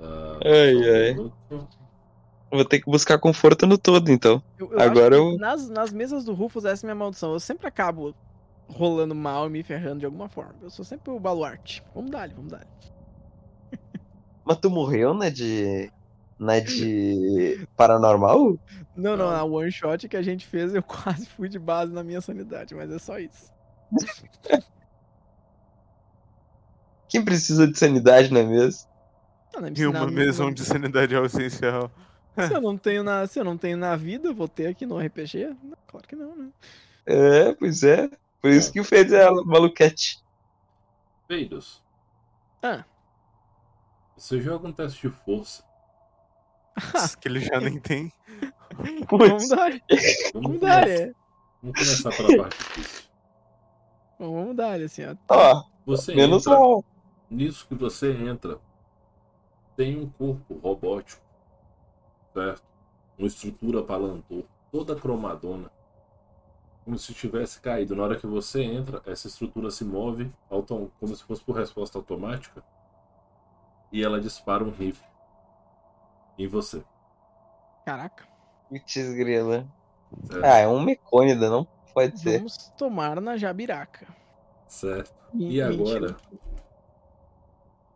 [0.00, 1.14] Ah, Ai, ai.
[1.14, 1.68] minuto.
[2.50, 4.42] Vou ter que buscar conforto no todo, então.
[4.58, 7.32] Eu, eu Agora eu- nas, nas mesas do Rufus, essa é a minha maldição.
[7.32, 8.14] Eu sempre acabo
[8.68, 10.54] rolando mal e me ferrando de alguma forma.
[10.62, 11.82] Eu sou sempre o baluarte.
[11.94, 12.66] Vamos dar, vamos dar.
[14.44, 15.90] Mas tu morreu na de.
[16.38, 17.66] Na de.
[17.76, 18.58] Paranormal?
[18.96, 19.36] Não, não, Não.
[19.36, 22.74] a one shot que a gente fez, eu quase fui de base na minha sanidade,
[22.74, 23.52] mas é só isso.
[27.08, 28.88] Quem precisa de sanidade, não é mesmo?
[29.56, 31.90] Ah, não, E uma mesa onde sanidade é o essencial.
[32.36, 34.84] Se eu não tenho na, se eu não tenho na vida, eu vou ter aqui
[34.84, 35.56] no RPG?
[35.62, 36.50] Não, claro que não, né?
[37.06, 38.10] É, pois é.
[38.40, 40.22] Por isso que o fez é maluquete.
[41.26, 41.82] Peidos.
[42.62, 42.84] Ah.
[44.16, 45.64] Você joga um teste de força.
[47.20, 48.12] que ele já nem tem.
[49.10, 51.12] Vamos dar, Vamos, vamos dar, começar, é.
[51.62, 53.07] vamos começar pela parte difícil.
[54.18, 55.14] Vamos dar, assim, ó.
[55.30, 56.84] ó, Você menos entra, mal.
[57.30, 58.58] nisso que você entra,
[59.76, 61.22] tem um corpo robótico,
[62.34, 62.62] certo?
[63.18, 65.70] Uma estrutura palantor, toda cromadona,
[66.84, 67.94] como se tivesse caído.
[67.94, 71.98] Na hora que você entra, essa estrutura se move, autom- como se fosse por resposta
[71.98, 72.62] automática,
[73.92, 75.06] e ela dispara um rifle
[76.38, 76.82] em você.
[77.84, 78.24] Caraca.
[78.68, 79.66] Putz, grila.
[80.42, 81.66] Ah, é um mecônida, não
[82.06, 82.38] pode ser.
[82.38, 84.06] Vamos tomar na jabiraca.
[84.66, 85.12] certo.
[85.34, 85.68] E mentira.
[85.68, 86.16] agora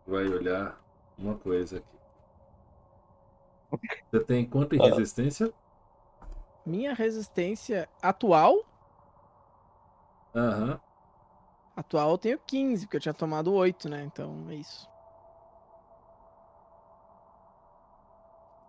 [0.06, 0.78] vai olhar
[1.18, 1.98] uma coisa aqui.
[4.10, 4.84] Você tem quanto em Ah.
[4.86, 5.52] resistência?
[6.64, 8.54] Minha resistência atual,
[10.34, 10.80] Aham.
[11.74, 14.04] atual eu tenho 15, porque eu tinha tomado 8, né?
[14.04, 14.86] Então é isso.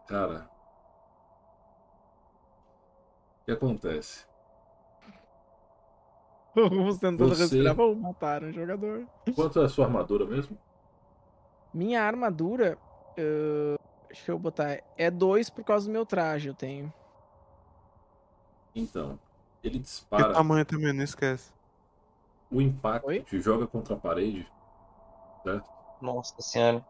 [0.08, 0.50] Cara.
[3.42, 4.26] O que acontece?
[6.56, 9.08] Vamos tentando Você- respirar, vamos matar um jogador.
[9.36, 10.58] Quanto é a sua armadura mesmo?
[11.74, 12.78] Minha armadura,
[13.18, 13.76] eh,
[14.08, 16.94] deixa eu botar, é 2 por causa do meu traje, eu tenho.
[18.76, 19.20] Então,
[19.64, 21.52] ele E o dispara tamanho também, não esquece.
[22.52, 23.22] o impacto, Oi?
[23.22, 24.48] te joga contra a parede,
[25.44, 25.68] certo?
[26.02, 26.86] Nossa senhora.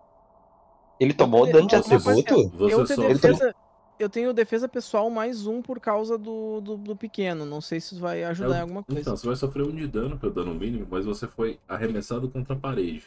[0.99, 2.49] Ele tomou dano de Você- atributo?
[2.57, 3.01] Você só.
[3.07, 3.55] defesa,
[3.99, 7.45] eu tenho defesa pessoal mais um por causa do, do, do pequeno.
[7.45, 8.99] Não sei se isso vai ajudar em alguma coisa.
[9.01, 11.59] Então, você vai sofrer um de dano, que é o dano mínimo, mas você foi
[11.67, 13.05] arremessado contra a parede.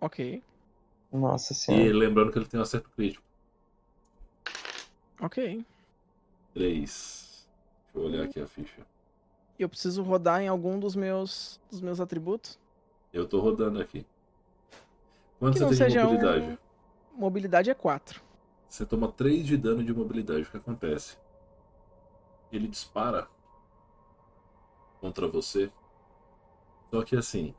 [0.00, 0.42] Ok,
[1.12, 1.96] Nossa E senhora.
[1.96, 3.24] lembrando que ele tem um acerto crítico.
[5.20, 5.64] ok.
[6.54, 7.46] 3.
[7.94, 8.86] Deixa eu olhar aqui a ficha.
[9.58, 12.58] Eu preciso rodar em algum dos meus, dos meus atributos?
[13.12, 14.06] Eu tô rodando aqui.
[15.38, 16.58] Quanto Que você não tem de seja um- mobilidade?
[17.14, 18.22] Mobilidade é 4.
[18.68, 20.42] Você toma 3 de dano de mobilidade.
[20.42, 21.16] O que acontece?
[22.52, 23.26] Ele dispara
[25.00, 25.70] contra você.
[26.90, 27.54] Só que assim,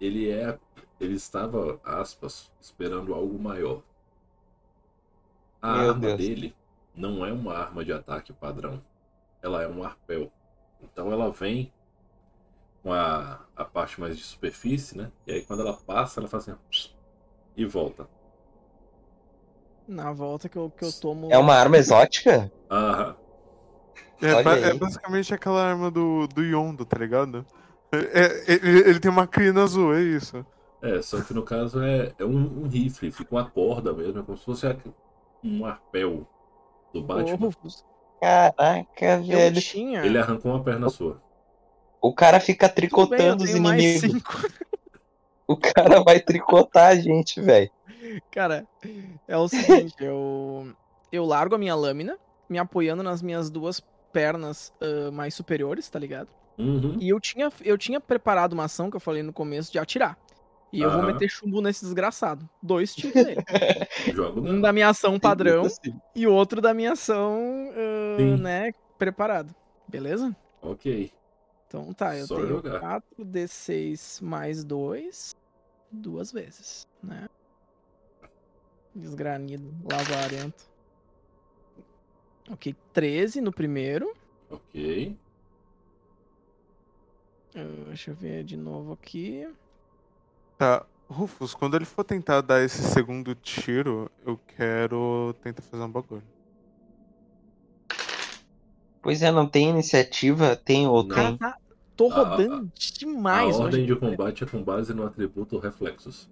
[0.00, 0.58] ele é.
[1.00, 3.82] Ele estava, aspas, esperando algo maior.
[5.62, 6.16] A Meu arma Deus.
[6.18, 6.54] dele
[6.94, 8.84] não é uma arma de ataque padrão.
[9.42, 10.30] Ela é um arpel.
[10.82, 11.72] Então ela vem
[12.82, 15.10] com a, a parte mais de superfície, né?
[15.26, 16.58] E aí quando ela passa, ela faz assim.
[17.56, 18.08] E volta.
[19.86, 21.28] Na volta que eu, que eu tomo.
[21.30, 22.50] É uma arma exótica?
[22.70, 23.16] Aham.
[24.22, 27.44] É, é basicamente aquela arma do, do Yondo, tá ligado?
[27.92, 30.46] É, é- ele, ele tem uma crina azul, é isso.
[30.80, 34.22] É, só que no caso é, é um, um rifle, fica uma corda mesmo, é
[34.22, 34.66] como se fosse
[35.42, 36.26] um arpel
[36.92, 37.50] do Batman.
[38.20, 39.60] Caraca, eu velho.
[39.60, 40.04] tinha.
[40.04, 41.20] Ele arrancou uma perna sua.
[42.00, 44.22] O cara fica Tudo bem, tricotando os inimigos.
[45.46, 47.70] O cara vai tricotar a gente, velho.
[48.30, 48.66] Cara,
[49.26, 50.72] é o seguinte, eu,
[51.10, 52.18] eu largo a minha lâmina,
[52.48, 53.80] me apoiando nas minhas duas
[54.12, 56.28] pernas ah, mais superiores, tá ligado?
[56.58, 56.96] Uhum.
[57.00, 60.18] E eu tinha, eu tinha preparado uma ação que eu falei no começo de atirar.
[60.72, 62.48] E eu vou meter chumbo nesse desgraçado.
[62.62, 63.36] Dois tiros nele.
[64.36, 65.66] Um da minha ação padrão
[66.14, 67.38] e outro da minha ação,
[68.16, 68.36] Sim.
[68.38, 69.54] né, preparado.
[69.86, 70.34] Beleza?
[70.62, 71.12] Ok.
[71.66, 73.02] Então tá, eu Só tenho jogar.
[73.20, 75.34] 4d6 mais 2
[75.90, 77.28] duas vezes, né?
[78.94, 80.64] Desgranido, lazarento.
[82.50, 84.12] Ok, 13 no primeiro.
[84.50, 85.16] Ok.
[87.54, 89.48] Ah, deixa eu ver de novo aqui.
[90.58, 95.90] Tá, Rufus, quando ele for tentar dar esse segundo tiro, eu quero tentar fazer um
[95.90, 96.22] bagulho.
[99.00, 100.54] Pois é, não tem iniciativa?
[100.54, 101.14] Tem ou Não.
[101.14, 101.36] tem?
[101.38, 101.56] Tá,
[101.96, 103.94] tô A- rodando a demais ordem hoje.
[103.94, 106.28] de combate é com base no atributo reflexos.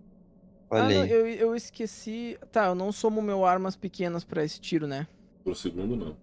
[0.70, 1.10] Ah, Olha não, aí.
[1.10, 2.38] eu, eu esqueci.
[2.52, 5.06] Tá, eu não somo meu armas pequenas pra esse tiro, né?
[5.42, 6.16] Pro segundo, não.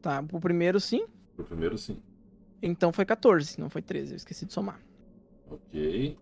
[0.00, 1.04] Tá, pro primeiro sim.
[1.34, 1.96] Pro primeiro, sim.
[2.62, 4.12] Então foi 14, não foi 13.
[4.12, 4.80] Eu esqueci de somar.
[5.50, 6.16] Ok.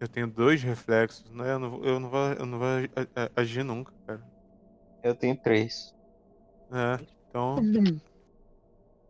[0.00, 1.52] Eu tenho dois reflexos, né?
[1.52, 2.68] Eu não, vou- eu não vou, eu não vou
[3.36, 4.22] agir nunca, cara.
[5.02, 5.94] Eu tenho três.
[6.70, 7.56] É, então.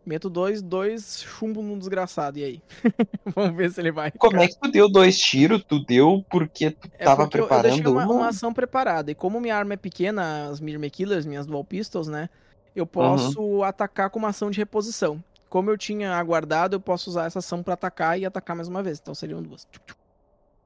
[0.04, 2.38] Meto dois, dois chumbo num desgraçado.
[2.38, 2.62] E aí?
[3.36, 4.10] Vamos ver se ele vai.
[4.10, 5.62] Como é que tu deu dois tiros?
[5.64, 8.28] Tu deu porque tu É tava porque eu- eu, preparando deixei uma, uma?
[8.28, 9.10] ação preparada.
[9.12, 12.28] E como minha arma é pequena, as Mirme Killers, minhas Dual Pistols, né?
[12.74, 15.22] Eu posso atacar com uma ação de reposição.
[15.48, 18.82] Como eu tinha aguardado, eu posso usar essa ação pra atacar e atacar mais uma
[18.82, 18.98] vez.
[18.98, 19.68] Então seriam duas.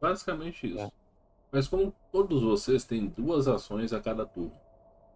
[0.00, 0.78] Basicamente isso.
[0.80, 0.90] É.
[1.50, 4.52] Mas como todos vocês têm duas ações a cada turno,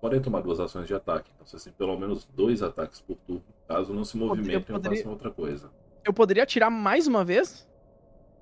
[0.01, 1.31] podem tomar duas ações de ataque.
[1.35, 4.97] Então vocês têm pelo menos dois ataques por turno, caso não se movimentem ou poderia-
[4.99, 5.71] façam outra coisa.
[6.05, 7.69] Eu poderia atirar mais uma vez?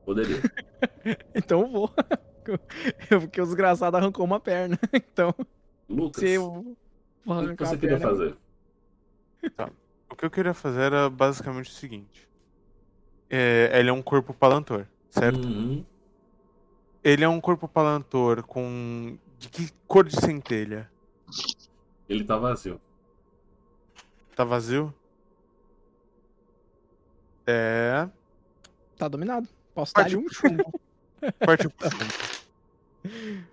[0.04, 0.36] Poderia.
[1.34, 1.90] Então eu vou.
[3.10, 4.78] Eu- Porque o desgraçado arrancou uma perna.
[4.92, 5.34] Então,
[5.88, 6.76] Lucas, se eu
[7.26, 8.36] o que você queria perna- fazer?
[10.10, 12.26] O que eu queria fazer era basicamente o seguinte.
[13.28, 15.46] É, ele é um corpo palantor, certo?
[15.46, 15.84] Uhum.
[17.04, 19.18] Ele é um corpo palantor com.
[19.38, 20.90] De que cor de centelha?
[22.08, 22.80] Ele tá vazio.
[24.34, 24.92] Tá vazio?
[27.50, 28.06] É.
[28.98, 29.48] Tá dominado.
[29.74, 30.64] Posso dar Parte um pro fundo.
[31.40, 32.14] Parte pro fundo.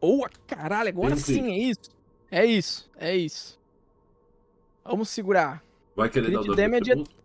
[0.00, 1.90] Boa, caralho, agora Tem sim, é isso.
[2.30, 3.58] É isso, é isso.
[4.84, 5.64] Vamos segurar.
[5.96, 7.24] Vai querer dar o Crit dano de damage é- atributo?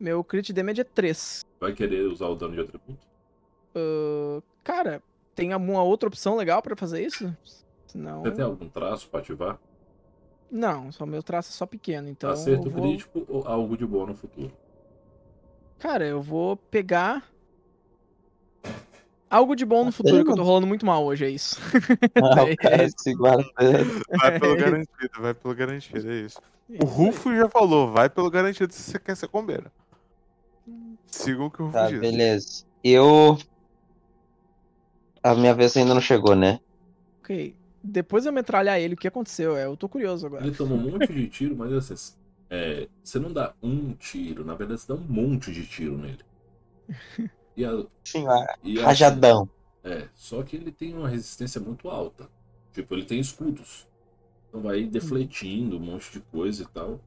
[0.00, 1.44] Meu crit damage é 3.
[1.60, 3.10] Vai querer usar o dano de atributo?
[4.64, 5.02] cara,
[5.34, 7.36] tem alguma outra opção legal pra fazer isso?
[7.94, 8.22] Não.
[8.22, 9.60] Você tem algum traço pra ativar?
[10.50, 12.82] Não, só meu traço é só pequeno, então Acerto vou...
[12.82, 14.50] crítico ou algo de boa no futuro?
[15.80, 17.26] Cara, eu vou pegar
[19.30, 21.56] algo de bom no futuro, que eu tô rolando muito mal hoje, é isso.
[22.22, 22.94] Ah, É o cara isso.
[22.98, 24.02] se guardando.
[24.20, 24.56] Vai pelo É.
[24.56, 26.38] garantido, vai pelo garantido, é isso.
[26.68, 26.88] O Isso aí.
[26.90, 29.70] Rufo já falou, vai pelo garantido se você quer ser combeiro.
[31.06, 31.98] Siga o que o Rufo Tá, diz.
[31.98, 32.64] beleza.
[32.84, 33.38] Eu.
[35.22, 36.60] A minha vez ainda não chegou, né?
[37.22, 37.54] Ok.
[37.82, 39.56] Depois eu metralhar ele, o que aconteceu?
[39.56, 40.46] É, eu tô curioso agora.
[40.46, 42.14] Ele toma um monte de tiro, mas assim,
[42.50, 46.24] é, você não dá um tiro, na verdade você dá um monte de tiro nele.
[47.56, 47.70] E a,
[48.04, 49.48] Sim, a e a- rajadão.
[49.84, 52.30] É, só que ele tem uma resistência muito alta.
[52.72, 53.88] Tipo, ele tem escudos.
[54.48, 57.00] Então vai defletindo um monte de coisa e tal.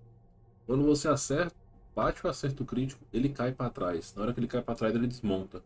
[0.65, 1.55] Quando você acerta,
[1.95, 4.13] bate o acerto crítico, ele cai pra trás.
[4.15, 5.63] Na hora que ele cai pra trás, ele desmonta.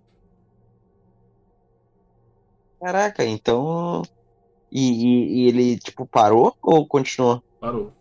[2.79, 4.01] Caraca, então.
[4.71, 7.43] E, e- e ele, tipo, parou ou continuou?
[7.59, 7.96] Parou.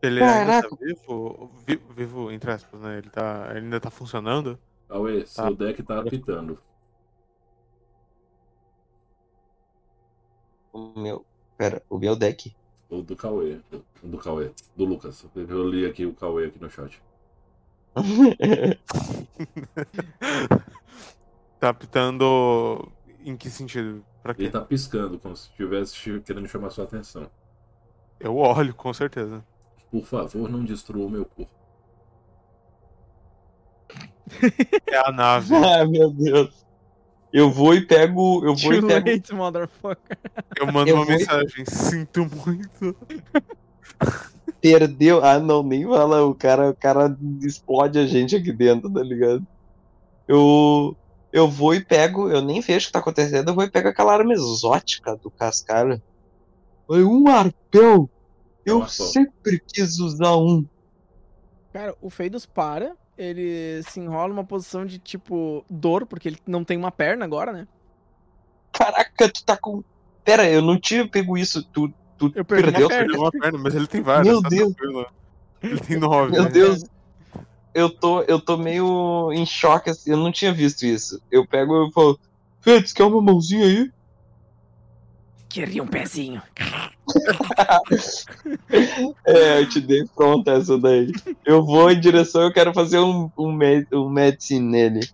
[0.00, 2.98] Ele ainda tá vivo, vi- vivo, entre aspas, né?
[2.98, 4.56] Ele, tá, ele ainda tá funcionando.
[4.88, 5.50] Cauê, seu Tá.
[5.64, 6.58] deck tá apitando.
[10.72, 11.24] O meu.
[11.56, 12.54] Pera, o meu deck.
[12.88, 13.58] O do Cauê.
[13.70, 14.52] Do, do Cauê.
[14.76, 15.26] Do Lucas.
[15.34, 17.02] Eu li aqui o Cauê aqui no chat.
[21.58, 22.88] Tá apitando.
[23.24, 24.04] Em que sentido?
[24.22, 24.44] Pra quê?
[24.44, 27.28] Ele tá piscando, como se estivesse querendo chamar sua atenção.
[28.20, 29.44] Eu olho, com certeza.
[29.90, 31.58] Por favor, não destrua o meu corpo.
[34.86, 35.54] É a nave.
[35.56, 36.66] ah, meu Deus.
[37.32, 38.44] Eu vou e pego.
[38.44, 39.10] Eu vou Too e pego.
[39.10, 40.18] late, motherfucker.
[40.58, 41.64] Eu mando Eu uma mensagem.
[41.66, 42.96] Sinto muito.
[44.60, 45.24] Perdeu.
[45.24, 46.24] Ah, não, nem fala.
[46.24, 49.46] O cara, o cara explode a gente aqui dentro, tá ligado?
[50.26, 50.96] Eu.
[51.30, 52.30] Eu vou e pego.
[52.30, 53.48] Eu nem vejo o que tá acontecendo.
[53.48, 56.02] Eu vou e pego aquela arma exótica do Cascara.
[56.86, 58.08] Foi um arpel.
[58.64, 60.64] Eu sempre quis usar um.
[61.72, 66.64] Cara, o Feidos para, ele se enrola numa posição de tipo dor, porque ele não
[66.64, 67.66] tem uma perna agora, né?
[68.72, 69.82] Caraca, tu tá com.
[70.24, 71.62] Pera, eu não tinha pego isso.
[71.62, 72.88] Tu, tu Eu perdi uma perdeu.
[72.88, 73.04] perna.
[73.06, 74.26] Perdeu uma perna, mas ele tem várias.
[74.26, 74.74] Meu tá Deus.
[74.74, 75.06] tranquilo.
[75.62, 76.32] Ele tem nove.
[76.32, 76.50] Meu né?
[76.50, 76.84] Deus.
[77.74, 81.20] Eu tô, eu tô meio em choque, assim, eu não tinha visto isso.
[81.30, 82.18] Eu pego e falo,
[82.60, 83.92] Fetz, quer uma mãozinha aí?
[85.48, 86.42] Queria um pezinho.
[89.24, 91.10] É, eu te dei pronta essa daí.
[91.44, 95.08] Eu vou em direção, eu quero fazer um, um, med, um medicine nele.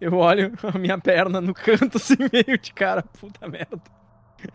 [0.00, 3.80] Eu olho a minha perna no canto, assim, meio de cara, puta merda.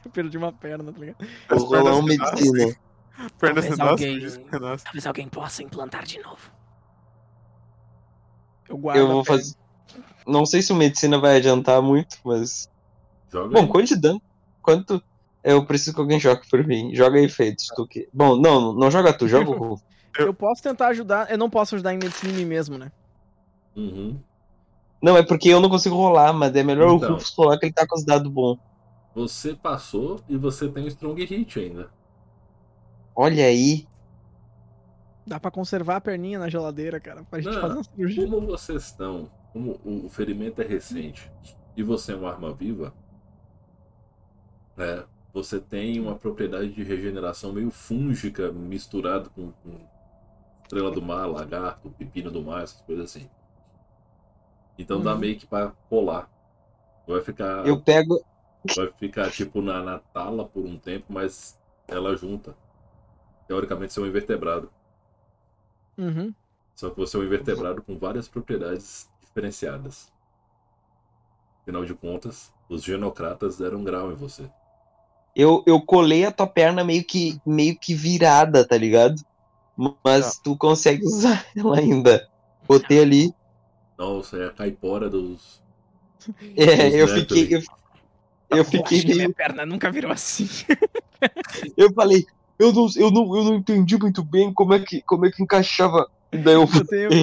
[0.03, 1.26] Eu perdi uma perna, tá ligado?
[1.49, 2.76] Vou rolar um medicina.
[3.39, 4.19] Pernas Talvez alguém-
[4.51, 4.84] renascem.
[4.85, 6.51] Talvez alguém possa implantar de novo.
[8.68, 9.55] Eu guardo Eu vou fazer.
[10.26, 12.69] Não sei se o medicina vai adiantar muito, mas.
[13.31, 14.22] Joga Bom, quanto de dano?
[14.64, 15.03] Quanto.
[15.44, 16.95] Eu preciso que alguém jogue por mim.
[16.95, 17.68] Joga aí, feitos.
[17.76, 18.10] Tu que...
[18.14, 19.84] Bom, não, não joga tu, joga o Rufo.
[20.18, 21.30] Eu posso tentar ajudar.
[21.30, 22.91] Eu não posso ajudar em medicina em mim mesmo, né?
[23.76, 24.18] Uhum.
[25.02, 27.10] Não, é porque eu não consigo rolar, mas é melhor Então.
[27.10, 28.57] o Rufus rolar que ele tá com os dados bons.
[29.15, 31.90] Você passou e você tem um Strong Hit ainda.
[33.15, 33.85] Olha aí.
[35.26, 37.61] Dá pra conservar a perninha na geladeira, cara, pra gente Não.
[37.61, 38.27] fazer uma cirurgia.
[38.27, 41.30] Como vocês estão, como o ferimento é recente
[41.76, 42.94] e você é uma arma viva,
[44.77, 49.87] né, você tem uma propriedade de regeneração meio fúngica misturado com, com
[50.63, 53.29] estrela do mar, lagarto, pepino do mar, essas coisas assim.
[54.77, 55.17] Então dá Uhum.
[55.17, 56.29] meio que pra colar.
[57.07, 58.23] Vai ficar, Eu pego.
[58.75, 62.55] vai ficar tipo na, na tala por um tempo, mas ela junta.
[63.47, 64.71] Teoricamente você é um invertebrado.
[65.97, 66.35] Uhum.
[66.75, 70.13] Só que você é um invertebrado com várias propriedades diferenciadas.
[71.61, 74.49] Afinal de contas, os genocratas deram grau em você.
[75.35, 79.15] Eu, eu colei a tua perna meio que, meio que virada, tá ligado?
[80.03, 82.30] Mas tu consegue usar ela ainda.
[82.68, 83.35] Botei ali.
[83.97, 85.64] Nossa, é a caipora dos.
[86.55, 87.53] É, Os eu fiquei.
[87.55, 87.61] Eu,
[88.49, 89.15] eu Eu fiquei acho que meio.
[89.15, 90.47] minha perna nunca virou assim.
[91.77, 92.26] Eu falei,
[92.60, 95.43] eu não, eu, não, eu não entendi muito bem como é que, como é que
[95.43, 96.10] encaixava.
[96.31, 97.19] Daí eu Eu tenho,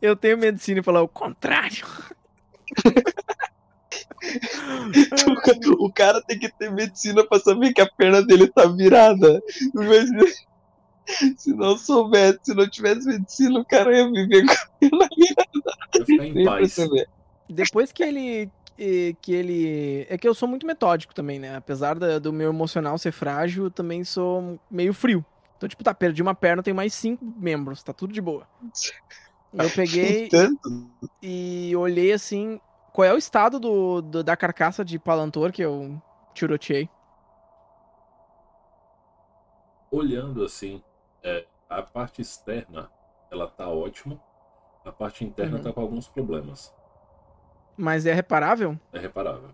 [0.00, 1.86] eu tenho medicina e falar o contrário.
[5.78, 9.40] o cara tem que ter medicina pra saber que a perna dele tá virada.
[11.38, 15.08] Se não soubesse, se não tivesse medicina, o cara ia viver com a perna
[16.04, 16.76] ficar em paz.
[17.48, 18.50] Depois que ele.
[19.22, 20.06] que- ele.
[20.10, 21.56] É que eu sou muito metódico também, né?
[21.56, 25.24] Apesar da- do meu emocional ser frágil, eu também sou meio frio.
[25.56, 28.46] Então, tipo, tá, perdi uma perna, tem mais cinco membros, tá tudo de boa.
[29.54, 30.90] Eu peguei Tanto.
[31.22, 32.60] e olhei assim.
[32.98, 36.02] Qual é o estado do, do- da carcaça de Palantor que eu
[36.34, 36.90] tiroteei?
[39.92, 40.82] Olhando assim,
[41.22, 42.90] é, a parte externa
[43.30, 44.18] ela tá ótima,
[44.84, 45.62] a parte interna Uhum.
[45.62, 46.74] tá com alguns problemas.
[47.76, 48.76] Mas é reparável?
[48.92, 49.50] É reparável.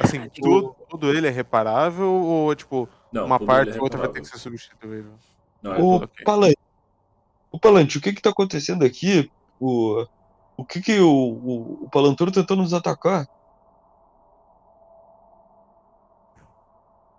[0.00, 3.82] Assim, Ah, tudo, tudo ele é reparável ou, tipo, Não, uma tudo parte é ou
[3.82, 5.18] outra vai ter que ser substituível?
[5.62, 6.24] Não, é Ô, tudo- ok.
[6.24, 6.56] Palante.
[7.50, 9.30] Ô, Palante, o que que tá acontecendo aqui?
[9.60, 10.06] O,
[10.56, 11.90] o que que o, o, o
[12.32, 13.28] tentou nos atacar?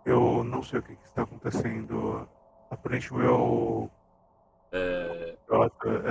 [0.06, 2.28] Eu não sei o que, que está acontecendo.
[2.70, 3.90] Aparentemente o
[4.72, 5.36] é,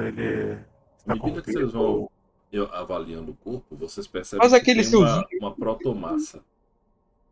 [0.06, 0.58] ele
[0.96, 2.08] está À medida que vocês vão
[2.52, 6.42] eu, avaliando o corpo, vocês percebem Mas que tem seu uma, uma protomassa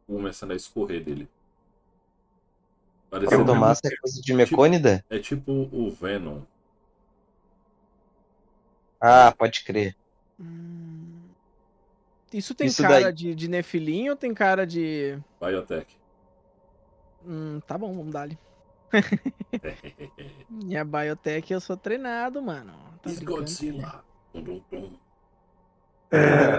[0.07, 1.29] começando a escorrer dele.
[3.09, 5.05] Parecendo, Protomassa é coisa de Mecônida?
[5.11, 6.43] é tipo o Venom.
[9.01, 9.97] Ah, pode crer.
[10.39, 11.21] Hum.
[12.33, 13.13] Isso tem Isso cara daí.
[13.13, 15.19] de, de Nefilim ou tem cara de.
[15.41, 15.97] Biotech.
[17.27, 18.39] Hum, tá bom, vamos dar ali.
[20.49, 22.73] Minha biotech eu sou treinado, mano.
[23.03, 23.11] Tá?
[23.23, 24.05] Godzilla.
[26.11, 26.59] É,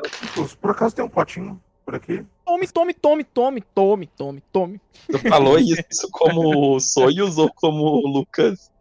[0.59, 2.25] por acaso tem um potinho por aqui?
[2.45, 4.81] Tome, tome, tome, tome, tome, tome, tome.
[5.09, 8.71] Tu falou isso como sonhos ou como Lucas?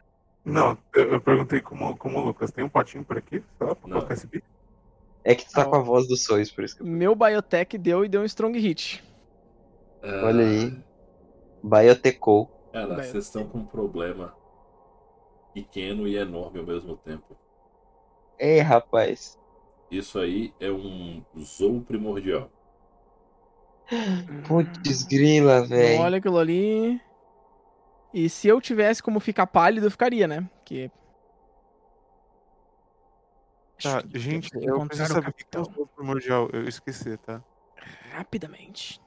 [0.45, 2.51] Não, eu, eu perguntei como, como o Lucas.
[2.51, 3.43] Tem um potinho por aqui?
[3.59, 3.97] Sei lá, pra Não.
[3.99, 4.45] colocar esse bicho?
[5.23, 6.87] É que tu tá com a voz dos sonhos, por isso que eu...
[6.87, 9.05] Meu biotech deu e deu um strong hit.
[10.03, 10.75] Ah, Olha aí.
[11.63, 12.47] Biotecou.
[12.73, 13.09] Cara, Biotech.
[13.11, 14.35] vocês estão com um problema
[15.53, 17.37] pequeno e enorme ao mesmo tempo.
[18.39, 19.39] Ei, rapaz.
[19.91, 22.51] Isso aí é um zoo primordial.
[24.49, 26.01] Putz, grila, velho.
[26.01, 26.99] Olha aquilo ali.
[28.13, 30.49] E se eu tivesse como ficar pálido, eu ficaria, né?
[30.59, 30.91] Porque.
[33.83, 36.51] Tá, que gente, que eu preciso saber o que é o primordial.
[36.53, 37.43] Eu esqueci, tá?
[38.13, 39.01] rapidamente.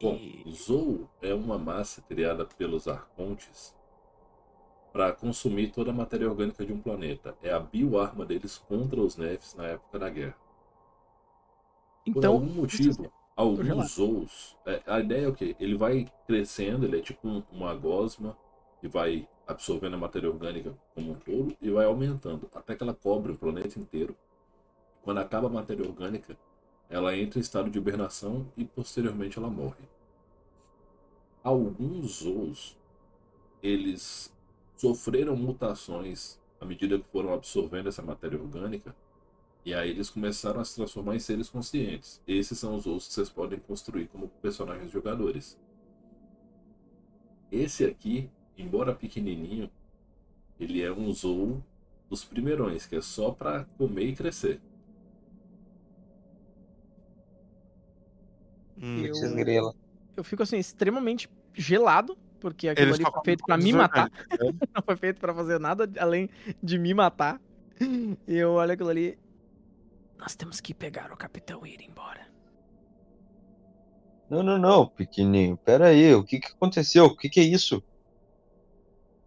[0.00, 3.74] Bom, E- Zou é uma massa criada pelos arcontes
[4.92, 7.36] para consumir toda a matéria orgânica de um planeta.
[7.42, 10.36] É a bioarma deles contra os Nefs na época da guerra.
[12.04, 13.10] Por Então, algum motivo.
[13.36, 14.56] Alguns Zous.
[14.66, 15.56] é, a ideia é o quê?
[15.58, 18.36] Ele vai crescendo, ele é tipo um- uma gosma
[18.82, 22.94] e vai absorvendo a matéria orgânica como um todo e vai aumentando até que ela
[22.94, 24.16] cobre o planeta inteiro.
[25.02, 26.36] Quando acaba a matéria orgânica,
[26.88, 29.84] ela entra em estado de hibernação e posteriormente ela morre.
[31.42, 32.76] Alguns zoos,
[33.62, 34.32] eles
[34.76, 38.94] sofreram mutações à medida que foram absorvendo essa matéria orgânica
[39.64, 42.20] e aí eles começaram a se transformar em seres conscientes.
[42.26, 45.58] Esses são os zoos que vocês podem construir como personagens jogadores.
[47.50, 49.70] Esse aqui, embora pequenininho,
[50.58, 51.62] ele é um zoo
[52.08, 54.60] dos primeirões, que é só pra comer e crescer.
[58.80, 59.74] Hum, Eu-
[60.16, 64.10] eu fico assim, extremamente gelado, porque aquilo Eles ali foi feito pra coisas me matar.
[64.10, 64.16] né?
[64.74, 66.28] Não foi feito pra fazer nada além
[66.62, 67.40] de me matar.
[67.80, 69.18] E eu olho aquilo ali.
[70.22, 72.24] Nós temos que pegar o capitão e ir embora.
[74.30, 75.56] Não, não, não, pequenininho.
[75.56, 77.06] Pera aí, o que que aconteceu?
[77.06, 77.82] O que que é isso?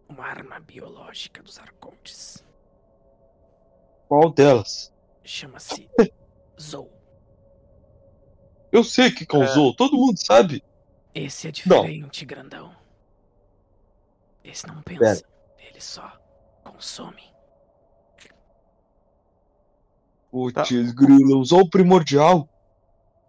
[0.08, 2.42] Uma arma biológica dos arcontes.
[4.08, 4.90] Qual delas?
[5.22, 5.86] Chama-se
[6.58, 6.90] Zou.
[8.72, 10.64] Eu sei que causou, todo mundo sabe.
[11.14, 12.74] Esse é diferente, grandão.
[14.42, 15.26] Esse não pensa.
[15.58, 16.18] Ele só
[16.64, 17.35] consome.
[20.30, 22.48] Putz, grila, usou o primordial.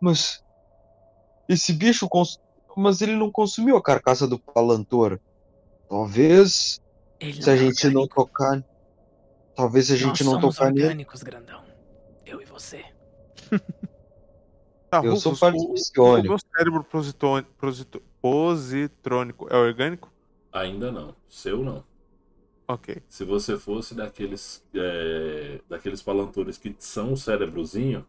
[0.01, 0.43] Mas.
[1.47, 2.07] Esse bicho.
[2.09, 2.39] Cons...
[2.75, 5.19] Mas ele não consumiu a carcaça do Palantor.
[5.89, 6.79] Talvez.
[7.19, 8.15] Ele Se a é gente não orgânico.
[8.25, 8.63] tocar.
[9.55, 10.83] Talvez se a gente Nós não somos tocar nele.
[10.83, 11.63] orgânicos, grandão.
[12.25, 12.83] Eu e você.
[14.89, 16.27] Tá, Eu sou Rufus, parte o- psionico.
[16.27, 16.83] O meu cérebro
[18.21, 20.11] positrônico é orgânico?
[20.53, 21.15] Ainda não.
[21.27, 21.83] Seu não.
[22.67, 23.01] Ok.
[23.09, 28.05] Se você fosse daqueles é, daqueles palantores que são o cérebrozinho,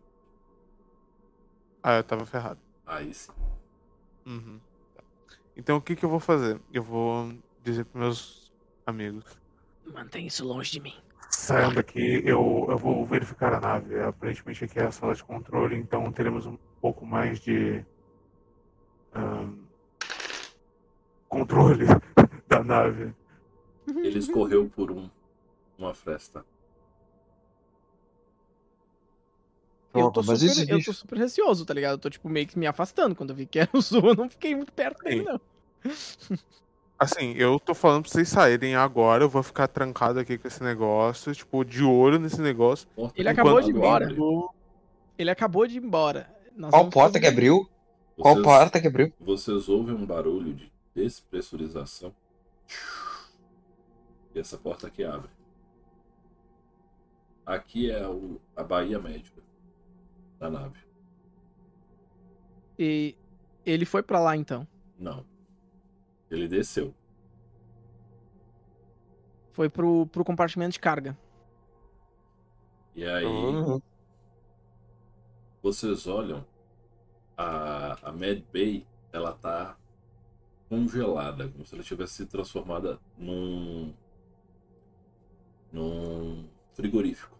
[1.82, 2.60] Ah, eu tava ferrado.
[2.86, 3.32] aí sim.
[4.26, 4.60] Uhum.
[5.56, 6.60] Então o que, que eu vou fazer?
[6.72, 7.32] Eu vou
[7.62, 8.52] dizer pros meus
[8.86, 9.38] amigos.
[9.92, 10.94] Mantém isso longe de mim.
[11.30, 14.00] Saiam daqui, eu, eu vou verificar a nave.
[14.00, 17.84] Aparentemente aqui é a sala de controle, então teremos um pouco mais de
[19.14, 19.68] ahn,
[21.28, 21.86] controle
[22.48, 23.14] da nave.
[23.96, 25.08] Ele escorreu por um,
[25.78, 26.44] uma fresta.
[29.94, 31.92] Eu tô, super, eu tô super receoso, tá ligado?
[31.94, 33.14] Eu tô, tipo, meio que me afastando.
[33.16, 35.26] Quando eu vi que era o Zou, eu não fiquei muito perto dele, Sim.
[35.26, 36.38] não.
[36.98, 40.62] Assim, eu tô falando pra vocês saírem agora, eu vou ficar trancado aqui com esse
[40.62, 42.86] negócio, tipo, de olho nesse negócio.
[43.14, 44.12] Ele acabou de ir embora.
[44.12, 44.50] Eu-
[45.16, 46.28] Ele acabou de ir embora.
[46.56, 47.68] Nós Qual porta fazer- que abriu?
[48.16, 49.12] Qual Vocês, porta que abriu?
[49.20, 52.12] vocês ouvem um barulho de despressurização.
[54.38, 55.28] E essa porta aqui abre.
[57.44, 59.42] Aqui é o, a Baía Médica
[60.38, 60.78] da nave.
[62.78, 63.16] E
[63.66, 64.64] ele foi pra lá, então.
[64.96, 65.26] Não.
[66.30, 66.94] Ele desceu.
[69.50, 71.18] Foi pro, pro compartimento de carga.
[72.94, 73.82] E aí Uhum.
[75.60, 76.46] vocês olham
[77.36, 79.76] a, a Mad Bay, ela tá
[80.68, 83.92] congelada, como se ela tivesse se transformada num
[85.72, 87.36] num frigorífico.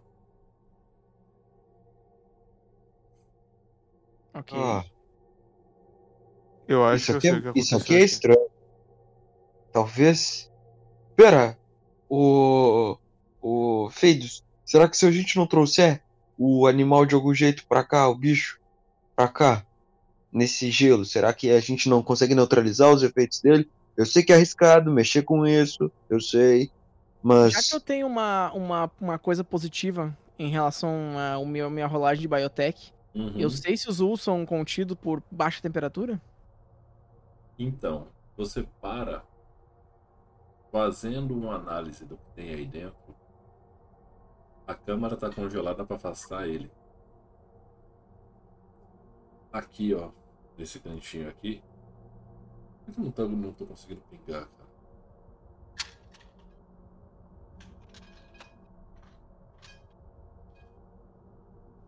[4.33, 4.57] Ok.
[4.57, 4.85] Ah,
[6.67, 8.47] Eu acho isso que aqui, o que é, isso aqui é estranho.
[9.71, 10.51] Talvez.
[11.15, 11.57] Pera!
[12.09, 12.97] O.
[13.41, 13.89] O.
[13.91, 16.01] Feidos, será que se a gente não trouxer
[16.37, 18.59] o animal de algum jeito pra cá, o bicho,
[19.15, 19.65] pra cá,
[20.31, 23.69] nesse gelo, será que a gente não consegue neutralizar os efeitos dele?
[23.97, 26.71] Eu sei que é arriscado mexer com isso, eu sei.
[27.21, 27.53] Mas.
[27.53, 32.21] Já que eu tenho uma, uma, uma coisa positiva em relação à minha, minha rolagem
[32.21, 33.39] de biotech, Uhum.
[33.39, 36.21] eu sei se os Ulls são contidos por baixa temperatura?
[37.57, 39.23] Então, você para
[40.71, 43.15] fazendo uma análise do que tem aí dentro.
[44.67, 46.71] A câmara está congelada para afastar ele.
[49.51, 50.11] Aqui, ó,
[50.55, 51.63] nesse cantinho aqui.
[52.85, 54.69] Por que eu não tô, não tô conseguindo pingar, cara?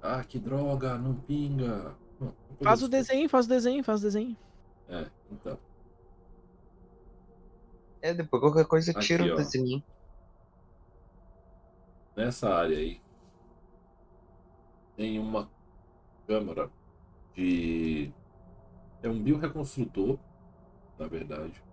[0.01, 1.95] Ah, que droga, não pinga.
[2.19, 2.33] Não,
[2.63, 4.35] Faz o desenho, faz o desenho, faz o desenho.
[4.89, 5.57] É, então.
[8.01, 9.33] É, depois qualquer coisa Aqui, tira ó.
[9.33, 9.83] o desenho.
[12.15, 12.99] nessa área aí
[14.97, 15.49] tem uma
[16.27, 16.69] câmara
[17.35, 18.11] de
[19.01, 20.17] é um bioreconstrutor
[20.99, 21.63] na verdade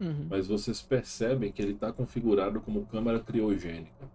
[0.00, 0.28] Uhum.
[0.30, 4.10] mas vocês percebem que ele está configurado como câmara criogênica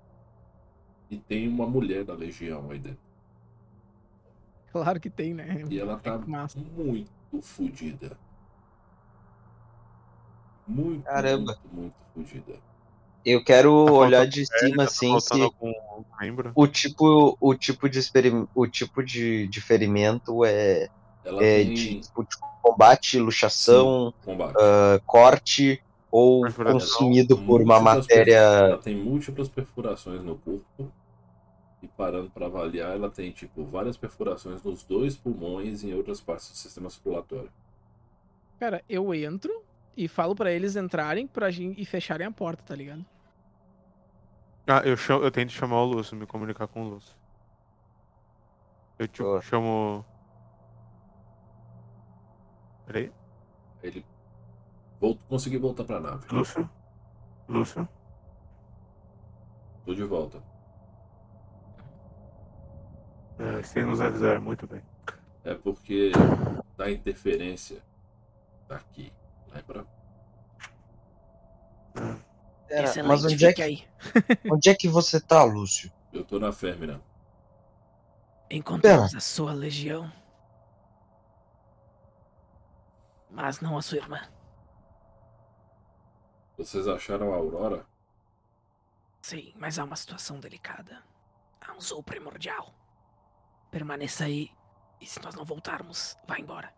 [1.11, 3.04] e tem uma mulher da legião aí dentro
[4.75, 5.63] Claro que tem, né?
[5.69, 6.59] e ela tá massa.
[6.59, 7.09] muito
[7.41, 8.17] fodida
[10.67, 11.57] muito Caramba.
[11.71, 12.59] muito muito fodida
[13.23, 15.71] Eu quero Tá olhar de pele, cima tá assim se algum
[16.53, 18.45] o tipo, o tipo de experim...
[18.53, 20.89] o tipo de, de ferimento é,
[21.23, 25.81] ela é tem de, tipo, de combate, luxação, combate ah, corte
[26.11, 28.35] ou consumido por uma matéria.
[28.35, 30.91] Ela tem múltiplas perfurações no corpo.
[31.85, 36.19] E parando para avaliar, ela tem tipo várias perfurações nos dois pulmões e em outras
[36.19, 37.51] partes do sistema circulatório.
[38.59, 39.63] Cara, eu entro
[39.95, 43.05] e falo pra eles entrarem pra gente e fecharem a porta, tá ligado?
[44.65, 47.15] Ah, eu, chamo, eu tento chamar o Lúcio, me comunicar com o Lúcio.
[48.97, 49.41] Eu tipo, Boa.
[49.43, 50.03] chamo.
[52.87, 53.11] Peraí.
[53.83, 54.03] Ele
[54.99, 55.19] volt...
[55.29, 56.25] conseguiu voltar para a nave.
[56.31, 56.67] Lúcio?
[57.47, 57.87] Lúcio?
[59.85, 60.54] Tô de volta.
[63.37, 64.81] É, sem nos avisar, muito bem.
[65.43, 66.11] É porque
[66.77, 67.81] da interferência
[68.67, 69.11] daqui,
[69.53, 69.85] lembra?
[72.67, 73.87] Pera, Excelente, mas onde é, que, aí.
[74.51, 75.91] onde é que você tá, Lúcio?
[76.11, 77.01] Eu tô na Férmina.
[78.49, 80.11] Encontramos a sua legião.
[83.29, 84.19] Mas não a sua irmã.
[86.57, 87.85] Vocês acharam a Aurora?
[89.21, 91.03] Sim, mas há uma situação delicada.
[91.59, 92.73] Há um zoo primordial.
[93.75, 94.49] Permaneça aí.
[95.01, 96.73] E se nós não voltarmos, vá embora.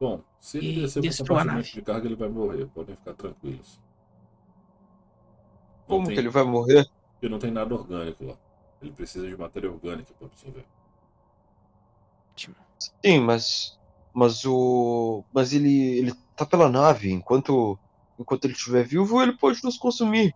[0.00, 2.66] Bom, se ele descer pro destrua a compartimento de carga, ele vai morrer.
[2.68, 3.78] Podem ficar tranquilos.
[5.80, 6.88] Não Como tem- que ele vai morrer?
[7.12, 8.36] Porque não tem nada orgânico lá.
[8.80, 10.64] Ele precisa de matéria orgânica para absorver.
[13.04, 13.78] Sim, mas.
[14.14, 15.22] Mas o.
[15.30, 15.98] Mas ele.
[15.98, 17.12] ele tá pela nave.
[17.12, 17.78] Enquanto.
[18.18, 20.34] Enquanto ele estiver vivo, ele pode nos consumir.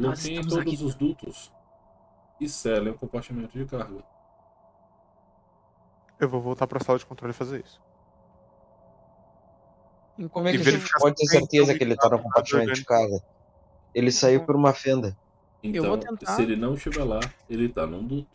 [0.00, 0.84] Não tem todos aqui.
[0.84, 1.52] os dutos.
[2.40, 4.02] E selem o compartimento de carga.
[6.18, 7.80] Eu vou voltar pra sala de controle e fazer isso.
[10.32, 12.22] Como é E que a gente verificar pode ter certeza que ele tá no nada
[12.22, 13.22] compartimento de carga?
[13.94, 15.16] Ele saiu por uma fenda.
[15.62, 16.34] Então, vou tentar.
[16.36, 18.28] se ele não estiver lá, ele tá num duto.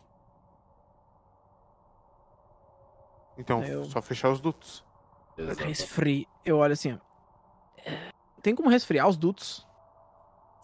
[3.38, 4.84] Então, Eu- só fechar os dutos.
[5.58, 6.26] Resfri.
[6.44, 6.98] Eu olho assim.
[7.84, 8.10] É,
[8.42, 9.66] Tem como resfriar os dutos?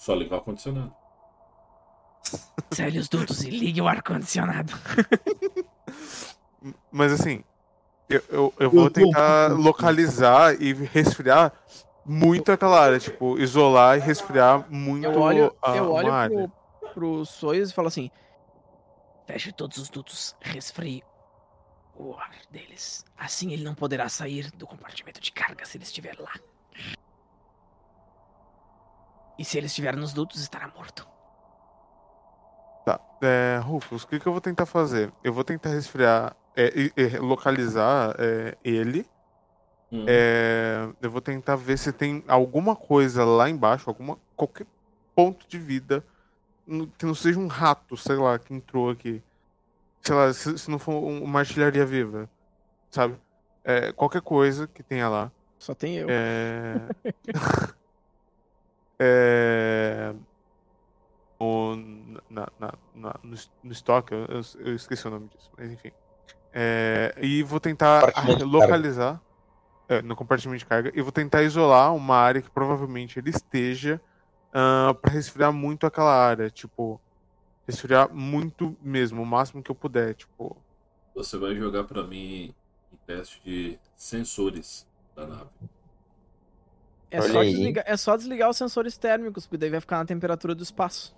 [0.02, 0.92] Só ligar o ar-condicionado.
[2.74, 4.72] Cele os dutos e ligue o ar-condicionado.
[6.90, 7.44] Mas assim,
[8.10, 11.52] eu, eu, eu vou tentar localizar e resfriar
[12.04, 12.98] muito aquela área.
[12.98, 16.50] Tipo, isolar e resfriar muito Eu olho, a, eu olho área.
[16.80, 18.10] pro, pro Soyuz e falo assim:
[19.24, 21.04] Feche todos os dutos, resfrie
[21.94, 23.04] o ar deles.
[23.16, 26.32] Assim ele não poderá sair do compartimento de carga se ele estiver lá.
[29.38, 31.06] E se ele estiver nos dutos, estará morto.
[32.84, 33.00] Tá.
[33.20, 35.12] É, Rufus, o que, que eu vou tentar fazer?
[35.22, 39.06] Eu vou tentar resfriar, é, e- e localizar é, ele.
[39.90, 40.04] Hum.
[40.08, 44.66] É, eu vou tentar ver se tem alguma coisa lá embaixo, alguma qualquer
[45.14, 46.04] ponto de vida
[46.66, 49.22] no- que não seja um rato, sei lá, que entrou aqui.
[50.00, 52.28] Sei lá, se, se não for um- uma artilharia viva,
[52.90, 53.16] sabe?
[53.64, 55.30] É, qualquer coisa que tenha lá.
[55.58, 56.08] Só tem eu.
[56.10, 56.88] É...
[59.02, 60.14] é...
[61.38, 61.74] o-
[62.30, 62.78] na, na-
[63.22, 65.90] no, no estoque, eu, eu- eu esqueci o nome disso, mas enfim.
[66.52, 68.12] É, e vou tentar
[68.44, 69.22] localizar
[69.88, 74.02] é, no compartimento de carga e vou tentar isolar uma área que provavelmente ele esteja
[74.52, 77.00] para resfriar muito aquela área, tipo
[77.68, 80.64] resfriar muito mesmo, o máximo que eu puder, tipo.
[81.14, 82.54] Você vai jogar pra mim
[82.92, 85.50] um teste de sensores da nave.
[87.12, 90.54] É só, desligar, é só, desligar, os sensores térmicos, porque daí vai ficar na temperatura
[90.54, 91.14] do espaço.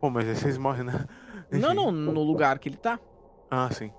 [0.00, 1.06] Pô, mas aí vocês morrem, né?
[1.48, 2.98] Não, não, no lugar que ele tá.
[3.48, 3.92] Ah, sim.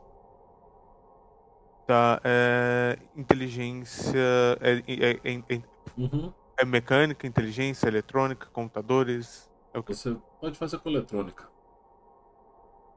[1.88, 2.98] Tá, é.
[3.16, 4.20] Inteligência.
[4.60, 5.62] É, é, é, é, é
[5.98, 6.34] uhum.
[6.58, 9.50] é mecânica, inteligência, eletrônica, computadores.
[9.74, 9.94] É o que?
[9.94, 11.48] Você pode fazer com eletrônica.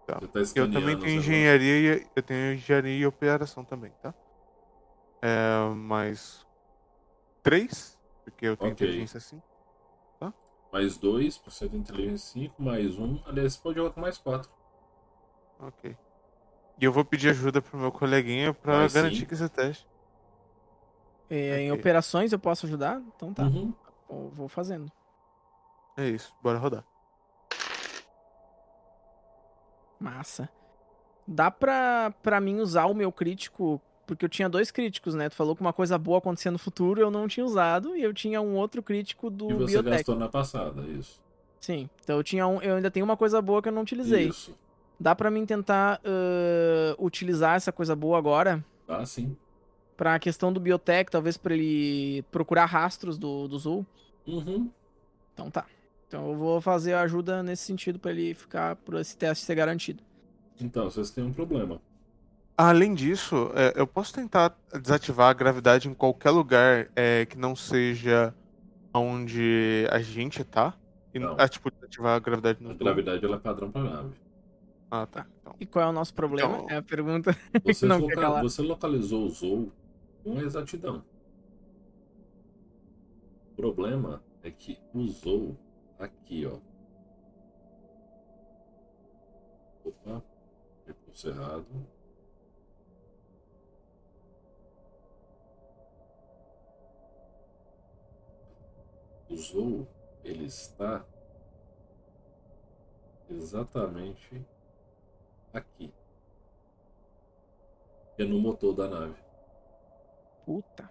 [0.06, 0.20] Tá.
[0.20, 4.14] Tá eu também tenho engenharia, eu tenho engenharia e operação também, tá?
[5.20, 6.45] É, mas
[7.46, 8.88] 3, porque eu tenho okay.
[8.88, 9.42] inteligência 5.
[10.18, 10.34] Tá?
[10.72, 13.22] Mais 2, você tem inteligência 5, mais 1.
[13.24, 14.50] Aliás, você pode jogar com mais 4.
[15.60, 15.96] Ok.
[16.80, 19.26] E eu vou pedir ajuda pro meu coleguinha pra mais garantir sim.
[19.26, 19.86] que você teste.
[21.30, 21.66] É, e, okay.
[21.66, 23.00] Em operações eu posso ajudar?
[23.14, 23.44] Então tá.
[23.44, 23.72] Uhum.
[24.08, 24.90] Vou fazendo.
[25.96, 26.84] É isso, bora rodar.
[30.00, 30.48] Massa.
[31.24, 35.28] Dá pra, pra mim usar o meu crítico porque eu tinha dois críticos, né?
[35.28, 38.14] Tu falou que uma coisa boa acontecia no futuro, eu não tinha usado, e eu
[38.14, 39.90] tinha um outro crítico do E você Biotech.
[39.96, 41.20] gastou na passada, isso.
[41.60, 44.28] Sim, então eu tinha um, eu ainda tenho uma coisa boa que eu não utilizei.
[44.28, 44.56] Isso.
[44.98, 49.36] Dá pra mim tentar ãh, utilizar essa coisa boa agora Tá, sim.
[49.96, 53.84] pra questão do Biotech, talvez pra ele procurar rastros do, do Zul.
[54.26, 54.70] Uhum.
[55.34, 55.66] Então tá.
[56.08, 59.56] Então eu vou fazer a ajuda nesse sentido pra ele ficar, pra esse teste ser
[59.56, 60.02] garantido.
[60.60, 61.80] Então, vocês têm um problema.
[62.56, 67.54] Além disso, é, eu posso tentar desativar a gravidade em qualquer lugar é, que não
[67.54, 68.34] seja
[68.94, 70.74] onde a gente tá?
[71.12, 71.36] E, Não.
[71.38, 74.14] ah, tipo, desativar a gravidade no A gravidade ela é padrão pra nave.
[74.90, 75.26] Ah, tá.
[75.40, 76.54] Então, E qual é o nosso problema?
[76.56, 77.36] Então- É a pergunta.
[77.64, 78.42] Você, Não loca- quer calar.
[78.42, 79.72] você localizou o Zou
[80.24, 81.04] com exatidão.
[83.52, 85.56] O problema é que o Zou
[85.98, 86.56] aqui, ó.
[89.84, 90.22] Opa,
[90.86, 91.66] recurso errado.
[99.36, 99.86] O Zou,
[100.24, 101.04] ele está
[103.28, 104.42] exatamente
[105.52, 105.92] aqui.
[108.16, 109.22] É no motor da nave.
[110.46, 110.90] Puta.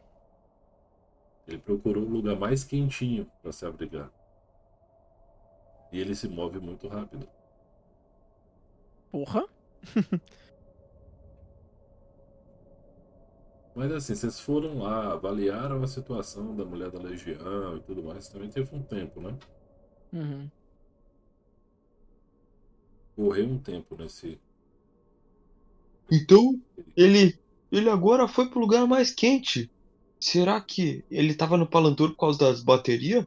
[1.48, 4.12] Ele procurou um lugar mais quentinho para se abrigar.
[5.92, 7.28] E ele se move muito rápido.
[9.12, 9.44] Porra.
[13.76, 18.30] Mas assim, vocês foram lá, avaliaram a situação da mulher da Legião e tudo mais.
[18.30, 19.38] Também teve um tempo, né?
[20.14, 20.50] Uhum.
[23.18, 24.40] Correu um tempo nesse.
[26.10, 26.62] Então,
[26.96, 27.38] ele,
[27.70, 29.70] ele agora foi pro lugar mais quente.
[30.20, 33.26] Será que ele tava no Palantur por causa das baterias?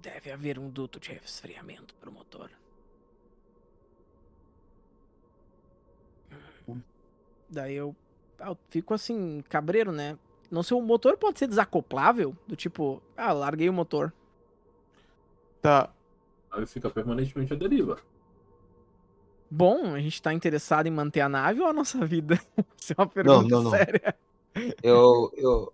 [0.00, 2.50] Deve haver um duto de resfriamento pro motor.
[7.48, 7.94] Daí eu,
[8.38, 10.18] ah, eu fico assim, cabreiro, né?
[10.50, 12.36] Não sei, o motor pode ser desacoplável?
[12.46, 14.12] Do tipo, ah, larguei o motor.
[15.60, 15.90] tá.
[16.50, 17.98] A nave fica permanentemente à deriva.
[19.50, 22.40] Bom, a gente tá interessado em manter a nave ou a nossa vida?
[22.80, 23.70] Isso é uma pergunta não, não.
[23.70, 24.16] séria.
[24.82, 25.72] Eu, eu,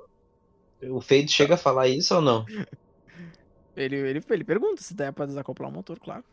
[0.96, 2.44] o Fade chega a falar isso ou não?
[3.76, 6.24] Ele, ele, ele pergunta se dá pra desacoplar o motor, claro.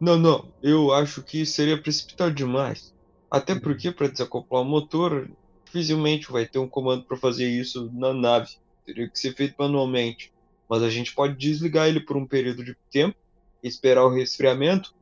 [0.00, 0.50] Não, não.
[0.62, 2.94] Eu acho que seria precipitado demais.
[3.30, 5.30] Até porque para desacoplar o motor,
[5.64, 8.50] dificilmente vai ter um comando para fazer isso na nave.
[8.84, 10.32] Teria que ser feito manualmente.
[10.68, 13.16] Mas a gente pode desligar ele por um período de tempo,
[13.62, 14.92] esperar o resfriamento,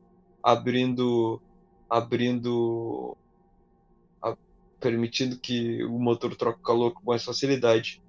[0.43, 1.41] abrindo,
[1.89, 3.15] abrindo,
[4.21, 4.37] a-
[4.79, 8.01] permitindo que o motor troque calor com mais facilidade.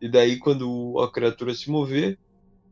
[0.00, 2.18] E daí, quando a criatura se mover,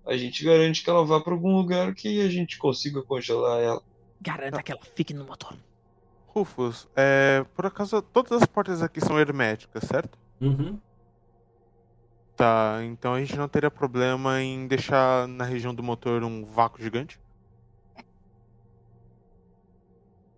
[0.06, 3.82] a gente garante que ela vá para algum lugar que a gente consiga congelar ela.
[4.20, 5.54] Garanta que ela fique no motor.
[6.38, 10.18] Rufus, é, por acaso todas as portas aqui são herméticas, certo?
[10.40, 10.78] Uhum.
[12.36, 16.80] Tá, então a gente não teria problema em deixar na região do motor um vácuo
[16.80, 17.20] gigante?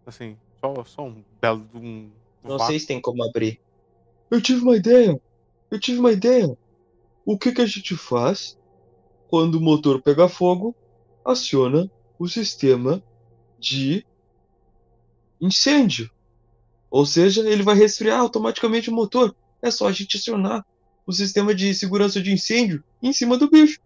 [0.06, 2.10] Assim, só, só um belo um
[2.42, 2.66] Não vácuo.
[2.66, 3.60] sei se tem como abrir.
[4.30, 5.20] Eu tive uma ideia.
[5.70, 6.56] Eu tive uma ideia.
[7.24, 8.58] O que que a gente faz
[9.28, 10.74] quando o motor pega fogo?
[11.24, 13.02] Aciona o sistema
[13.58, 14.06] de
[15.40, 16.10] incêndio.
[16.90, 19.34] Ou seja, ele vai resfriar automaticamente o motor.
[19.62, 20.64] É só a gente acionar
[21.06, 23.80] o sistema de segurança de incêndio em cima do bicho.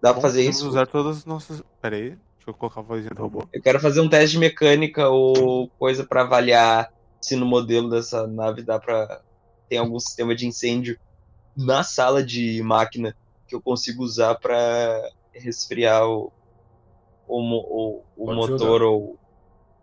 [0.00, 0.68] Dá pra fazer podemos isso?
[0.68, 1.62] usar todas as nossas.
[1.80, 3.46] Pera aí, deixa eu colocar a vozinha do robô.
[3.52, 8.26] Eu quero fazer um teste de mecânica ou coisa pra avaliar se no modelo dessa
[8.26, 9.20] nave dá pra.
[9.68, 10.98] tem algum sistema de incêndio
[11.54, 13.14] na sala de máquina
[13.46, 16.32] que eu consigo usar pra resfriar o,
[17.38, 17.66] o, mo-
[18.16, 18.84] o, o motor jogar.
[18.84, 19.18] ou.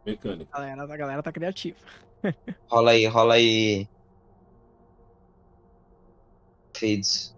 [0.06, 0.50] Mecânica.
[0.52, 1.78] A galera, a galera tá criativa.
[2.70, 3.88] Rola aí, rola aí.
[6.76, 7.36] Fades.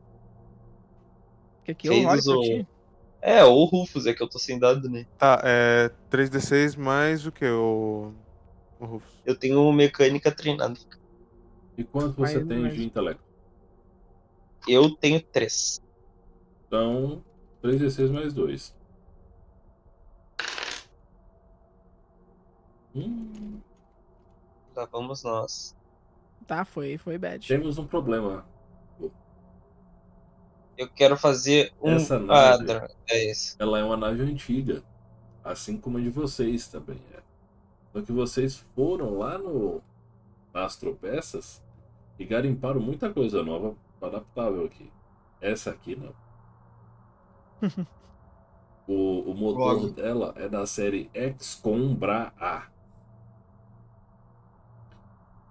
[1.63, 2.65] Que aqui eu olho Fades pra ou.
[3.21, 5.05] É, ou Rufus, é que eu tô sem dado, né?
[5.17, 7.45] Tá, é 3d6 mais o que?
[7.45, 8.13] O.
[8.79, 9.09] O Rufus.
[9.25, 10.79] Eu tenho mecânica treinada.
[11.77, 13.23] E quanto você Mas- tem mas- de intelecto?
[14.67, 15.81] Eu tenho três.
[16.67, 17.23] Então,
[17.63, 18.75] 3d6 mais 2.
[22.95, 23.59] Hum,
[24.75, 25.75] Lá vamos nós.
[26.47, 27.45] Tá, foi, foi bad.
[27.47, 28.45] temos um problema.
[30.77, 31.91] Eu quero fazer um.
[31.91, 33.55] Essa nave- é isso.
[33.59, 34.81] Ela é uma nave antiga,
[35.43, 37.19] assim como a de vocês também é.
[37.91, 39.81] Só que vocês foram lá no
[40.53, 41.61] Astropeças
[42.17, 44.89] e garimparam muita coisa nova adaptável aqui.
[45.41, 46.13] Essa aqui não.
[48.87, 49.89] o, o motor Logo.
[49.89, 52.67] dela é da série Excombra A.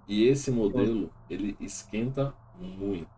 [0.09, 3.11] E esse modelo, ele esquenta muito.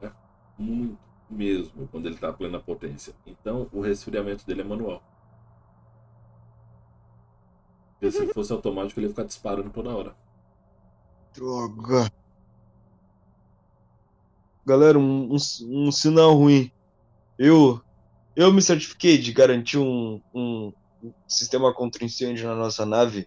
[0.00, 0.12] né?
[0.58, 0.98] Muito
[1.28, 3.14] mesmo, quando ele está a plena potência.
[3.26, 5.02] Então, o resfriamento dele é manual.
[7.94, 10.14] Porque se fosse automático, ele ia ficar disparando toda hora.
[11.34, 12.12] Droga.
[14.64, 16.70] Galera, um, um, um sinal ruim.
[17.38, 17.80] Eu
[18.34, 20.72] eu me certifiquei de garantir um, um
[21.26, 23.26] sistema contra incêndio na nossa nave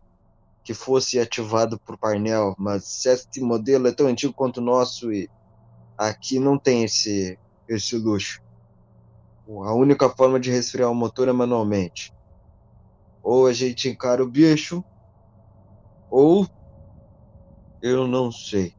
[0.69, 5.27] que fosse ativado por painel, mas esse modelo é tão antigo quanto o nosso e
[5.97, 8.39] aqui não tem esse, esse luxo.
[9.47, 12.13] A única forma de resfriar o motor é manualmente.
[13.23, 14.83] Ou a gente encara o bicho,
[16.07, 16.47] ou
[17.81, 18.75] eu não sei.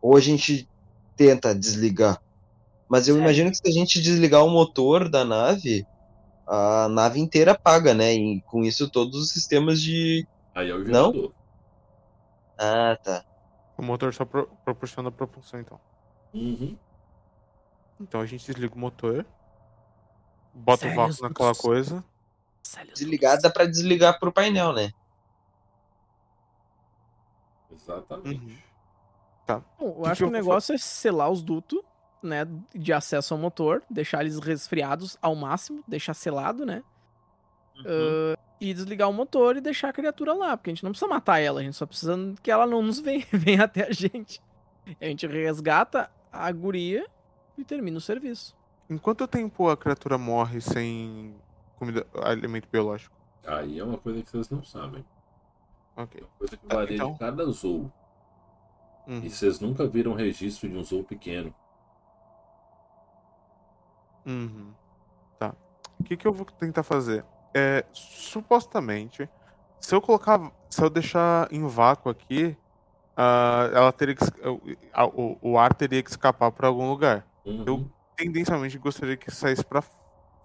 [0.00, 0.66] Ou a gente
[1.14, 2.18] tenta desligar.
[2.88, 3.26] Mas eu Sério?
[3.26, 5.86] imagino que se a gente desligar o motor da nave,
[6.46, 8.14] a nave inteira apaga, né?
[8.14, 10.26] E com isso todos os sistemas de.
[10.54, 11.12] Aí é o Não?
[11.12, 11.32] gerador.
[12.58, 13.24] Ah, tá.
[13.76, 15.80] O motor só pro- proporciona propulsão, então.
[16.32, 16.78] Uhum.
[18.00, 19.24] Então a gente desliga o motor,
[20.52, 22.04] bota o Sério, vácuo naquela coisa.
[22.94, 24.92] Desligar dá pra desligar pro painel, né?
[27.70, 28.64] Exatamente.
[29.46, 29.62] Tá.
[29.78, 31.80] Bom, eu que acho que eu o negócio é selar os dutos,
[32.22, 36.82] né, de acesso ao motor, deixar eles resfriados ao máximo, deixar selado, né,
[37.80, 41.08] ah, e desligar o motor e deixar a criatura lá, porque a gente não precisa
[41.08, 44.40] matar ela, a gente só precisa que ela não nos venha, venha até a gente.
[45.00, 47.06] A gente resgata a guria
[47.56, 48.56] e termina o serviço.
[48.88, 51.34] Em quanto tempo a criatura morre sem
[51.76, 53.14] comida, alimento biológico?
[53.46, 55.04] Aí é uma coisa que vocês não sabem.
[55.96, 56.20] Ok.
[56.20, 57.12] É uma coisa que varia então.
[57.12, 57.92] de cada zoo.
[59.06, 59.20] Uhum.
[59.22, 61.54] E vocês nunca viram registro de um zoo pequeno.
[64.26, 64.72] Uhum.
[65.38, 65.54] Tá.
[65.98, 67.24] O que, que eu vou tentar fazer?
[67.54, 69.28] É, supostamente,
[69.80, 70.50] se eu colocar.
[70.68, 72.56] Se eu deixar em vácuo aqui,
[73.16, 74.24] ah, ela teria que.
[74.44, 77.24] o- o, ar teria que escapar para algum lugar.
[77.44, 77.64] Uhum.
[77.66, 79.82] Eu- Tendencialmente gostaria que saísse para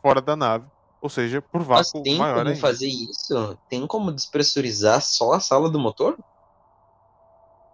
[0.01, 0.65] fora da nave.
[1.01, 2.59] Ou seja, por Mas vácuo tem maior como ainda.
[2.59, 3.57] fazer isso?
[3.69, 6.17] Tem como despressurizar só a sala do motor?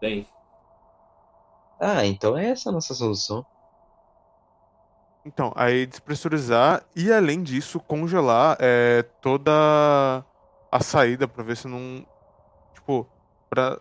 [0.02, 0.28] Tem.
[1.80, 3.46] Ah, então é essa a nossa solução.
[5.26, 9.52] Então, aí despressurizar e além disso congelar é, toda
[10.72, 12.06] a saída pra ver se não.
[12.76, 13.08] Tipo,
[13.50, 13.80] pra.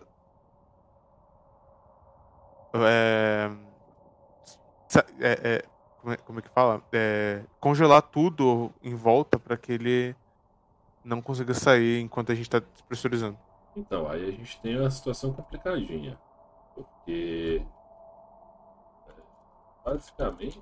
[2.73, 3.51] É,
[5.19, 5.65] é, é,
[6.01, 6.81] como, é, como é que fala?
[6.91, 10.15] É, congelar tudo em volta pra que ele
[11.03, 13.37] não consiga sair enquanto a gente tá despressurizando.
[13.75, 16.17] Então, aí a gente tem uma situação complicadinha.
[16.73, 17.61] Porque.
[19.07, 19.11] é,
[19.85, 20.59] Basicamente,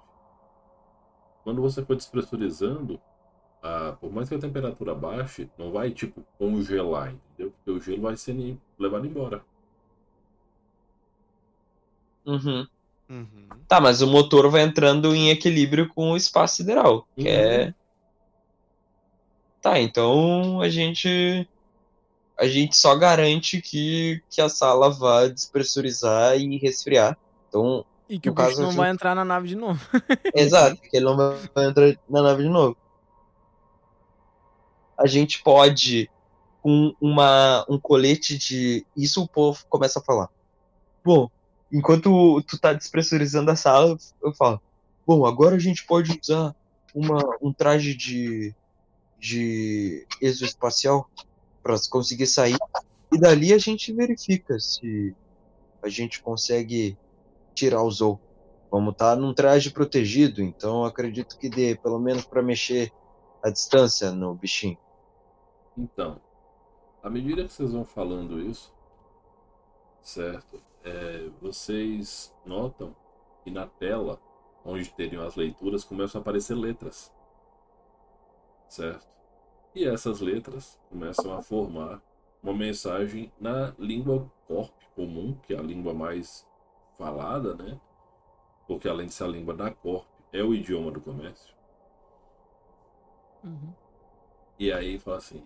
[1.44, 3.00] quando você for despressurizando,
[3.62, 7.52] a- por mais que a temperatura baixe, não vai tipo congelar, entendeu?
[7.54, 9.44] Porque o gelo vai ser levado embora.
[12.26, 12.66] Uhum.
[13.10, 13.48] Uhum.
[13.68, 17.28] Tá, mas o motor vai entrando em equilíbrio com o espaço sideral, que Uhum.
[17.28, 17.74] é.
[19.62, 21.48] Tá, então a gente.
[22.38, 27.18] A gente só garante que, que a sala vá despressurizar e resfriar.
[27.48, 29.84] Então, E que No o caso, não a vai entrar na nave de novo.
[30.36, 32.78] exato, que ele não vai entrar na nave de novo.
[34.96, 36.08] A gente pode,
[36.62, 38.86] com uma, um colete de.
[38.96, 40.30] Isso o povo começa a falar.
[41.04, 41.28] Bom,
[41.72, 44.62] enquanto tu tá despressurizando a sala, eu falo.
[45.08, 46.56] Bom, agora a gente pode usar
[46.94, 48.54] uma, um traje de,
[49.20, 51.10] de exoespacial
[51.64, 52.60] para conseguir sair.
[53.12, 55.16] E dali a gente verifica se
[55.82, 56.96] a gente consegue
[57.54, 58.20] tirar o Zou.
[58.72, 62.92] Vamos estar tá num traje protegido, então acredito que dê, pelo menos para mexer
[63.44, 64.78] a distância no bichinho.
[65.78, 66.20] Então,
[67.02, 68.74] à medida que vocês vão falando isso,
[70.02, 70.62] certo?
[70.84, 72.96] É, vocês notam
[73.44, 74.20] que na tela,
[74.66, 77.14] onde teriam as leituras, começam a aparecer letras,
[78.68, 79.08] certo?
[79.76, 82.02] E essas letras começam a formar
[82.42, 86.48] uma mensagem na língua corp comum, que é a língua mais
[87.04, 87.80] falada, né?
[88.68, 91.54] porque além de ser a língua da Corp, é o idioma do comércio.
[93.44, 93.74] Uhum.
[94.58, 95.44] E aí fala assim: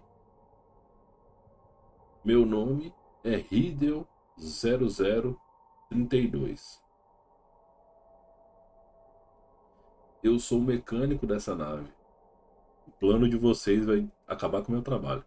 [2.23, 2.93] Meu nome
[3.23, 4.07] é Ridel
[4.37, 6.79] 0032.
[10.21, 11.91] Eu sou o mecânico dessa nave.
[12.87, 15.25] O plano de vocês vai acabar com o meu trabalho.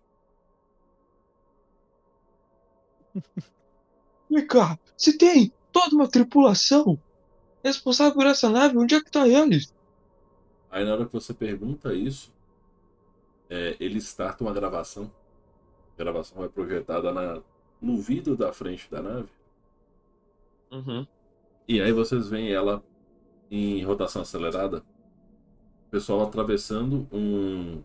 [4.31, 6.99] Vem cá, se tem toda uma tripulação
[7.63, 9.75] responsável por essa nave, onde é que tá eles?
[10.71, 12.33] Aí na hora que você pergunta isso,
[13.49, 15.11] é, eles startam uma gravação.
[15.95, 17.43] A gravação vai projetada na,
[17.81, 19.29] no vidro da frente da nave.
[20.71, 21.07] Uhum.
[21.67, 22.83] E aí vocês veem ela
[23.51, 24.85] em rotação acelerada.
[25.89, 27.83] O pessoal atravessando um,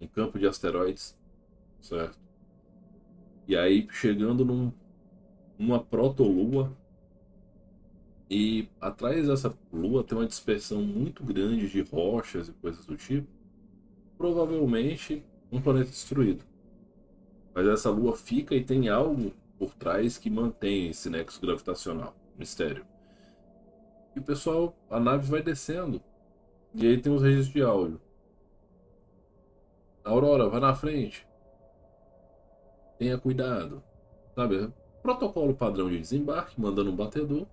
[0.00, 1.16] um campo de asteroides.
[1.80, 2.18] Certo?
[3.46, 4.72] E aí chegando num,
[5.56, 6.76] numa protolua
[8.30, 13.26] e atrás dessa lua tem uma dispersão muito grande de rochas e coisas do tipo.
[14.16, 16.44] Provavelmente um planeta destruído.
[17.52, 22.14] Mas essa lua fica e tem algo por trás que mantém esse nexo gravitacional.
[22.38, 22.86] Mistério.
[24.14, 26.00] E o pessoal, a nave vai descendo.
[26.72, 28.00] E aí tem os registros de áudio.
[30.04, 31.26] Aurora, vai na frente.
[32.96, 33.82] Tenha cuidado.
[34.36, 34.72] Sabe?
[35.02, 37.46] Protocolo padrão de desembarque, mandando um batedor.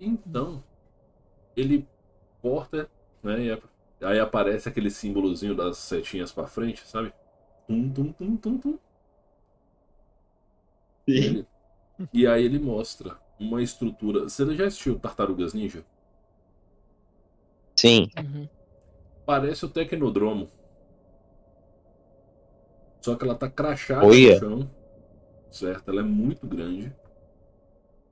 [0.00, 0.62] Então,
[1.56, 1.86] ele
[2.40, 2.88] corta,
[3.22, 3.58] né?
[4.00, 7.12] E aí aparece aquele símbolozinho das setinhas para frente, sabe?
[7.66, 8.78] Tum, tum, tum, tum, tum.
[11.06, 11.46] Ele,
[12.12, 14.24] e aí ele mostra uma estrutura.
[14.24, 15.84] Você já assistiu Tartarugas Ninja?
[17.76, 18.08] Sim.
[18.18, 18.48] Uhum.
[19.24, 20.48] Parece o Tecnodromo.
[23.00, 24.34] Só que ela tá crachada Olha.
[24.34, 24.70] no chão.
[25.50, 25.90] Certo?
[25.90, 26.94] Ela é muito grande.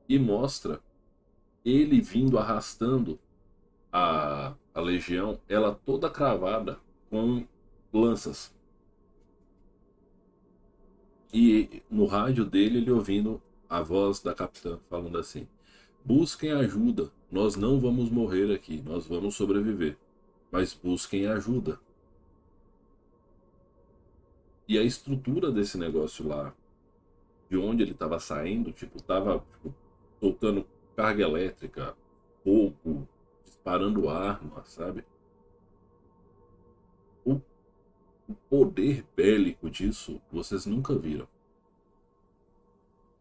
[0.08, 0.80] E mostra
[1.66, 3.18] ele vindo arrastando
[3.92, 6.78] a, a legião, ela toda cravada
[7.10, 7.44] com
[7.92, 8.54] lanças.
[11.34, 15.48] E no rádio dele, ele ouvindo a voz da capitã falando assim:
[16.04, 19.98] Busquem ajuda, nós não vamos morrer aqui, nós vamos sobreviver.
[20.52, 21.80] Mas busquem ajuda.
[24.68, 26.54] E a estrutura desse negócio lá,
[27.50, 29.74] de onde ele estava saindo, tipo, tava tipo,
[30.20, 30.64] soltando
[30.96, 31.96] carga elétrica,
[32.42, 33.06] fogo,
[33.44, 35.04] disparando arma, sabe?
[37.26, 37.34] O,
[38.28, 41.28] o poder bélico disso vocês nunca viram.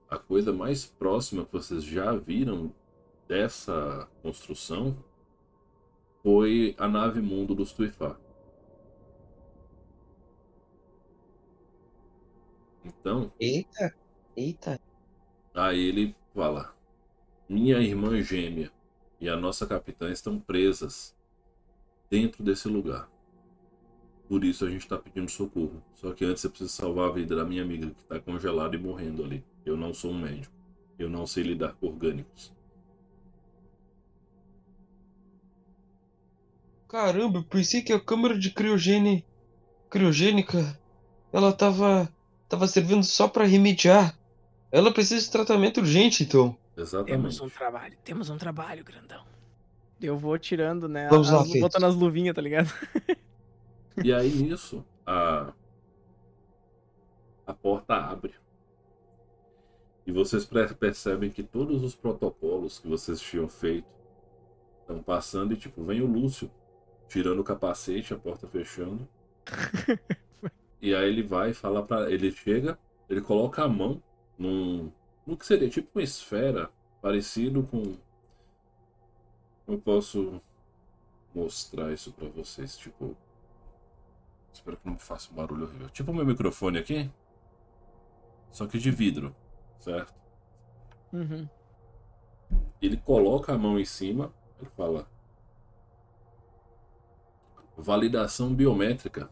[0.09, 2.73] A coisa mais próxima que vocês já viram
[3.27, 4.97] dessa construção
[6.21, 8.17] foi a nave mundo dos Tuifá.
[12.85, 13.85] Então, Eita,
[14.35, 14.77] eita.
[15.55, 16.74] aí ele fala:
[17.47, 18.71] minha irmã gêmea
[19.19, 21.15] e a nossa capitã estão presas
[22.09, 23.09] dentro desse lugar.
[24.27, 25.83] Por isso a gente está pedindo socorro.
[25.93, 28.79] Só que antes eu preciso salvar a vida da minha amiga que está congelada e
[28.79, 29.43] morrendo ali.
[29.65, 30.53] Eu não sou um médico.
[30.97, 32.51] Eu não sei lidar com orgânicos.
[36.87, 39.21] Caramba, eu pensei que a câmara de criogênio
[39.89, 40.79] criogênica
[41.31, 42.11] ela tava
[42.47, 44.17] tava servindo só para remediar.
[44.71, 46.57] Ela precisa de tratamento urgente, então.
[46.77, 47.11] Exatamente.
[47.11, 49.23] Temos um trabalho, temos um trabalho, grandão.
[50.01, 51.07] Eu vou tirando, né?
[51.09, 52.69] Vamos lá, botando as luvinhas, tá ligado?
[54.03, 55.53] E aí nisso, a,
[57.47, 58.35] a porta abre.
[60.05, 60.47] E vocês
[60.77, 63.87] percebem que todos os protocolos que vocês tinham feito
[64.81, 66.51] estão passando e tipo, vem o Lúcio
[67.07, 69.07] tirando o capacete, a porta fechando.
[70.81, 72.77] e aí ele vai falar para ele chega,
[73.09, 74.03] ele coloca a mão
[74.37, 74.91] num
[75.25, 76.69] no que seria tipo uma esfera
[77.01, 77.95] parecido com
[79.67, 80.41] eu posso
[81.33, 83.15] mostrar isso pra vocês, tipo
[84.55, 85.89] Espero que não faça um barulho horrível.
[85.89, 87.11] Tipo o meu microfone aqui.
[88.53, 89.35] Só que de vidro,
[89.79, 90.13] certo?
[91.11, 91.47] Uhum.
[92.81, 95.09] Ele coloca a mão em cima, ele fala:
[97.75, 99.29] validação biométrica,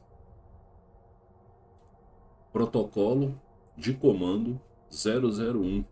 [2.52, 3.40] protocolo
[3.78, 4.60] de comando
[4.94, 5.84] 001.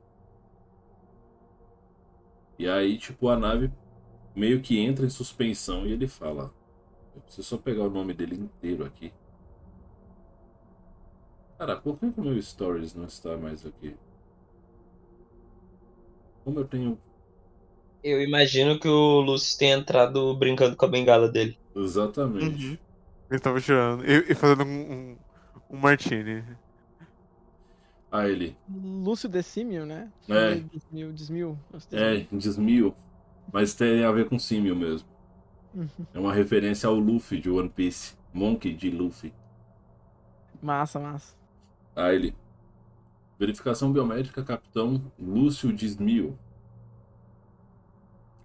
[2.60, 3.72] E aí, tipo, a nave
[4.36, 6.53] meio que entra em suspensão e ele fala:
[7.15, 9.11] Eu preciso só pegar o nome dele inteiro aqui.
[11.57, 13.95] Cara, por que o meu Stories não está mais aqui?
[16.44, 16.98] Como eu tenho.
[18.03, 21.57] Eu imagino que o Lúcio tenha entrado brincando com a bengala dele.
[21.76, 22.65] Exatamente.
[22.65, 22.78] Uhum.
[23.30, 24.03] Ele tava tirando.
[24.03, 25.18] E, e fazendo um, um,
[25.69, 26.44] um martini.
[28.12, 28.58] Ah, ele.
[28.70, 30.12] Lúcio Decímio, né?
[30.28, 30.56] É.
[30.56, 31.60] Desmil, desmil.
[31.92, 32.94] É, desmio.
[33.52, 35.08] Mas tem a ver com símio mesmo.
[35.74, 35.88] Uhum.
[36.14, 38.16] É uma referência ao Luffy de One Piece.
[38.34, 39.34] Monkey de Luffy.
[40.62, 41.36] Massa, massa.
[41.96, 42.36] Ah, ele.
[43.40, 46.38] Verificação biométrica, capitão Lúcio Desmio.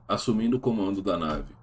[0.09, 1.55] Assumindo o comando da nave.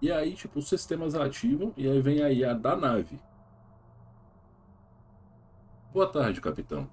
[0.00, 3.20] E aí, tipo, os sistemas ativam e aí vem a IA da nave.
[5.98, 6.88] Boa tarde, capitão.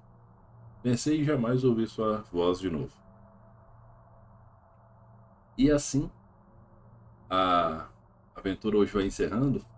[0.82, 2.90] Pensei em jamais ouvir sua voz de novo.
[5.56, 6.10] E assim,
[7.30, 7.86] a
[8.34, 9.64] aventura hoje vai encerrando.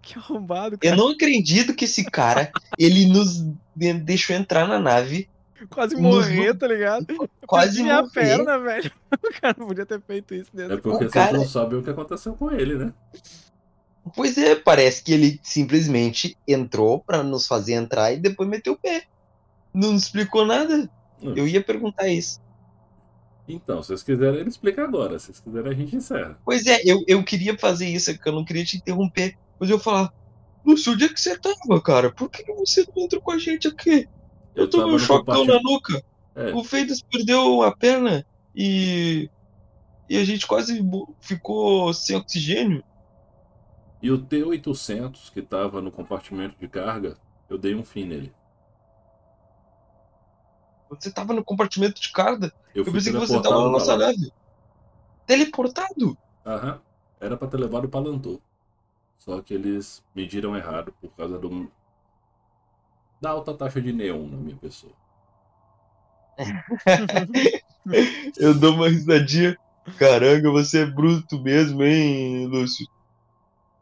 [0.00, 0.96] Que arrombado, Eu cara.
[0.96, 3.42] não acredito que esse cara, ele nos
[3.76, 5.28] de- deixou entrar na nave,
[5.68, 7.06] Quase Nos- morrer, tá ligado?
[7.46, 8.12] quase minha morrer.
[8.14, 8.90] perna, velho.
[9.12, 10.68] O cara não podia ter feito isso É desse.
[10.80, 12.94] porque O vocês cara- não sabem o que aconteceu com ele, né?
[14.14, 18.78] Pois é, parece que ele simplesmente entrou pra nos fazer entrar e depois meteu o
[18.78, 19.04] pé.
[19.72, 20.90] Não explicou nada.
[21.22, 21.34] Hum.
[21.36, 22.40] Eu ia perguntar isso.
[23.46, 25.18] Então, se vocês quiserem, ele explica agora.
[25.18, 26.38] Se vocês quiserem, a gente encerra.
[26.44, 29.36] Pois é, eu, eu queria fazer isso, que eu não queria te interromper.
[29.58, 30.12] Mas eu falar,
[30.64, 32.10] Lúcio, onde é que você tava, cara?
[32.12, 34.08] Por que você não entrou com a gente aqui?
[34.54, 36.02] Eu, Eu tomei um chocão na nuca.
[36.34, 38.24] É, O Feitas perdeu a perna
[38.54, 39.28] e.
[40.08, 40.82] E a gente quase
[41.20, 42.82] ficou sem oxigênio.
[44.02, 47.16] E o T-800, que tava no compartimento de carga,
[47.48, 48.32] eu dei um fim nele.
[50.90, 52.52] Você tava no compartimento de carga.
[52.74, 53.96] Eu Eu pensei que você tava teleportado na nossa lá.
[53.96, 54.32] nave.
[55.26, 56.18] Teleportado?
[56.44, 56.80] Aham.
[57.20, 58.40] Era pra ter levado o Palantor.
[59.18, 61.70] Só que eles mediram errado por causa do...
[63.20, 64.92] da alta taxa de neon na minha pessoa.
[68.38, 69.56] Eu dou uma risadinha.
[69.98, 72.86] Caramba, você é bruto mesmo, hein, Lúcio?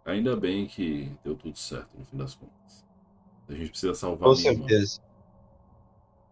[0.08, 2.82] Ainda bem que deu tudo certo no fim das contas.
[3.46, 4.66] A gente precisa salvar Com a minha irmã.
[4.66, 5.02] certeza.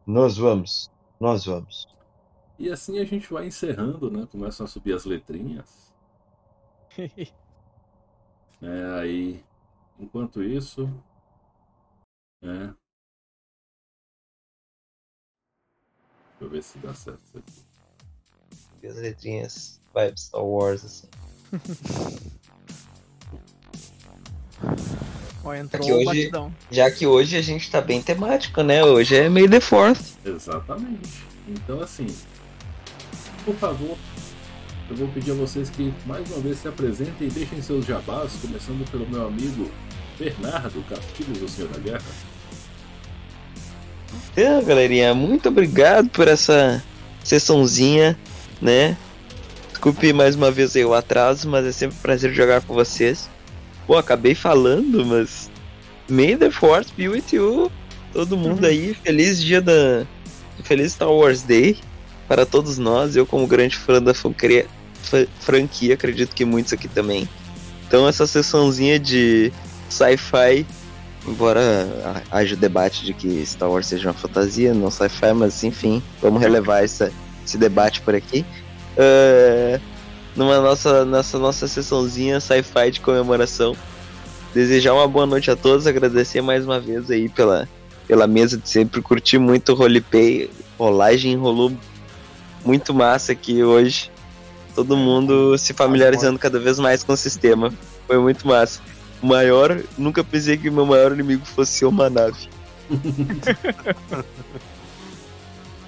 [0.06, 0.90] Nós vamos.
[1.20, 1.86] Nós vamos.
[2.58, 4.26] E assim a gente vai encerrando, né?
[4.32, 5.94] Começam a subir as letrinhas.
[8.62, 9.44] É, aí,
[10.00, 10.86] enquanto isso,
[12.40, 12.74] né?
[16.30, 18.86] Deixa eu ver se dá certo isso aqui.
[18.86, 21.08] As letrinhas vibe Star Wars, assim.
[25.46, 26.52] Ó, entrou Aqui o hoje- batidão.
[26.70, 28.82] Já que hoje a gente tá bem temático, né?
[28.84, 30.00] Hoje é May the Fourth.
[30.24, 31.22] Exatamente.
[31.48, 32.06] Então, assim,
[33.44, 33.96] por favor,
[34.90, 38.32] eu vou pedir a vocês que mais uma vez se apresentem e deixem seus jabás,
[38.42, 39.70] começando pelo meu amigo
[40.18, 42.02] Bernardo Castilhos, o Senhor da Guerra.
[44.32, 46.82] Então, galerinha, muito obrigado por essa
[47.22, 48.18] sessãozinha,
[48.60, 48.96] né?
[49.70, 53.28] Desculpe mais uma vez aí o atraso, mas é sempre um prazer jogar com vocês.
[53.86, 55.50] Pô, acabei falando, mas
[56.08, 57.70] May the Force be with you.
[58.12, 60.04] Todo mundo aí, feliz dia da.
[60.64, 61.76] Feliz Star Wars Day
[62.26, 63.14] para todos nós.
[63.14, 64.66] Eu, como grande fã da franquia,
[65.02, 67.28] fa- franquia, acredito que muitos aqui também.
[67.86, 69.52] Então, essa sessãozinha de
[69.88, 70.66] sci-fi
[71.28, 71.60] Embora
[72.04, 76.00] ha- haja o debate de que Star Wars seja uma fantasia, não sci-fi, mas enfim,
[76.22, 77.12] vamos relevar essa,
[77.44, 78.44] esse debate por aqui.
[78.96, 79.80] É,
[80.36, 83.74] numa nossa, nessa nossa sessãozinha sci-fi de comemoração.
[84.54, 87.68] Desejar uma boa noite a todos, agradecer mais uma vez aí pela,
[88.06, 91.72] pela mesa de sempre, curti muito o roleplay, rolagem rolou
[92.64, 94.10] muito massa aqui hoje.
[94.74, 97.72] Todo mundo se familiarizando cada vez mais com o sistema.
[98.06, 98.80] Foi muito massa.
[99.22, 102.48] O maior, nunca pensei que o meu maior inimigo fosse uma nave.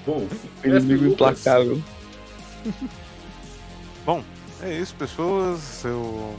[0.05, 0.27] Bom,
[0.63, 1.79] inimigo implacável.
[4.05, 4.23] Bom,
[4.63, 5.83] é isso, pessoas.
[5.83, 6.35] Eu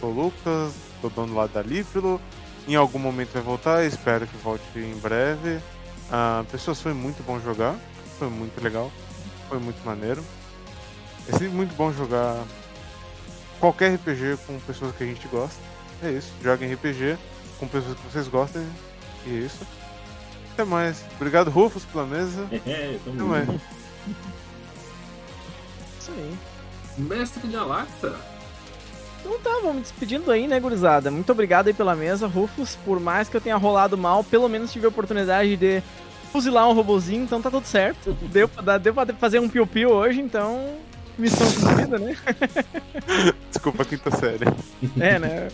[0.00, 2.20] sou o Lucas, tô dono lá da Lífilo.
[2.66, 5.60] Em algum momento vai voltar, espero que volte em breve.
[6.10, 7.76] Ah, pessoas, foi muito bom jogar,
[8.18, 8.90] foi muito legal,
[9.48, 10.24] foi muito maneiro.
[11.28, 12.42] É sempre muito bom jogar
[13.60, 15.60] qualquer RPG com pessoas que a gente gosta.
[16.02, 17.18] É isso, joguem RPG
[17.58, 18.66] com pessoas que vocês gostem.
[19.26, 19.66] E é isso.
[20.52, 21.04] Até mais.
[21.16, 22.46] Obrigado, Rufus, pela mesa.
[22.66, 23.00] É, é.
[23.04, 23.60] junto.
[25.98, 26.38] Isso aí.
[26.96, 28.14] Mestre Galacta.
[29.20, 31.10] Então tá, vamos despedindo aí, né, gurizada?
[31.10, 32.76] Muito obrigado aí pela mesa, Rufus.
[32.84, 35.82] Por mais que eu tenha rolado mal, pelo menos tive a oportunidade de
[36.30, 38.12] fuzilar um robozinho, então tá tudo certo.
[38.30, 40.76] Deu pra, deu pra fazer um piu-piu hoje, então.
[41.16, 42.16] Missão cumprida, né?
[43.48, 44.44] Desculpa a quinta série.
[44.98, 45.48] É, né?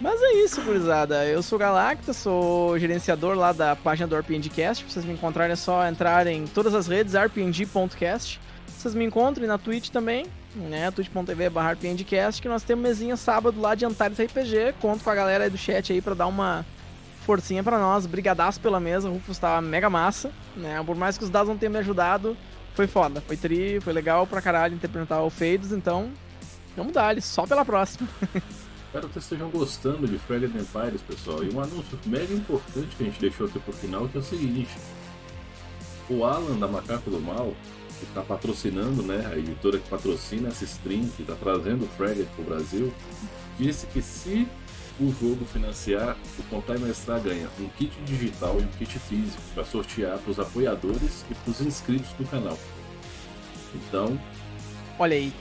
[0.00, 1.26] Mas é isso, gurizada.
[1.26, 4.82] Eu sou Galacta, sou gerenciador lá da página do RPGcast.
[4.82, 8.40] Pra vocês me encontrarem é só entrar em todas as redes, rpg.cast.
[8.76, 10.90] Vocês me encontram na Twitch também, né?
[10.90, 14.74] twitch.tv barra rpgcast, que nós temos mesinha sábado lá de Antares RPG.
[14.80, 16.64] Conto com a galera aí do chat aí pra dar uma
[17.24, 18.06] forcinha pra nós.
[18.06, 20.80] Brigadaço pela mesa, o Rufus tá mega massa, né?
[20.84, 22.36] Por mais que os dados não tenham me ajudado,
[22.74, 23.20] foi foda.
[23.20, 26.10] Foi tri, foi legal pra caralho interpretar o Fades, então
[26.76, 28.08] vamos dar só pela próxima.
[28.86, 31.42] Espero que vocês estejam gostando de Fragment Empires, pessoal.
[31.42, 34.22] E um anúncio mega importante que a gente deixou aqui pro final, que é o
[34.22, 34.70] seguinte.
[36.08, 37.52] O Alan da Macaco do Mal,
[37.98, 42.26] que está patrocinando, né, a editora que patrocina essa stream, que está trazendo o Fragment
[42.34, 42.92] pro Brasil,
[43.58, 44.46] disse que se
[44.98, 49.42] o jogo financiar, o Contar e Mestrar ganha um kit digital e um kit físico
[49.54, 52.58] para sortear para os apoiadores e para os inscritos do canal.
[53.74, 54.18] Então,
[54.98, 55.32] olha aí,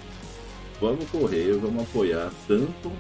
[0.79, 2.91] vamos correr, vamos apoiar tanto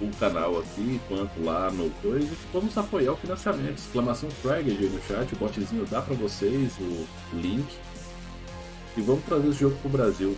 [0.00, 2.30] o canal aqui quanto lá no coisa.
[2.52, 3.78] Vamos apoiar o financiamento.
[3.78, 7.66] Exclamação Frag aí no chat, o botzinho dá para vocês o link.
[8.96, 10.36] E vamos trazer esse jogo pro Brasil.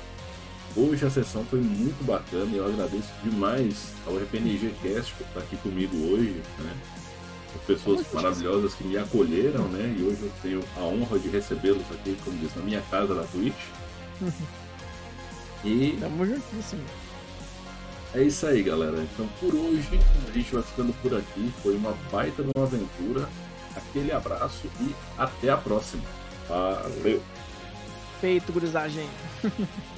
[0.77, 5.41] Hoje a sessão foi muito bacana e eu agradeço demais ao RPNG Cast por estar
[5.41, 6.75] aqui comigo hoje, né?
[7.55, 9.95] As pessoas maravilhosas que me acolheram, né?
[9.99, 13.25] E hoje eu tenho a honra de recebê-los aqui, como diz, na minha casa da
[13.25, 13.55] Twitch.
[15.65, 15.99] e.
[16.01, 16.83] Tamo juntíssimo.
[18.15, 18.97] É isso aí, galera.
[19.03, 21.53] Então por hoje a gente vai ficando por aqui.
[21.63, 23.29] Foi uma baita de uma aventura.
[23.77, 26.03] Aquele abraço e até a próxima.
[26.49, 27.23] Valeu!
[28.23, 29.09] Feito, gurizagem.